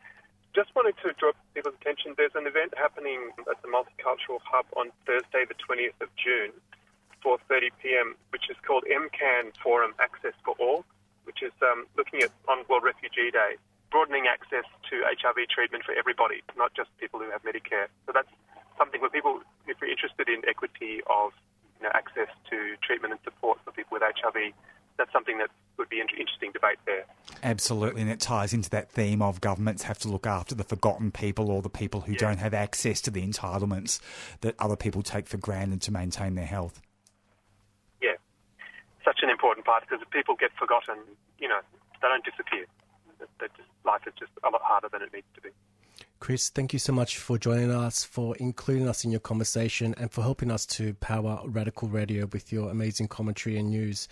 Just 0.59 0.75
wanted 0.75 0.99
to 1.07 1.15
draw 1.15 1.31
people's 1.55 1.79
attention. 1.79 2.19
There's 2.19 2.35
an 2.35 2.51
event 2.51 2.75
happening 2.75 3.31
at 3.47 3.63
the 3.63 3.71
Multicultural 3.71 4.43
Hub 4.43 4.67
on 4.75 4.91
Thursday, 5.07 5.47
the 5.47 5.55
20th 5.55 5.95
of 6.03 6.11
June, 6.19 6.51
4:30 7.23 7.71
p.m., 7.79 8.19
which 8.35 8.51
is 8.51 8.57
called 8.67 8.83
MCAN 8.91 9.55
Forum 9.63 9.95
Access 10.03 10.35
for 10.43 10.59
All, 10.59 10.83
which 11.31 11.47
is 11.47 11.55
um, 11.63 11.87
looking 11.97 12.27
at 12.27 12.35
on 12.51 12.67
World 12.67 12.83
Refugee 12.83 13.31
Day, 13.31 13.55
broadening 13.95 14.27
access 14.27 14.67
to 14.91 15.07
HIV 15.07 15.47
treatment 15.47 15.87
for 15.87 15.95
everybody, 15.95 16.43
not 16.57 16.75
just 16.75 16.91
people 16.99 17.21
who 17.23 17.31
have 17.31 17.47
Medicare. 17.47 17.87
So 18.07 18.11
that's 18.11 18.35
something 18.77 19.01
where 19.01 19.15
people, 19.15 19.39
if 19.71 19.79
you're 19.79 19.95
interested 19.95 20.27
in 20.27 20.43
equity 20.43 21.07
of 21.07 21.31
you 21.79 21.87
know, 21.87 21.95
access 21.95 22.35
to 22.51 22.75
treatment 22.83 23.15
and 23.15 23.23
support 23.23 23.63
for 23.63 23.71
people 23.71 23.95
with 23.95 24.03
HIV, 24.03 24.51
that's 24.99 25.13
something 25.13 25.39
that 25.39 25.49
would 25.79 25.89
be 25.89 26.01
an 26.01 26.09
interesting 26.19 26.51
debate 26.53 26.79
there. 26.85 27.05
Absolutely, 27.43 28.03
and 28.03 28.11
it 28.11 28.21
ties 28.21 28.53
into 28.53 28.69
that 28.71 28.91
theme 28.91 29.23
of 29.23 29.41
governments 29.41 29.85
have 29.85 29.99
to 30.01 30.09
look 30.09 30.27
after 30.27 30.55
the 30.55 30.65
forgotten 30.65 31.11
people 31.11 31.51
or 31.51 31.63
the 31.63 31.71
people 31.71 32.03
who 32.03 32.13
yeah. 32.13 32.19
don't 32.19 32.39
have 32.39 32.53
access 32.53 33.01
to 33.03 33.11
the 33.11 33.27
entitlements 33.27 34.01
that 34.41 34.55
other 34.59 34.77
people 34.77 35.03
take 35.03 35.29
for 35.29 35.39
granted 35.39 35.81
to 35.83 35.93
maintain 35.93 36.35
their 36.35 36.47
health. 36.47 36.83
Yeah, 38.03 38.17
such 39.05 39.21
an 39.23 39.31
important 39.31 39.65
part 39.65 39.85
because 39.89 40.03
if 40.03 40.11
people 40.11 40.35
get 40.35 40.51
forgotten, 40.59 40.97
you 41.39 41.49
know, 41.49 41.61
they 42.03 42.09
don't 42.09 42.25
disappear. 42.25 42.67
Just, 43.19 43.53
life 43.85 44.03
is 44.07 44.13
just 44.19 44.33
a 44.45 44.51
lot 44.51 44.61
harder 44.63 44.89
than 44.93 45.03
it 45.03 45.13
needs 45.13 45.27
to 45.35 45.41
be. 45.41 45.51
Chris, 46.21 46.49
thank 46.49 46.73
you 46.73 46.79
so 46.81 46.93
much 46.93 47.19
for 47.19 47.39
joining 47.39 47.71
us, 47.71 48.05
for 48.05 48.37
including 48.37 48.89
us 48.89 49.05
in 49.05 49.13
your 49.13 49.21
conversation, 49.21 49.95
and 49.99 50.11
for 50.11 50.23
helping 50.23 50.51
us 50.51 50.67
to 50.67 50.95
power 50.95 51.41
radical 51.45 51.89
radio 51.89 52.27
with 52.33 52.53
your 52.53 52.71
amazing 52.71 53.07
commentary 53.07 53.57
and 53.57 53.71
news 53.71 54.09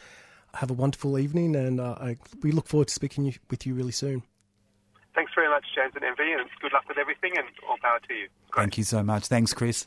have 0.56 0.70
a 0.70 0.74
wonderful 0.74 1.18
evening, 1.18 1.54
and 1.56 1.80
uh, 1.80 1.96
I, 2.00 2.16
we 2.42 2.52
look 2.52 2.66
forward 2.66 2.88
to 2.88 2.94
speaking 2.94 3.34
with 3.50 3.66
you 3.66 3.74
really 3.74 3.92
soon. 3.92 4.22
Thanks 5.14 5.32
very 5.34 5.48
much, 5.48 5.64
James 5.74 5.94
and 5.94 6.04
MV, 6.04 6.40
and 6.40 6.48
good 6.60 6.72
luck 6.72 6.84
with 6.88 6.98
everything, 6.98 7.32
and 7.36 7.46
all 7.68 7.76
power 7.80 7.98
to 8.06 8.14
you. 8.14 8.28
Thank 8.54 8.76
you 8.76 8.84
so 8.84 9.02
much. 9.02 9.26
Thanks, 9.26 9.54
Chris. 9.54 9.86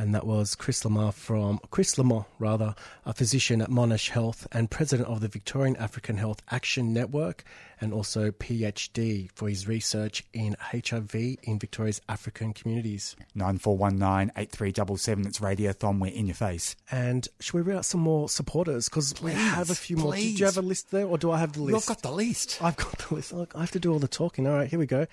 And 0.00 0.14
that 0.14 0.24
was 0.24 0.54
Chris 0.54 0.84
Lemoh 0.84 1.12
from 1.12 1.58
Chris 1.72 1.96
Lemoh, 1.96 2.26
rather, 2.38 2.76
a 3.04 3.12
physician 3.12 3.60
at 3.60 3.68
Monash 3.68 4.10
Health 4.10 4.46
and 4.52 4.70
president 4.70 5.08
of 5.08 5.20
the 5.20 5.26
Victorian 5.26 5.74
African 5.76 6.18
Health 6.18 6.40
Action 6.50 6.92
Network, 6.92 7.42
and 7.80 7.92
also 7.92 8.30
PhD 8.30 9.28
for 9.34 9.48
his 9.48 9.66
research 9.66 10.24
in 10.32 10.56
HIV 10.60 11.14
in 11.42 11.58
Victoria's 11.58 12.00
African 12.08 12.52
communities. 12.52 13.16
9419 13.34 14.32
8377. 14.36 15.26
It's 15.26 15.40
Radiothon. 15.40 15.98
We're 16.00 16.12
in 16.12 16.26
your 16.26 16.34
face. 16.36 16.76
And 16.92 17.26
should 17.40 17.54
we 17.54 17.62
read 17.62 17.78
out 17.78 17.84
some 17.84 18.00
more 18.00 18.28
supporters? 18.28 18.88
Because 18.88 19.20
we 19.20 19.32
have 19.32 19.68
a 19.68 19.74
few 19.74 19.96
more. 19.96 20.14
Do 20.14 20.20
you 20.20 20.44
have 20.44 20.58
a 20.58 20.62
list 20.62 20.92
there, 20.92 21.06
or 21.06 21.18
do 21.18 21.32
I 21.32 21.38
have 21.38 21.54
the 21.54 21.62
list? 21.62 21.74
You've 21.74 21.86
got 21.86 22.02
the 22.02 22.12
list. 22.12 22.62
I've 22.62 22.76
got 22.76 22.98
the 22.98 23.14
list. 23.16 23.32
Look, 23.32 23.56
I 23.56 23.60
have 23.60 23.72
to 23.72 23.80
do 23.80 23.92
all 23.92 23.98
the 23.98 24.06
talking. 24.06 24.46
All 24.46 24.54
right, 24.54 24.68
here 24.68 24.78
we 24.78 24.86
go. 24.86 25.08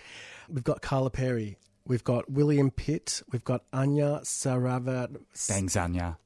We've 0.47 0.63
got 0.63 0.83
Carla 0.83 1.09
Perry. 1.09 1.57
We've 1.87 2.03
got 2.03 2.29
William 2.31 2.71
Pitt. 2.71 3.21
We've 3.31 3.43
got 3.43 3.63
Anya 3.71 4.21
Saravat. 4.23 5.17
Thanks, 5.33 5.75
Anya. 5.75 6.17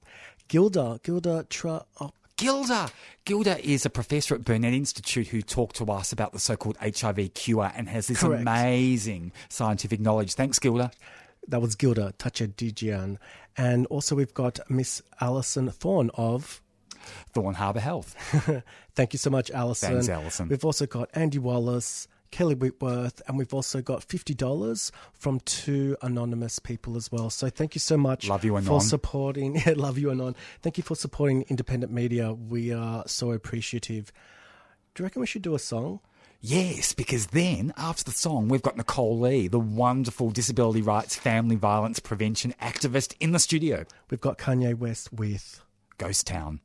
Gilda. 0.47 0.99
Gilda 1.03 1.45
Tra. 1.49 1.86
Oh, 1.99 2.12
Gilda. 2.38 2.89
Gilda 3.26 3.60
is 3.66 3.86
a 3.86 3.89
professor 3.89 4.34
at 4.36 4.45
Burnet 4.45 4.74
Institute 4.74 5.28
who 5.28 5.41
talked 5.41 5.76
to 5.78 5.91
us 5.91 6.12
about 6.14 6.32
the 6.32 6.39
so-called 6.39 6.78
HIV 6.78 7.34
cure 7.34 7.72
and 7.76 7.89
has 7.89 8.07
this 8.07 8.22
Correct. 8.22 8.41
amazing 8.41 9.34
scientific 9.49 9.99
knowledge. 9.99 10.34
Thanks, 10.36 10.57
Gilda. 10.60 10.91
that 11.47 11.62
was 11.62 11.76
Gilda 11.76 12.14
Tachedjian. 12.18 13.18
And 13.57 13.86
also 13.88 14.16
we've 14.16 14.34
got 14.34 14.60
Miss 14.70 15.01
Alison 15.20 15.70
Thorne 15.70 16.12
of 16.14 16.62
Thorne 17.34 17.55
Harbour 17.55 17.80
Health. 17.82 18.16
Thank 18.95 19.14
you 19.14 19.20
so 19.20 19.30
much, 19.30 19.51
Alison. 19.51 19.93
Thanks, 19.93 20.10
Alison. 20.10 20.47
We've 20.47 20.64
also 20.64 20.86
got 20.86 21.10
Andy 21.14 21.39
Wallace, 21.39 22.07
Kelly 22.32 22.55
Whitworth, 22.55 23.21
and 23.27 23.38
we've 23.38 23.53
also 23.53 23.82
got 23.82 24.07
$50 24.07 24.91
from 25.13 25.39
two 25.41 25.97
anonymous 26.01 26.59
people 26.59 26.95
as 26.95 27.11
well. 27.11 27.30
So 27.30 27.49
thank 27.49 27.75
you 27.75 27.80
so 27.80 27.97
much 27.97 28.27
Love 28.27 28.43
you, 28.43 28.59
for 28.61 28.82
supporting. 28.82 29.55
Yeah, 29.65 29.73
love 29.75 29.97
you, 29.97 30.11
Anon. 30.11 30.36
Thank 30.61 30.77
you 30.77 30.84
for 30.84 30.95
supporting 30.95 31.43
independent 31.49 31.91
media. 31.91 32.34
We 32.34 32.71
are 32.71 33.03
so 33.07 33.32
appreciative. 33.32 34.11
Do 34.93 35.01
you 35.01 35.05
reckon 35.05 35.19
we 35.21 35.27
should 35.27 35.41
do 35.41 35.55
a 35.55 35.59
song? 35.59 35.99
Yes, 36.41 36.93
because 36.93 37.27
then 37.27 37.73
after 37.75 38.05
the 38.05 38.11
song, 38.11 38.47
we've 38.47 38.61
got 38.61 38.77
Nicole 38.77 39.19
Lee, 39.19 39.49
the 39.49 39.59
wonderful 39.59 40.30
disability 40.30 40.82
rights, 40.82 41.15
family 41.15 41.57
violence 41.57 41.99
prevention 41.99 42.53
activist 42.61 43.13
in 43.19 43.34
the 43.34 43.39
studio. 43.39 43.86
We've 44.09 44.21
got 44.21 44.38
Kanye 44.38 44.77
West 44.77 45.11
with 45.11 45.61
Ghost 45.97 46.27
Town. 46.27 46.61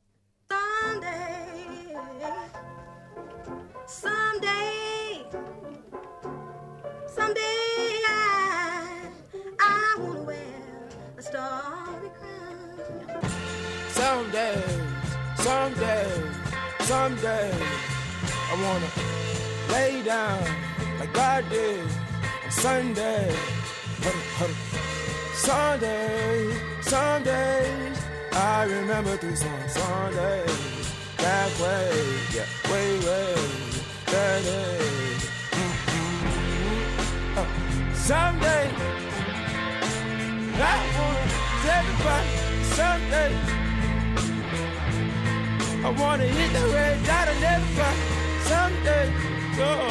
Someday, 17.05 17.51
I 18.51 18.53
wanna 18.65 18.89
lay 19.73 20.01
down 20.01 20.43
like 20.99 21.13
God 21.13 21.45
did 21.51 21.87
on 22.43 22.51
Sunday. 22.51 23.35
Sunday, 25.33 26.51
Sundays, 26.81 27.97
I 28.31 28.63
remember 28.63 29.17
three 29.17 29.35
songs. 29.35 29.71
Sundays, 29.71 30.93
that 31.17 31.49
way, 31.61 31.91
yeah, 32.33 32.71
way, 32.71 32.89
way, 33.07 33.35
that 34.11 34.43
day. 34.43 34.79
Mm-hmm. 35.61 37.37
Uh, 37.37 37.45
someday, 37.93 38.67
I 40.57 40.75
tell 40.95 41.79
everybody 41.79 42.29
someday. 42.79 43.64
I 45.85 45.89
wanna 45.89 46.25
hit 46.25 46.51
the 46.51 46.65
red 46.73 46.97
dot 47.05 47.27
and 47.27 47.43
everybody 47.43 47.99
someday. 48.49 49.07
Oh, 49.59 49.87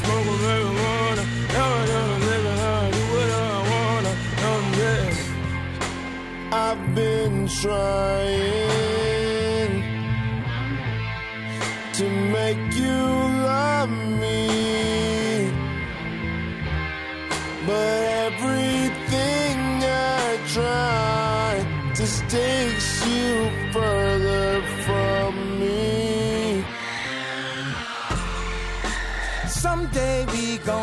smoke 0.00 0.28
marijuana. 0.46 1.24
Never, 1.52 1.80
never, 1.92 2.16
never, 2.24 2.52
never 2.56 2.88
do 2.96 3.02
what 3.12 3.30
I 3.30 3.56
wanna. 3.70 4.12
I've 6.50 6.82
been 6.94 7.36
trying 7.48 8.88
to 11.92 12.04
make 12.32 12.62
you 12.76 13.17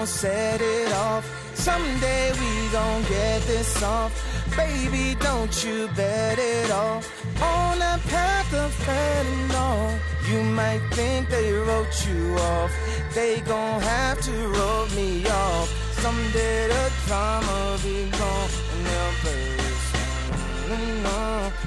set 0.05 0.61
it 0.61 0.91
off. 0.93 1.25
Someday 1.55 2.31
we 2.33 2.71
gon' 2.71 3.01
get 3.03 3.41
this 3.43 3.81
off. 3.83 4.11
Baby, 4.55 5.15
don't 5.19 5.55
you 5.63 5.87
bet 5.95 6.37
it 6.37 6.71
off. 6.71 7.03
On 7.41 7.77
a 7.77 7.97
path 8.07 8.53
of 8.53 8.71
fentanyl. 8.85 9.99
You 10.29 10.41
might 10.43 10.81
think 10.91 11.29
they 11.29 11.51
wrote 11.53 12.07
you 12.07 12.35
off. 12.35 12.71
They 13.13 13.41
gon' 13.41 13.81
have 13.81 14.21
to 14.21 14.31
wrote 14.31 14.95
me 14.95 15.25
off. 15.27 15.69
Someday 16.01 16.67
the 16.67 16.91
drama 17.07 17.77
be 17.83 18.09
gone 18.11 18.49
and 18.73 18.85
they'll. 18.85 19.15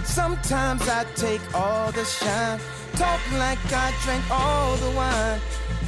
Sometimes 0.05 0.83
I 0.89 1.05
take 1.15 1.41
all 1.55 1.93
the 1.93 2.05
shine. 2.05 2.59
Talk 2.97 3.21
like 3.33 3.59
I 3.73 3.93
drank 4.03 4.25
all 4.31 4.77
the 4.77 4.91
wine. 4.91 5.41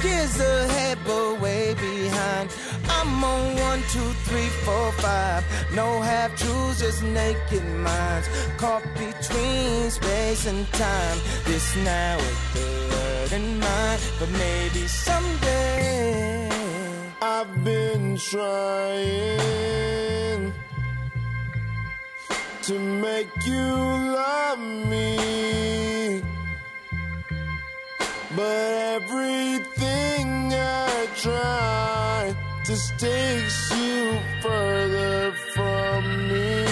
Years 0.03 0.39
ahead, 0.39 0.97
but 1.05 1.39
way 1.41 1.75
behind. 1.75 2.49
I'm 2.89 3.23
on 3.23 3.55
one, 3.57 3.81
two, 3.93 4.11
three, 4.25 4.49
four, 4.65 4.91
five. 4.93 5.43
No 5.75 6.01
half 6.01 6.35
truths, 6.35 6.79
just 6.79 7.03
naked 7.03 7.63
minds. 7.63 8.27
Caught 8.57 8.83
between 8.95 9.91
space 9.91 10.47
and 10.47 10.67
time. 10.73 11.17
This 11.45 11.75
now 11.85 12.17
is 12.17 12.37
third 12.53 13.33
in 13.33 13.59
mind, 13.59 14.01
but 14.19 14.29
maybe 14.31 14.87
someday. 14.87 16.49
I've 17.21 17.63
been 17.63 18.17
trying 18.17 19.41
to 22.63 22.79
make 22.79 23.29
you 23.45 23.67
love 24.17 24.59
me. 24.59 26.23
But 28.33 28.45
everything 28.95 30.53
I 30.53 31.07
try 31.17 32.33
just 32.63 32.97
takes 32.97 33.71
you 33.75 34.17
further 34.41 35.33
from 35.53 36.29
me. 36.29 36.63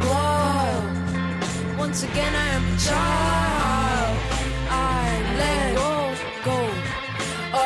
Whoa. 0.00 1.76
Once 1.76 2.04
again, 2.04 2.34
I 2.36 2.46
am 2.56 2.62
a 2.62 2.76
child. 2.78 4.16
I 4.70 5.06
let 5.40 5.74
go, 5.74 6.14
go 6.44 6.58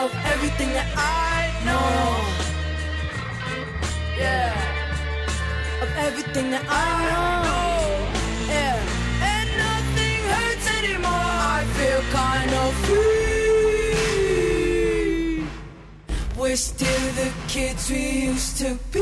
of 0.00 0.10
everything 0.32 0.70
that 0.72 0.88
I 0.96 1.52
know. 1.66 2.24
Yeah, 4.16 5.82
of 5.82 5.90
everything 6.06 6.50
that 6.52 6.64
I 6.66 7.10
know. 7.12 7.37
Still 16.58 17.12
the 17.12 17.30
kids 17.46 17.88
we 17.88 18.26
used 18.30 18.56
to 18.58 18.76
be. 18.92 19.00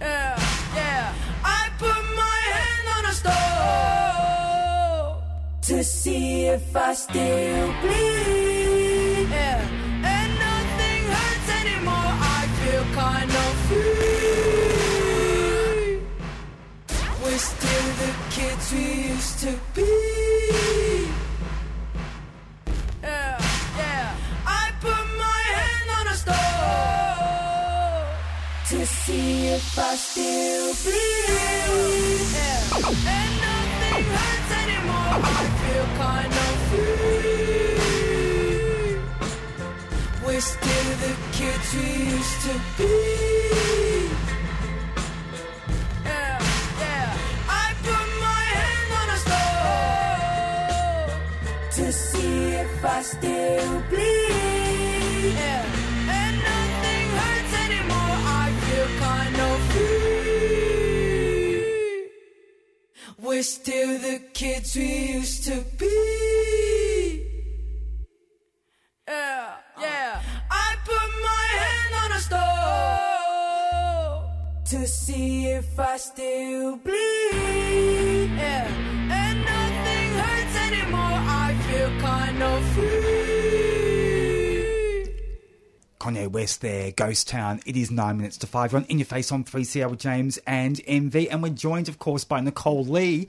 Yeah, 0.00 0.38
yeah. 0.76 1.12
I 1.44 1.68
put 1.78 2.02
my 2.22 2.40
hand 2.58 2.86
on 2.96 3.04
a 3.12 3.14
stove 3.20 5.16
to 5.62 5.82
see 5.82 6.46
if 6.46 6.76
I 6.76 6.94
still 6.94 7.72
bleed. 7.82 9.28
Yeah, 9.28 9.60
and 10.14 10.30
nothing 10.46 11.02
hurts 11.14 11.48
anymore. 11.60 12.12
I 12.38 12.40
feel 12.58 12.84
kind 12.94 13.30
of 13.44 13.52
free. 13.66 14.78
We're 17.24 17.44
still 17.54 17.86
the 18.02 18.10
kids 18.30 18.64
we 18.72 18.84
used 19.14 19.36
to 19.40 19.50
be. 19.74 20.07
See 29.08 29.46
if 29.46 29.78
I 29.78 29.94
still 29.96 30.66
bleed. 30.84 32.28
Yeah. 32.36 33.14
And 33.16 33.32
nothing 33.46 34.06
hurts 34.16 34.50
anymore. 34.62 35.14
I 35.36 35.42
feel 35.60 35.86
kind 36.04 36.34
of 36.44 36.52
free. 36.68 37.78
We're 40.24 40.46
still 40.56 40.90
the 41.04 41.12
kids 41.38 41.68
we 41.78 41.88
used 42.16 42.40
to 42.46 42.54
be. 42.76 42.94
Yeah, 46.04 46.36
yeah. 46.82 47.08
I 47.62 47.66
put 47.86 48.08
my 48.26 48.42
hand 48.60 48.90
on 49.00 49.08
a 49.14 49.18
to 51.76 51.84
see 51.92 52.36
if 52.64 52.74
I 52.84 52.86
still 53.02 53.72
bleed. 53.90 54.47
We're 63.38 63.44
still 63.44 64.00
the 64.00 64.18
kids 64.34 64.74
we 64.74 65.12
used 65.12 65.44
to 65.44 65.64
be. 65.78 67.22
Yeah, 69.06 69.54
yeah. 69.80 70.20
I 70.50 70.74
put 70.84 71.10
my 71.28 71.46
hand 71.62 71.94
on 72.02 72.10
a 72.18 72.20
stove 72.26 72.64
to 74.70 74.78
see 74.88 75.50
if 75.50 75.78
I 75.78 75.98
still 75.98 76.78
bleed. 76.78 78.30
Yeah, 78.42 78.66
and 79.22 79.38
nothing 79.54 80.10
hurts 80.18 80.56
anymore. 80.66 81.20
I 81.44 81.54
feel 81.68 81.90
kind 82.00 82.42
of 82.42 82.60
free. 82.74 82.97
Kanye 86.08 86.28
West 86.28 86.62
there, 86.62 86.90
Ghost 86.90 87.28
Town. 87.28 87.60
It 87.66 87.76
is 87.76 87.90
nine 87.90 88.16
minutes 88.16 88.38
to 88.38 88.46
five. 88.46 88.72
You're 88.72 88.80
on 88.80 88.86
In 88.86 88.98
Your 88.98 89.04
Face 89.04 89.30
on 89.30 89.44
3CR 89.44 89.90
with 89.90 90.00
James 90.00 90.38
and 90.46 90.76
MV. 90.76 91.28
And 91.30 91.42
we're 91.42 91.50
joined, 91.50 91.88
of 91.88 91.98
course, 91.98 92.24
by 92.24 92.40
Nicole 92.40 92.84
Lee. 92.84 93.28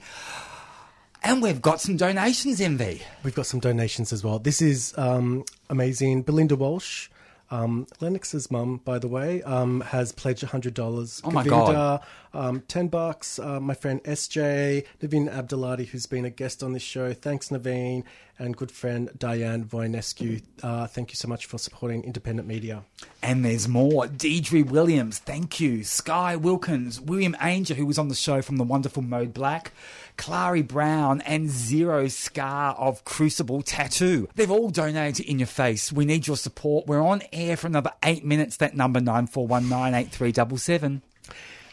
And 1.22 1.42
we've 1.42 1.60
got 1.60 1.82
some 1.82 1.98
donations, 1.98 2.58
MV. 2.58 3.02
We've 3.22 3.34
got 3.34 3.44
some 3.44 3.60
donations 3.60 4.14
as 4.14 4.24
well. 4.24 4.38
This 4.38 4.62
is 4.62 4.94
um, 4.96 5.44
amazing. 5.68 6.22
Belinda 6.22 6.56
Walsh, 6.56 7.10
um, 7.50 7.86
Lennox's 8.00 8.50
mum, 8.50 8.80
by 8.84 8.98
the 8.98 9.08
way, 9.08 9.42
um, 9.42 9.80
has 9.80 10.12
pledged 10.12 10.42
hundred 10.42 10.74
dollars. 10.74 11.20
Oh 11.24 11.30
my 11.30 11.44
God. 11.44 12.02
um, 12.32 12.62
ten 12.68 12.88
bucks. 12.88 13.38
Uh, 13.38 13.58
my 13.60 13.74
friend 13.74 14.02
SJ, 14.04 14.86
Naveen 15.02 15.28
Abdulati, 15.32 15.84
who's 15.84 16.06
been 16.06 16.24
a 16.24 16.30
guest 16.30 16.62
on 16.62 16.72
this 16.72 16.82
show. 16.82 17.12
Thanks, 17.12 17.48
Naveen, 17.48 18.04
and 18.38 18.56
good 18.56 18.70
friend 18.70 19.10
Diane 19.18 19.64
Voinescu. 19.64 20.42
Uh, 20.62 20.86
thank 20.86 21.10
you 21.10 21.16
so 21.16 21.28
much 21.28 21.46
for 21.46 21.58
supporting 21.58 22.04
independent 22.04 22.46
media. 22.46 22.82
And 23.22 23.44
there's 23.44 23.68
more. 23.68 24.06
Deidre 24.06 24.64
Williams, 24.64 25.18
thank 25.18 25.60
you. 25.60 25.84
Sky 25.84 26.36
Wilkins, 26.36 27.00
William 27.00 27.34
Ainger, 27.40 27.74
who 27.74 27.84
was 27.84 27.98
on 27.98 28.08
the 28.08 28.14
show 28.14 28.42
from 28.42 28.56
the 28.56 28.64
wonderful 28.64 29.02
Mode 29.02 29.34
Black, 29.34 29.72
Clary 30.16 30.62
Brown, 30.62 31.20
and 31.22 31.48
Zero 31.48 32.08
Scar 32.08 32.74
of 32.74 33.04
Crucible 33.04 33.62
Tattoo. 33.62 34.28
They've 34.34 34.50
all 34.50 34.70
donated 34.70 35.26
In 35.26 35.38
Your 35.38 35.46
Face. 35.46 35.92
We 35.92 36.04
need 36.04 36.26
your 36.26 36.36
support. 36.36 36.86
We're 36.86 37.02
on 37.02 37.22
air 37.32 37.56
for 37.56 37.66
another 37.66 37.92
eight 38.04 38.24
minutes. 38.24 38.56
That 38.58 38.76
number 38.76 39.00
94198377. 39.00 41.02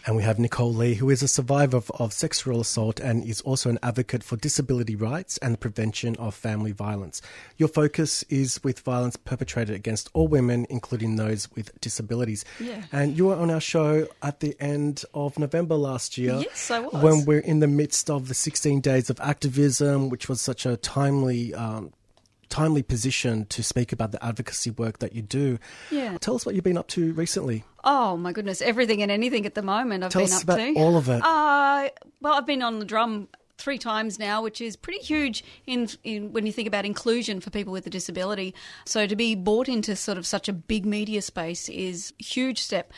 And 0.07 0.15
we 0.15 0.23
have 0.23 0.39
Nicole 0.39 0.73
Lee, 0.73 0.93
who 0.93 1.09
is 1.09 1.21
a 1.21 1.27
survivor 1.27 1.75
of, 1.75 1.91
of 1.99 2.13
sexual 2.13 2.61
assault 2.61 3.01
and 3.01 3.25
is 3.25 3.41
also 3.41 3.69
an 3.69 3.77
advocate 3.83 4.23
for 4.23 4.37
disability 4.37 4.95
rights 4.95 5.37
and 5.39 5.53
the 5.53 5.57
prevention 5.57 6.15
of 6.15 6.33
family 6.33 6.71
violence. 6.71 7.21
Your 7.57 7.67
focus 7.67 8.23
is 8.29 8.63
with 8.63 8.79
violence 8.79 9.17
perpetrated 9.17 9.75
against 9.75 10.09
all 10.13 10.29
women, 10.29 10.65
including 10.69 11.17
those 11.17 11.51
with 11.55 11.77
disabilities. 11.81 12.45
Yeah. 12.57 12.83
And 12.93 13.17
you 13.17 13.25
were 13.25 13.35
on 13.35 13.51
our 13.51 13.59
show 13.59 14.07
at 14.21 14.39
the 14.39 14.55
end 14.61 15.03
of 15.13 15.37
November 15.37 15.75
last 15.75 16.17
year. 16.17 16.39
Yes, 16.41 16.71
I 16.71 16.79
was. 16.79 17.03
When 17.03 17.25
we're 17.25 17.39
in 17.39 17.59
the 17.59 17.67
midst 17.67 18.09
of 18.09 18.29
the 18.29 18.33
16 18.33 18.79
days 18.79 19.09
of 19.09 19.19
activism, 19.19 20.07
which 20.07 20.29
was 20.29 20.39
such 20.39 20.65
a 20.65 20.77
timely. 20.77 21.53
Um, 21.53 21.91
timely 22.49 22.83
position 22.83 23.45
to 23.47 23.63
speak 23.63 23.91
about 23.91 24.11
the 24.11 24.23
advocacy 24.23 24.71
work 24.71 24.99
that 24.99 25.13
you 25.13 25.21
do. 25.21 25.59
Yeah. 25.91 26.17
Tell 26.19 26.35
us 26.35 26.45
what 26.45 26.55
you've 26.55 26.63
been 26.63 26.77
up 26.77 26.87
to 26.89 27.13
recently. 27.13 27.63
Oh 27.83 28.17
my 28.17 28.31
goodness, 28.33 28.61
everything 28.61 29.01
and 29.01 29.11
anything 29.11 29.45
at 29.45 29.55
the 29.55 29.61
moment 29.61 30.03
I've 30.03 30.11
Tell 30.11 30.21
been 30.23 30.31
us 30.31 30.37
up 30.37 30.43
about 30.43 30.57
to. 30.57 30.73
all 30.75 30.97
of 30.97 31.09
it. 31.09 31.21
Uh, 31.23 31.89
well, 32.21 32.33
I've 32.33 32.45
been 32.45 32.61
on 32.61 32.79
the 32.79 32.85
drum 32.85 33.27
three 33.57 33.77
times 33.79 34.19
now, 34.19 34.43
which 34.43 34.61
is 34.61 34.75
pretty 34.75 34.99
huge 34.99 35.43
in, 35.65 35.89
in 36.03 36.31
when 36.31 36.45
you 36.45 36.51
think 36.51 36.67
about 36.67 36.85
inclusion 36.85 37.41
for 37.41 37.49
people 37.49 37.73
with 37.73 37.87
a 37.87 37.89
disability. 37.89 38.53
So 38.85 39.07
to 39.07 39.15
be 39.15 39.33
brought 39.35 39.67
into 39.67 39.95
sort 39.95 40.17
of 40.19 40.27
such 40.27 40.47
a 40.47 40.53
big 40.53 40.85
media 40.85 41.21
space 41.23 41.67
is 41.69 42.13
a 42.19 42.23
huge 42.23 42.61
step. 42.61 42.91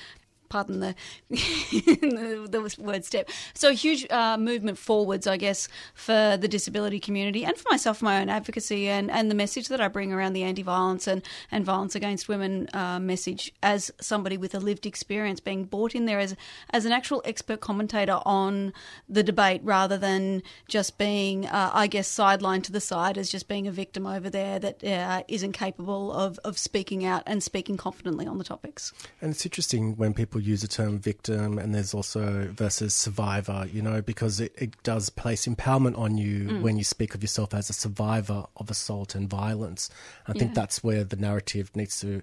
Pardon 0.50 0.80
the, 1.30 2.48
the, 2.50 2.76
word 2.80 3.06
step. 3.06 3.30
So 3.54 3.70
a 3.70 3.74
huge 3.74 4.10
uh, 4.10 4.38
movement 4.38 4.78
forwards, 4.78 5.28
I 5.28 5.38
guess, 5.38 5.68
for 5.94 6.38
the 6.38 6.48
disability 6.48 7.00
community 7.00 7.46
and 7.46 7.56
for 7.58 7.70
myself, 7.70 8.02
my 8.02 8.20
own 8.20 8.30
advocacy 8.30 8.88
and, 8.88 9.12
and 9.12 9.30
the 9.30 9.36
message 9.36 9.68
that 9.68 9.80
I 9.80 9.88
bring 9.88 10.12
around 10.12 10.34
the 10.34 10.44
anti-violence 10.44 11.08
and, 11.08 11.22
and 11.52 11.66
violence 11.66 11.96
against 11.96 12.28
women 12.28 12.68
uh, 12.74 13.00
message 13.00 13.54
as 13.62 13.92
somebody 14.02 14.38
with 14.38 14.56
a 14.56 14.60
lived 14.60 14.86
experience 14.86 15.40
being 15.40 15.66
brought 15.66 15.96
in 15.96 16.06
there 16.06 16.20
as, 16.20 16.36
as 16.72 16.86
an 16.86 16.92
actual 16.92 17.22
expert 17.26 17.60
commentator 17.60 18.20
on 18.26 18.74
the 19.08 19.24
debate 19.24 19.62
rather 19.64 19.98
than 19.98 20.42
just 20.68 20.98
being, 20.98 21.46
uh, 21.48 21.72
I 21.74 21.88
guess, 21.88 22.10
sidelined 22.14 22.64
to 22.64 22.72
the 22.72 22.82
side 22.82 23.18
as 23.18 23.30
just 23.30 23.48
being 23.48 23.68
a 23.68 23.72
victim 23.72 24.06
over 24.06 24.30
there 24.30 24.60
that 24.60 24.84
uh, 24.84 25.24
isn't 25.28 25.54
capable 25.54 26.12
of, 26.12 26.40
of 26.44 26.58
speaking 26.58 27.06
out 27.06 27.24
and 27.26 27.44
speaking 27.44 27.78
confidently 27.78 28.26
on 28.26 28.38
the 28.38 28.44
topics. 28.44 28.92
And 29.22 29.32
it's 29.32 29.46
interesting 29.46 29.96
when 29.96 30.14
people 30.14 30.39
use 30.40 30.62
the 30.62 30.68
term 30.68 31.00
victim 31.00 31.58
and 31.60 31.74
there's 31.76 31.94
also 31.94 32.48
versus 32.52 32.94
survivor, 32.96 33.68
you 33.72 33.82
know, 33.82 34.02
because 34.02 34.40
it, 34.40 34.54
it 34.58 34.82
does 34.84 35.10
place 35.10 35.46
empowerment 35.48 35.98
on 35.98 36.18
you 36.18 36.48
Mm. 36.50 36.62
when 36.62 36.78
you 36.78 36.84
speak 36.84 37.14
of 37.16 37.22
yourself 37.22 37.54
as 37.54 37.70
a 37.70 37.74
survivor 37.74 38.46
of 38.58 38.70
assault 38.70 39.16
and 39.16 39.30
violence. 39.30 39.90
I 40.28 40.34
think 40.34 40.54
that's 40.56 40.84
where 40.84 41.04
the 41.04 41.16
narrative 41.18 41.76
needs 41.76 42.00
to 42.02 42.22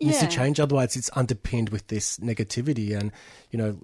needs 0.00 0.18
to 0.20 0.26
change. 0.28 0.58
Otherwise, 0.58 0.96
it's 0.96 1.10
underpinned 1.14 1.68
with 1.68 1.86
this 1.88 2.18
negativity, 2.18 2.98
and 2.98 3.12
you 3.50 3.58
know, 3.58 3.78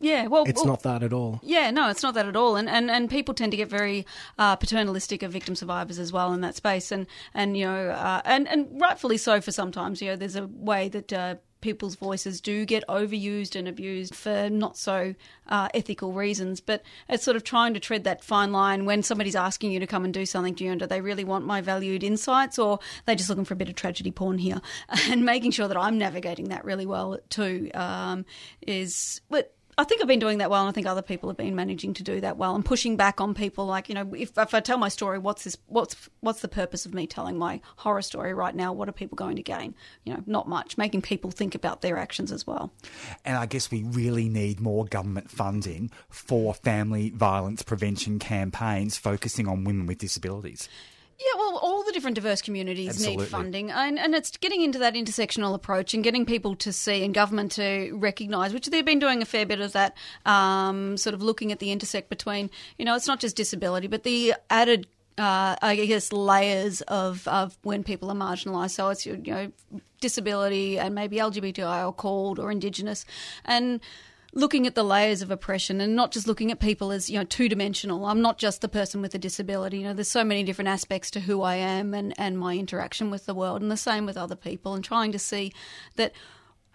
Yeah, 0.00 0.26
well, 0.26 0.44
it's 0.46 0.60
well- 0.60 0.66
not 0.66 0.82
that 0.82 1.02
at 1.02 1.12
all. 1.12 1.40
Yeah, 1.42 1.70
no, 1.70 1.88
it's 1.88 2.02
not 2.02 2.14
that 2.14 2.26
at 2.26 2.36
all, 2.36 2.56
and 2.56 2.68
and, 2.68 2.90
and 2.90 3.08
people 3.10 3.34
tend 3.34 3.50
to 3.52 3.56
get 3.56 3.68
very 3.68 4.06
uh, 4.38 4.54
paternalistic 4.56 5.22
of 5.22 5.32
victim 5.32 5.54
survivors 5.56 5.98
as 5.98 6.12
well 6.12 6.32
in 6.34 6.40
that 6.42 6.54
space, 6.56 6.92
and 6.92 7.06
and 7.32 7.56
you 7.56 7.64
know, 7.64 7.88
uh, 7.90 8.20
and 8.24 8.46
and 8.48 8.80
rightfully 8.80 9.16
so 9.16 9.40
for 9.40 9.50
sometimes. 9.50 10.00
You 10.02 10.10
know, 10.10 10.16
there's 10.16 10.36
a 10.36 10.46
way 10.46 10.88
that. 10.90 11.12
Uh, 11.12 11.34
People's 11.64 11.94
voices 11.94 12.42
do 12.42 12.66
get 12.66 12.84
overused 12.88 13.56
and 13.56 13.66
abused 13.66 14.14
for 14.14 14.50
not 14.50 14.76
so 14.76 15.14
uh, 15.48 15.68
ethical 15.72 16.12
reasons, 16.12 16.60
but 16.60 16.82
it's 17.08 17.24
sort 17.24 17.38
of 17.38 17.42
trying 17.42 17.72
to 17.72 17.80
tread 17.80 18.04
that 18.04 18.22
fine 18.22 18.52
line 18.52 18.84
when 18.84 19.02
somebody's 19.02 19.34
asking 19.34 19.72
you 19.72 19.80
to 19.80 19.86
come 19.86 20.04
and 20.04 20.12
do 20.12 20.26
something. 20.26 20.52
Do 20.52 20.64
you 20.64 20.70
know, 20.70 20.80
do 20.80 20.86
they 20.86 21.00
really 21.00 21.24
want 21.24 21.46
my 21.46 21.62
valued 21.62 22.04
insights, 22.04 22.58
or 22.58 22.80
they're 23.06 23.14
they 23.14 23.16
just 23.16 23.30
looking 23.30 23.46
for 23.46 23.54
a 23.54 23.56
bit 23.56 23.70
of 23.70 23.76
tragedy 23.76 24.10
porn 24.10 24.36
here? 24.36 24.60
And 25.08 25.24
making 25.24 25.52
sure 25.52 25.68
that 25.68 25.76
I'm 25.76 25.96
navigating 25.96 26.50
that 26.50 26.66
really 26.66 26.84
well 26.84 27.18
too 27.30 27.70
um, 27.72 28.26
is, 28.60 29.22
but 29.30 29.54
I 29.76 29.84
think 29.84 30.00
I've 30.00 30.08
been 30.08 30.18
doing 30.18 30.38
that 30.38 30.50
well, 30.50 30.62
and 30.62 30.68
I 30.68 30.72
think 30.72 30.86
other 30.86 31.02
people 31.02 31.28
have 31.28 31.36
been 31.36 31.54
managing 31.54 31.94
to 31.94 32.02
do 32.02 32.20
that 32.20 32.36
well, 32.36 32.54
and 32.54 32.64
pushing 32.64 32.96
back 32.96 33.20
on 33.20 33.34
people. 33.34 33.66
Like 33.66 33.88
you 33.88 33.94
know, 33.94 34.12
if, 34.14 34.36
if 34.36 34.54
I 34.54 34.60
tell 34.60 34.78
my 34.78 34.88
story, 34.88 35.18
what's 35.18 35.44
this? 35.44 35.56
What's 35.66 36.08
what's 36.20 36.40
the 36.40 36.48
purpose 36.48 36.86
of 36.86 36.94
me 36.94 37.06
telling 37.06 37.38
my 37.38 37.60
horror 37.76 38.02
story 38.02 38.34
right 38.34 38.54
now? 38.54 38.72
What 38.72 38.88
are 38.88 38.92
people 38.92 39.16
going 39.16 39.36
to 39.36 39.42
gain? 39.42 39.74
You 40.04 40.14
know, 40.14 40.22
not 40.26 40.48
much. 40.48 40.78
Making 40.78 41.02
people 41.02 41.30
think 41.30 41.54
about 41.54 41.80
their 41.80 41.96
actions 41.96 42.32
as 42.32 42.46
well. 42.46 42.72
And 43.24 43.36
I 43.36 43.46
guess 43.46 43.70
we 43.70 43.82
really 43.82 44.28
need 44.28 44.60
more 44.60 44.84
government 44.84 45.30
funding 45.30 45.90
for 46.08 46.54
family 46.54 47.10
violence 47.10 47.62
prevention 47.62 48.18
campaigns 48.18 48.96
focusing 48.96 49.48
on 49.48 49.64
women 49.64 49.86
with 49.86 49.98
disabilities. 49.98 50.68
Yeah, 51.18 51.38
well, 51.38 51.58
all 51.62 51.84
the 51.84 51.92
different 51.92 52.16
diverse 52.16 52.42
communities 52.42 52.90
Absolutely. 52.90 53.24
need 53.24 53.28
funding, 53.28 53.70
and, 53.70 53.98
and 53.98 54.14
it's 54.14 54.36
getting 54.36 54.62
into 54.62 54.80
that 54.80 54.94
intersectional 54.94 55.54
approach 55.54 55.94
and 55.94 56.02
getting 56.02 56.26
people 56.26 56.56
to 56.56 56.72
see 56.72 57.04
and 57.04 57.14
government 57.14 57.52
to 57.52 57.92
recognise, 57.94 58.52
which 58.52 58.66
they've 58.66 58.84
been 58.84 58.98
doing 58.98 59.22
a 59.22 59.24
fair 59.24 59.46
bit 59.46 59.60
of 59.60 59.72
that, 59.72 59.96
um, 60.26 60.96
sort 60.96 61.14
of 61.14 61.22
looking 61.22 61.52
at 61.52 61.60
the 61.60 61.70
intersect 61.70 62.08
between, 62.08 62.50
you 62.78 62.84
know, 62.84 62.96
it's 62.96 63.06
not 63.06 63.20
just 63.20 63.36
disability, 63.36 63.86
but 63.86 64.02
the 64.02 64.34
added. 64.50 64.86
Uh, 65.16 65.54
I 65.62 65.76
guess 65.76 66.12
layers 66.12 66.80
of, 66.80 67.28
of 67.28 67.56
when 67.62 67.84
people 67.84 68.10
are 68.10 68.16
marginalised. 68.16 68.70
So 68.70 68.88
it's 68.88 69.06
you 69.06 69.16
know 69.16 69.52
disability 70.00 70.76
and 70.76 70.92
maybe 70.92 71.18
LGBTI 71.18 71.86
or 71.86 71.92
called 71.92 72.40
or 72.40 72.50
Indigenous, 72.50 73.06
and 73.44 73.80
looking 74.34 74.66
at 74.66 74.74
the 74.74 74.82
layers 74.82 75.22
of 75.22 75.30
oppression 75.30 75.80
and 75.80 75.94
not 75.94 76.10
just 76.10 76.26
looking 76.26 76.50
at 76.50 76.58
people 76.58 76.90
as 76.90 77.08
you 77.08 77.18
know 77.18 77.24
two 77.24 77.48
dimensional. 77.48 78.04
I'm 78.06 78.20
not 78.20 78.38
just 78.38 78.60
the 78.60 78.68
person 78.68 79.00
with 79.00 79.14
a 79.14 79.18
disability. 79.18 79.78
You 79.78 79.84
know, 79.84 79.94
there's 79.94 80.08
so 80.08 80.24
many 80.24 80.42
different 80.42 80.68
aspects 80.68 81.10
to 81.12 81.20
who 81.20 81.42
I 81.42 81.56
am 81.56 81.94
and 81.94 82.12
and 82.18 82.38
my 82.38 82.56
interaction 82.56 83.10
with 83.10 83.26
the 83.26 83.34
world, 83.34 83.62
and 83.62 83.70
the 83.70 83.76
same 83.76 84.06
with 84.06 84.16
other 84.16 84.36
people, 84.36 84.74
and 84.74 84.84
trying 84.84 85.12
to 85.12 85.18
see 85.18 85.52
that. 85.96 86.12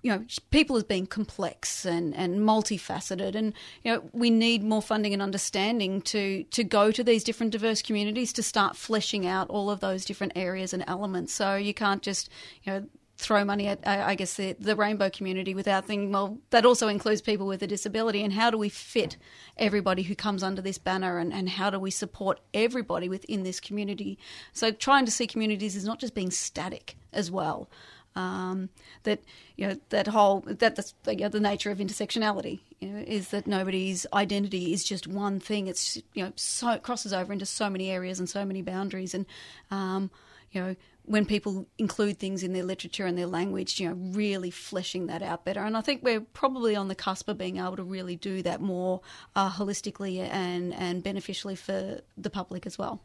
You 0.02 0.12
know, 0.12 0.26
people 0.50 0.78
as 0.78 0.86
being 0.86 1.08
complex 1.08 1.84
and, 1.84 2.16
and 2.16 2.40
multifaceted, 2.40 3.36
and 3.36 3.54
you 3.84 3.92
know, 3.92 4.10
we 4.14 4.30
need 4.30 4.64
more 4.64 4.82
funding 4.82 5.12
and 5.12 5.22
understanding 5.22 6.02
to 6.04 6.46
to 6.46 6.64
go 6.64 6.90
to 6.90 7.04
these 7.04 7.22
different 7.22 7.52
diverse 7.52 7.82
communities 7.82 8.32
to 8.32 8.42
start 8.42 8.78
fleshing 8.78 9.28
out 9.28 9.50
all 9.50 9.70
of 9.70 9.82
those 9.82 10.06
different 10.06 10.32
areas 10.38 10.74
and 10.74 10.86
elements. 10.88 11.34
So 11.34 11.58
you 11.58 11.74
can't 11.74 12.02
just 12.02 12.30
you 12.64 12.72
know 12.72 12.86
throw 13.20 13.44
money 13.44 13.68
at, 13.68 13.86
I 13.86 14.16
guess, 14.16 14.36
the, 14.36 14.54
the 14.54 14.78
rainbow 14.78 15.10
community 15.10 15.54
without 15.54 15.86
thinking, 15.86 16.14
well, 16.14 16.38
that 16.52 16.66
also 16.66 16.88
includes 16.88 17.22
people 17.22 17.48
with 17.48 17.62
a 17.62 17.68
disability, 17.68 18.24
and 18.24 18.32
how 18.32 18.50
do 18.50 18.58
we 18.58 18.70
fit 18.70 19.18
everybody 19.58 20.04
who 20.04 20.16
comes 20.16 20.42
under 20.42 20.62
this 20.62 20.78
banner, 20.78 21.18
and, 21.18 21.34
and 21.34 21.50
how 21.50 21.70
do 21.70 21.78
we 21.80 21.92
support 21.92 22.40
everybody 22.54 23.10
within 23.10 23.44
this 23.44 23.60
community? 23.60 24.18
So 24.54 24.72
trying 24.72 25.04
to 25.04 25.12
see 25.12 25.28
communities 25.28 25.76
is 25.76 25.84
not 25.84 26.00
just 26.00 26.16
being 26.16 26.32
static 26.32 26.96
as 27.12 27.30
well. 27.30 27.70
Um, 28.16 28.70
that 29.04 29.22
you 29.56 29.68
know 29.68 29.78
that 29.90 30.08
whole 30.08 30.42
that 30.48 30.94
you 31.08 31.16
know, 31.18 31.30
the 31.30 31.40
nature 31.40 31.70
of 31.70 31.78
intersectionality 31.78 32.60
you 32.80 32.90
know, 32.90 33.04
is 33.06 33.30
that 33.30 33.46
nobody's 33.46 34.08
identity 34.14 34.74
is 34.74 34.84
just 34.84 35.08
one 35.08 35.40
thing. 35.40 35.68
It's 35.68 35.98
you 36.14 36.24
know 36.24 36.34
so 36.36 36.72
it 36.72 36.82
crosses 36.82 37.14
over 37.14 37.32
into 37.32 37.46
so 37.46 37.70
many 37.70 37.92
areas 37.92 38.18
and 38.18 38.28
so 38.28 38.44
many 38.46 38.62
boundaries, 38.64 39.14
and 39.14 39.26
um, 39.70 40.10
you 40.52 40.62
know 40.62 40.76
when 41.10 41.26
people 41.26 41.66
include 41.80 42.20
things 42.20 42.44
in 42.44 42.54
their 42.54 42.64
literature 42.64 43.08
and 43.08 43.18
their 43.18 43.26
language, 43.26 43.80
you 43.80 43.90
know, 43.90 43.96
really 43.96 44.52
fleshing 44.52 45.08
that 45.08 45.24
out 45.24 45.44
better. 45.44 45.60
And 45.60 45.76
I 45.76 45.82
think 45.82 46.04
we're 46.04 46.22
probably 46.22 46.76
on 46.76 46.88
the 46.88 46.94
cusp 46.94 47.28
of 47.28 47.36
being 47.36 47.58
able 47.58 47.78
to 47.78 47.84
really 47.84 48.16
do 48.16 48.44
that 48.44 48.62
more 48.62 49.02
uh, 49.36 49.50
holistically 49.50 50.20
and 50.20 50.72
and 50.76 51.04
beneficially 51.04 51.56
for 51.56 52.02
the 52.16 52.30
public 52.30 52.68
as 52.68 52.78
well. 52.78 53.02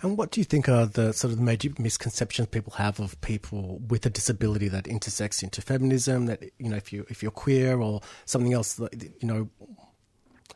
And 0.00 0.16
what 0.16 0.30
do 0.30 0.40
you 0.40 0.46
think 0.46 0.66
are 0.66 0.86
the 0.86 1.12
sort 1.12 1.32
of 1.32 1.36
the 1.36 1.44
major 1.44 1.68
misconceptions 1.78 2.48
people 2.48 2.72
have 2.78 3.00
of 3.00 3.20
people 3.20 3.82
with 3.86 4.06
a 4.06 4.10
disability 4.10 4.68
that 4.68 4.86
intersects 4.86 5.42
into 5.42 5.60
feminism? 5.60 6.24
That 6.24 6.42
you 6.58 6.70
know, 6.70 6.76
if 6.76 6.90
you 6.90 7.04
if 7.10 7.22
you're 7.22 7.32
queer 7.32 7.82
or 7.82 8.00
something 8.24 8.54
else, 8.54 8.80
you 8.80 9.28
know, 9.28 9.50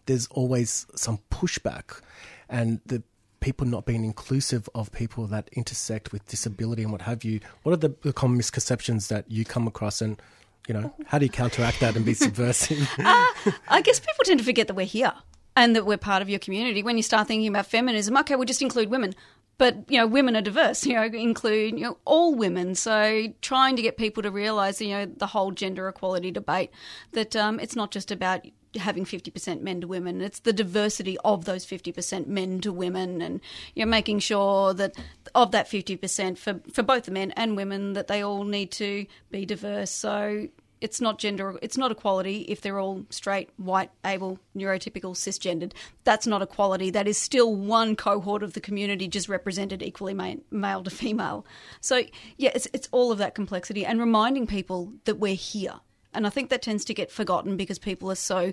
there's 0.06 0.28
always 0.28 0.86
some 0.94 1.18
pushback, 1.30 2.00
and 2.48 2.80
the 2.86 3.02
people 3.44 3.66
not 3.66 3.84
being 3.84 4.06
inclusive 4.06 4.70
of 4.74 4.90
people 4.90 5.26
that 5.26 5.50
intersect 5.52 6.12
with 6.12 6.26
disability 6.28 6.82
and 6.82 6.90
what 6.90 7.02
have 7.02 7.24
you. 7.24 7.40
What 7.62 7.72
are 7.72 7.76
the, 7.76 7.94
the 8.00 8.12
common 8.14 8.38
misconceptions 8.38 9.08
that 9.08 9.30
you 9.30 9.44
come 9.44 9.66
across, 9.66 10.00
and 10.00 10.20
you 10.66 10.72
know, 10.72 10.94
how 11.04 11.18
do 11.18 11.26
you 11.26 11.30
counteract 11.30 11.80
that 11.80 11.94
and 11.94 12.06
be 12.06 12.14
subversive? 12.14 12.88
uh, 12.98 13.26
I 13.68 13.82
guess 13.84 14.00
people 14.00 14.24
tend 14.24 14.40
to 14.40 14.46
forget 14.46 14.66
that 14.68 14.74
we're 14.74 14.86
here 14.86 15.12
and 15.56 15.76
that 15.76 15.84
we're 15.84 15.98
part 15.98 16.22
of 16.22 16.30
your 16.30 16.38
community. 16.38 16.82
When 16.82 16.96
you 16.96 17.02
start 17.02 17.28
thinking 17.28 17.48
about 17.48 17.66
feminism, 17.66 18.16
okay, 18.16 18.34
we'll 18.34 18.46
just 18.46 18.62
include 18.62 18.88
women. 18.88 19.14
But 19.58 19.84
you 19.88 19.98
know, 19.98 20.06
women 20.06 20.36
are 20.36 20.40
diverse. 20.40 20.86
You 20.86 20.94
know, 20.94 21.02
include 21.02 21.78
you 21.78 21.84
know 21.84 21.98
all 22.06 22.34
women. 22.34 22.74
So 22.74 23.26
trying 23.42 23.76
to 23.76 23.82
get 23.82 23.98
people 23.98 24.22
to 24.22 24.30
realise, 24.30 24.80
you 24.80 24.88
know, 24.88 25.04
the 25.04 25.26
whole 25.26 25.50
gender 25.50 25.86
equality 25.86 26.30
debate 26.30 26.70
that 27.12 27.36
um, 27.36 27.60
it's 27.60 27.76
not 27.76 27.90
just 27.90 28.10
about 28.10 28.46
having 28.76 29.04
50% 29.04 29.60
men 29.60 29.80
to 29.80 29.86
women. 29.86 30.20
It's 30.20 30.40
the 30.40 30.52
diversity 30.52 31.16
of 31.24 31.44
those 31.44 31.66
50% 31.66 32.26
men 32.26 32.60
to 32.60 32.72
women 32.72 33.22
and 33.22 33.40
you're 33.74 33.86
making 33.86 34.20
sure 34.20 34.74
that 34.74 34.96
of 35.34 35.52
that 35.52 35.66
50% 35.68 36.38
for, 36.38 36.60
for 36.72 36.82
both 36.82 37.04
the 37.04 37.10
men 37.10 37.32
and 37.32 37.56
women 37.56 37.92
that 37.94 38.08
they 38.08 38.22
all 38.22 38.44
need 38.44 38.70
to 38.72 39.06
be 39.30 39.46
diverse. 39.46 39.90
So 39.90 40.48
it's 40.80 41.00
not 41.00 41.18
gender 41.18 41.58
it's 41.62 41.78
not 41.78 41.90
equality 41.90 42.42
if 42.42 42.60
they're 42.60 42.78
all 42.78 43.06
straight 43.08 43.48
white 43.56 43.90
able 44.04 44.38
neurotypical 44.54 45.14
cisgendered 45.14 45.72
that's 46.04 46.26
not 46.26 46.42
equality 46.42 46.90
that 46.90 47.08
is 47.08 47.16
still 47.16 47.54
one 47.54 47.96
cohort 47.96 48.42
of 48.42 48.52
the 48.52 48.60
community 48.60 49.08
just 49.08 49.26
represented 49.26 49.82
equally 49.82 50.12
male 50.50 50.82
to 50.82 50.90
female 50.90 51.46
so 51.80 52.02
yeah 52.36 52.50
it's, 52.54 52.68
it's 52.74 52.88
all 52.92 53.10
of 53.10 53.16
that 53.16 53.34
complexity 53.34 53.86
and 53.86 53.98
reminding 53.98 54.46
people 54.46 54.92
that 55.04 55.18
we're 55.18 55.34
here 55.34 55.80
and 56.14 56.26
i 56.26 56.30
think 56.30 56.50
that 56.50 56.62
tends 56.62 56.84
to 56.84 56.94
get 56.94 57.10
forgotten 57.10 57.56
because 57.56 57.78
people 57.78 58.10
are 58.10 58.16
so 58.16 58.52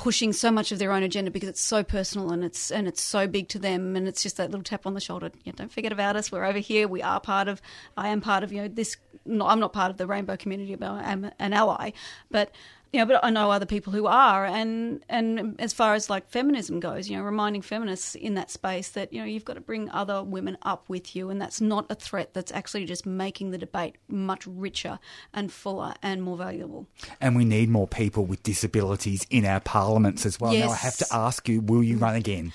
pushing 0.00 0.32
so 0.32 0.50
much 0.50 0.72
of 0.72 0.78
their 0.78 0.92
own 0.92 1.02
agenda 1.02 1.30
because 1.30 1.50
it's 1.50 1.60
so 1.60 1.82
personal 1.82 2.30
and 2.32 2.42
it's 2.42 2.70
and 2.70 2.88
it's 2.88 3.02
so 3.02 3.26
big 3.26 3.48
to 3.48 3.58
them 3.58 3.94
and 3.96 4.08
it's 4.08 4.22
just 4.22 4.38
that 4.38 4.50
little 4.50 4.64
tap 4.64 4.86
on 4.86 4.94
the 4.94 5.00
shoulder. 5.00 5.30
Yeah, 5.44 5.52
don't 5.54 5.70
forget 5.70 5.92
about 5.92 6.16
us. 6.16 6.32
We're 6.32 6.46
over 6.46 6.58
here. 6.58 6.88
We 6.88 7.02
are 7.02 7.20
part 7.20 7.48
of. 7.48 7.60
I 7.98 8.08
am 8.08 8.22
part 8.22 8.42
of 8.42 8.50
you 8.50 8.62
know 8.62 8.68
this. 8.68 8.96
No, 9.26 9.46
I'm 9.46 9.60
not 9.60 9.74
part 9.74 9.90
of 9.90 9.98
the 9.98 10.06
rainbow 10.06 10.38
community, 10.38 10.74
but 10.74 10.90
I'm 10.90 11.30
an 11.38 11.52
ally. 11.52 11.90
But 12.30 12.50
know, 12.98 13.06
but 13.06 13.24
I 13.24 13.30
know 13.30 13.52
other 13.52 13.66
people 13.66 13.92
who 13.92 14.06
are, 14.06 14.44
and 14.44 15.04
and 15.08 15.60
as 15.60 15.72
far 15.72 15.94
as 15.94 16.10
like 16.10 16.28
feminism 16.28 16.80
goes, 16.80 17.08
you 17.08 17.16
know, 17.16 17.22
reminding 17.22 17.62
feminists 17.62 18.16
in 18.16 18.34
that 18.34 18.50
space 18.50 18.88
that 18.90 19.12
you 19.12 19.20
know 19.20 19.26
you've 19.26 19.44
got 19.44 19.54
to 19.54 19.60
bring 19.60 19.88
other 19.90 20.24
women 20.24 20.58
up 20.62 20.88
with 20.88 21.14
you, 21.14 21.30
and 21.30 21.40
that's 21.40 21.60
not 21.60 21.86
a 21.88 21.94
threat. 21.94 22.34
That's 22.34 22.50
actually 22.50 22.86
just 22.86 23.06
making 23.06 23.52
the 23.52 23.58
debate 23.58 23.96
much 24.08 24.44
richer 24.46 24.98
and 25.32 25.52
fuller 25.52 25.94
and 26.02 26.22
more 26.22 26.36
valuable. 26.36 26.88
And 27.20 27.36
we 27.36 27.44
need 27.44 27.68
more 27.68 27.86
people 27.86 28.24
with 28.24 28.42
disabilities 28.42 29.24
in 29.30 29.44
our 29.44 29.60
parliaments 29.60 30.26
as 30.26 30.40
well. 30.40 30.52
Yes. 30.52 30.66
Now, 30.66 30.72
I 30.72 30.76
have 30.76 30.96
to 30.96 31.06
ask 31.12 31.48
you: 31.48 31.60
Will 31.60 31.84
you 31.84 31.96
run 31.96 32.16
again? 32.16 32.52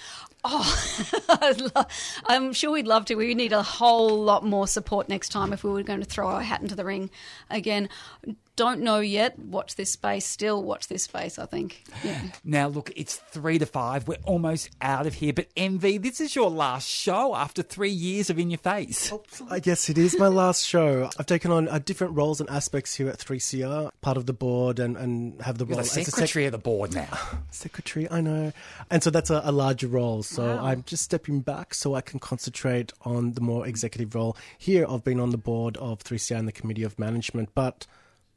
Oh, 0.47 1.86
I'm 2.27 2.53
sure 2.53 2.71
we'd 2.71 2.86
love 2.86 3.05
to. 3.05 3.15
We 3.15 3.33
need 3.33 3.51
a 3.51 3.63
whole 3.63 4.21
lot 4.21 4.45
more 4.45 4.67
support 4.67 5.09
next 5.09 5.29
time 5.29 5.53
if 5.53 5.63
we 5.63 5.71
were 5.71 5.81
going 5.81 6.01
to 6.01 6.05
throw 6.05 6.27
our 6.27 6.41
hat 6.41 6.61
into 6.61 6.75
the 6.75 6.86
ring 6.86 7.09
again 7.49 7.89
don't 8.55 8.81
know 8.81 8.99
yet. 8.99 9.37
Watch 9.39 9.75
this 9.75 9.91
space. 9.91 10.25
Still 10.25 10.63
watch 10.63 10.87
this 10.87 11.03
space. 11.03 11.37
I 11.39 11.45
think. 11.45 11.83
Yeah. 12.03 12.21
Now 12.43 12.67
look, 12.67 12.91
it's 12.95 13.15
three 13.15 13.59
to 13.59 13.65
five. 13.65 14.07
We're 14.07 14.17
almost 14.23 14.69
out 14.81 15.05
of 15.07 15.15
here. 15.15 15.33
But 15.33 15.53
MV, 15.55 16.01
this 16.01 16.21
is 16.21 16.35
your 16.35 16.49
last 16.49 16.87
show 16.87 17.35
after 17.35 17.61
three 17.61 17.89
years 17.89 18.29
of 18.29 18.39
In 18.39 18.49
Your 18.49 18.57
Face. 18.57 19.11
I 19.49 19.59
guess 19.59 19.89
it 19.89 19.97
is 19.97 20.17
my 20.17 20.27
last 20.27 20.65
show. 20.65 21.09
I've 21.17 21.25
taken 21.25 21.51
on 21.51 21.67
uh, 21.67 21.79
different 21.79 22.15
roles 22.15 22.39
and 22.39 22.49
aspects 22.49 22.95
here 22.95 23.09
at 23.09 23.17
3CR, 23.17 23.91
part 24.01 24.17
of 24.17 24.25
the 24.25 24.33
board, 24.33 24.79
and, 24.79 24.95
and 24.97 25.41
have 25.41 25.57
the 25.57 25.65
You're 25.65 25.77
role 25.77 25.83
the 25.83 25.89
as 25.99 26.07
a 26.07 26.11
secretary 26.11 26.45
of 26.45 26.51
the 26.51 26.57
board 26.57 26.93
now. 26.93 27.07
secretary. 27.51 28.09
I 28.09 28.21
know, 28.21 28.53
and 28.89 29.03
so 29.03 29.09
that's 29.09 29.29
a, 29.29 29.41
a 29.43 29.51
larger 29.51 29.87
role. 29.87 30.23
So 30.23 30.45
Wow. 30.55 30.65
I'm 30.65 30.83
just 30.83 31.03
stepping 31.03 31.39
back 31.41 31.73
so 31.73 31.95
I 31.95 32.01
can 32.01 32.19
concentrate 32.19 32.93
on 33.01 33.33
the 33.33 33.41
more 33.41 33.65
executive 33.67 34.13
role. 34.15 34.37
Here, 34.57 34.85
I've 34.87 35.03
been 35.03 35.19
on 35.19 35.31
the 35.31 35.37
board 35.37 35.75
of 35.77 36.03
3CR 36.03 36.37
and 36.37 36.47
the 36.47 36.51
committee 36.51 36.83
of 36.83 36.97
management, 36.99 37.49
but. 37.55 37.87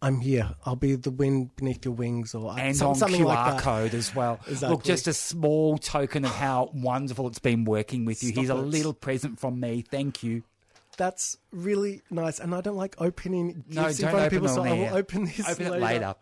I'm 0.01 0.21
here. 0.21 0.51
I'll 0.65 0.77
be 0.77 0.95
the 0.95 1.11
wind 1.11 1.57
beneath 1.57 1.85
your 1.85 1.95
wings, 1.95 2.35
or 2.35 2.57
and 2.59 2.77
some- 2.77 2.89
on 2.91 2.95
something 2.95 3.21
QR 3.23 3.27
like 3.27 3.55
that. 3.57 3.63
code 3.63 3.95
as 3.95 4.15
well. 4.15 4.39
Exactly. 4.47 4.69
Look, 4.69 4.85
just 4.85 5.09
a 5.09 5.13
small 5.13 5.77
token 5.79 6.25
of 6.25 6.31
how 6.31 6.71
wonderful 6.75 7.27
it's 7.27 7.41
been 7.41 7.65
working 7.65 8.05
with 8.05 8.23
you. 8.23 8.31
Stop 8.31 8.39
Here's 8.43 8.51
a 8.51 8.55
little 8.55 8.95
present 8.95 9.41
from 9.41 9.59
me. 9.59 9.83
Thank 9.83 10.23
you. 10.23 10.45
That's 10.97 11.37
really 11.53 12.03
nice, 12.11 12.39
and 12.41 12.55
I 12.55 12.61
don't 12.61 12.77
like 12.77 12.95
opening 12.99 13.65
No, 13.69 13.85
gifts 13.85 13.99
in 14.01 14.03
don't 14.07 14.11
front 14.13 14.27
of 14.27 14.33
open 14.33 14.41
people, 14.41 14.49
so 14.55 14.61
on 14.63 14.69
I 14.69 14.73
will 14.91 14.97
open 14.99 15.25
this 15.27 15.49
Open 15.49 15.67
it 15.67 15.71
later. 15.73 15.85
later. 15.85 16.15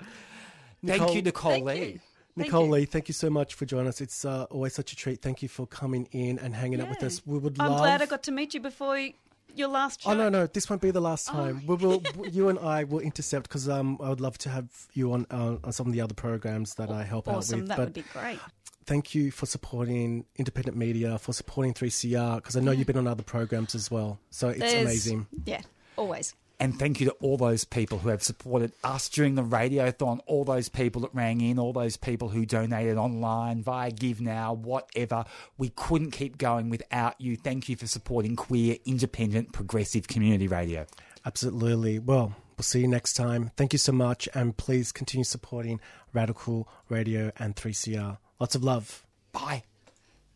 Thank 0.85 1.15
you, 1.15 1.23
Nicole 1.23 1.61
Lee. 1.65 2.01
Nicole 2.39 2.69
Lee, 2.69 2.85
thank 2.85 3.09
you 3.09 3.15
so 3.15 3.31
much 3.31 3.55
for 3.55 3.65
joining 3.65 3.89
us. 3.89 4.03
It's 4.03 4.25
uh, 4.27 4.45
always 4.51 4.75
such 4.75 4.93
a 4.93 4.97
treat. 4.97 5.23
Thank 5.23 5.43
you 5.43 5.49
for 5.49 5.67
coming 5.67 6.07
in 6.13 6.39
and 6.39 6.55
hanging 6.55 6.83
out 6.83 6.91
with 6.91 7.03
us. 7.03 7.23
We 7.25 7.39
would 7.39 7.57
I'm 7.59 7.71
love. 7.71 7.79
glad 7.81 8.03
I 8.03 8.07
got 8.07 8.23
to 8.25 8.33
meet 8.33 8.53
you 8.53 8.61
before 8.61 8.89
y- 8.95 9.15
your 9.55 9.69
last 9.69 10.03
show. 10.03 10.11
Oh 10.11 10.15
no, 10.15 10.29
no, 10.29 10.47
this 10.47 10.69
won't 10.69 10.83
be 10.83 10.91
the 10.91 11.01
last 11.01 11.27
time. 11.27 11.63
we 11.67 11.77
will, 11.77 12.03
you 12.31 12.49
and 12.49 12.59
I 12.59 12.85
will 12.85 13.01
intercept 13.01 13.45
because 13.49 13.69
um, 13.69 13.99
I 14.03 14.09
would 14.09 14.21
love 14.21 14.37
to 14.39 14.49
have 14.51 14.67
you 14.93 15.13
on 15.13 15.27
uh, 15.31 15.57
on 15.65 15.73
some 15.73 15.87
of 15.87 15.93
the 15.93 16.01
other 16.01 16.15
programs 16.15 16.75
that 16.75 16.91
I 16.91 17.05
help 17.05 17.29
Awesome. 17.29 17.61
out 17.61 17.63
with. 17.63 17.69
That 17.69 17.77
but 17.77 17.85
would 17.87 17.93
be 17.95 18.05
great. 18.13 18.39
thank 18.85 19.15
you 19.15 19.31
for 19.31 19.47
supporting 19.47 20.25
independent 20.37 20.77
media, 20.77 21.19
for 21.19 21.33
supporting 21.33 21.75
3CR 21.75 22.37
because 22.37 22.57
I 22.57 22.61
know 22.61 22.71
you've 22.73 22.87
been 22.87 22.99
on 22.99 23.07
other 23.07 23.23
programs 23.23 23.75
as 23.75 23.91
well. 23.91 24.19
So 24.31 24.49
it's 24.51 24.59
There's- 24.61 24.83
amazing. 24.83 25.27
Yeah, 25.47 25.63
always. 25.97 26.35
And 26.59 26.79
thank 26.79 27.01
you 27.01 27.07
to 27.07 27.13
all 27.21 27.37
those 27.37 27.65
people 27.65 27.99
who 27.99 28.09
have 28.09 28.23
supported 28.23 28.73
us 28.83 29.09
during 29.09 29.35
the 29.35 29.43
radiothon, 29.43 30.21
all 30.27 30.45
those 30.45 30.69
people 30.69 31.03
that 31.03 31.15
rang 31.15 31.41
in, 31.41 31.59
all 31.59 31.73
those 31.73 31.97
people 31.97 32.31
who 32.31 32.47
donated 32.47 32.97
online 32.97 33.63
via 33.63 33.91
Give 33.91 34.21
Now, 34.21 34.55
whatever. 34.55 35.25
We 35.59 35.69
couldn't 35.71 36.13
keep 36.13 36.39
going 36.39 36.71
without 36.71 37.21
you. 37.21 37.37
Thank 37.37 37.69
you 37.69 37.77
for 37.77 37.87
supporting 37.87 38.37
queer, 38.37 38.77
independent, 38.87 39.53
progressive 39.53 40.09
community 40.09 40.49
radio. 40.49 40.87
Absolutely. 41.27 41.99
Well, 41.99 42.35
we'll 42.57 42.63
see 42.63 42.81
you 42.81 42.89
next 42.89 43.15
time. 43.15 43.51
Thank 43.57 43.73
you 43.75 43.79
so 43.79 43.93
much, 43.93 44.29
and 44.33 44.57
please 44.57 44.93
continue 44.93 45.25
supporting 45.25 45.81
Radical 46.13 46.69
Radio 46.89 47.33
and 47.39 47.55
3CR. 47.55 48.19
Lots 48.41 48.55
of 48.55 48.65
love. 48.65 49.05
Bye. 49.33 49.65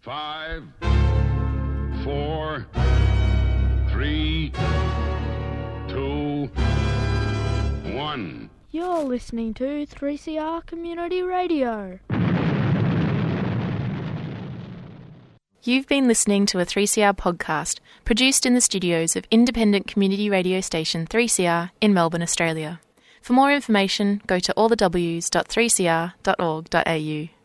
Five, 0.00 0.64
four, 2.04 2.66
three, 3.90 4.52
two, 5.90 6.46
one. 7.92 8.48
You're 8.70 9.02
listening 9.02 9.52
to 9.54 9.86
3CR 9.86 10.64
Community 10.66 11.22
Radio. 11.22 11.98
You've 15.62 15.86
been 15.88 16.08
listening 16.08 16.46
to 16.46 16.58
a 16.60 16.64
3CR 16.64 17.14
podcast 17.16 17.80
produced 18.04 18.46
in 18.46 18.54
the 18.54 18.60
studios 18.60 19.16
of 19.16 19.26
independent 19.30 19.88
community 19.88 20.30
radio 20.30 20.60
station 20.60 21.06
3CR 21.06 21.70
in 21.80 21.92
Melbourne, 21.92 22.22
Australia. 22.22 22.80
For 23.20 23.32
more 23.32 23.52
information, 23.52 24.22
go 24.26 24.38
to 24.38 24.54
allthews.3cr.org.au. 24.56 27.39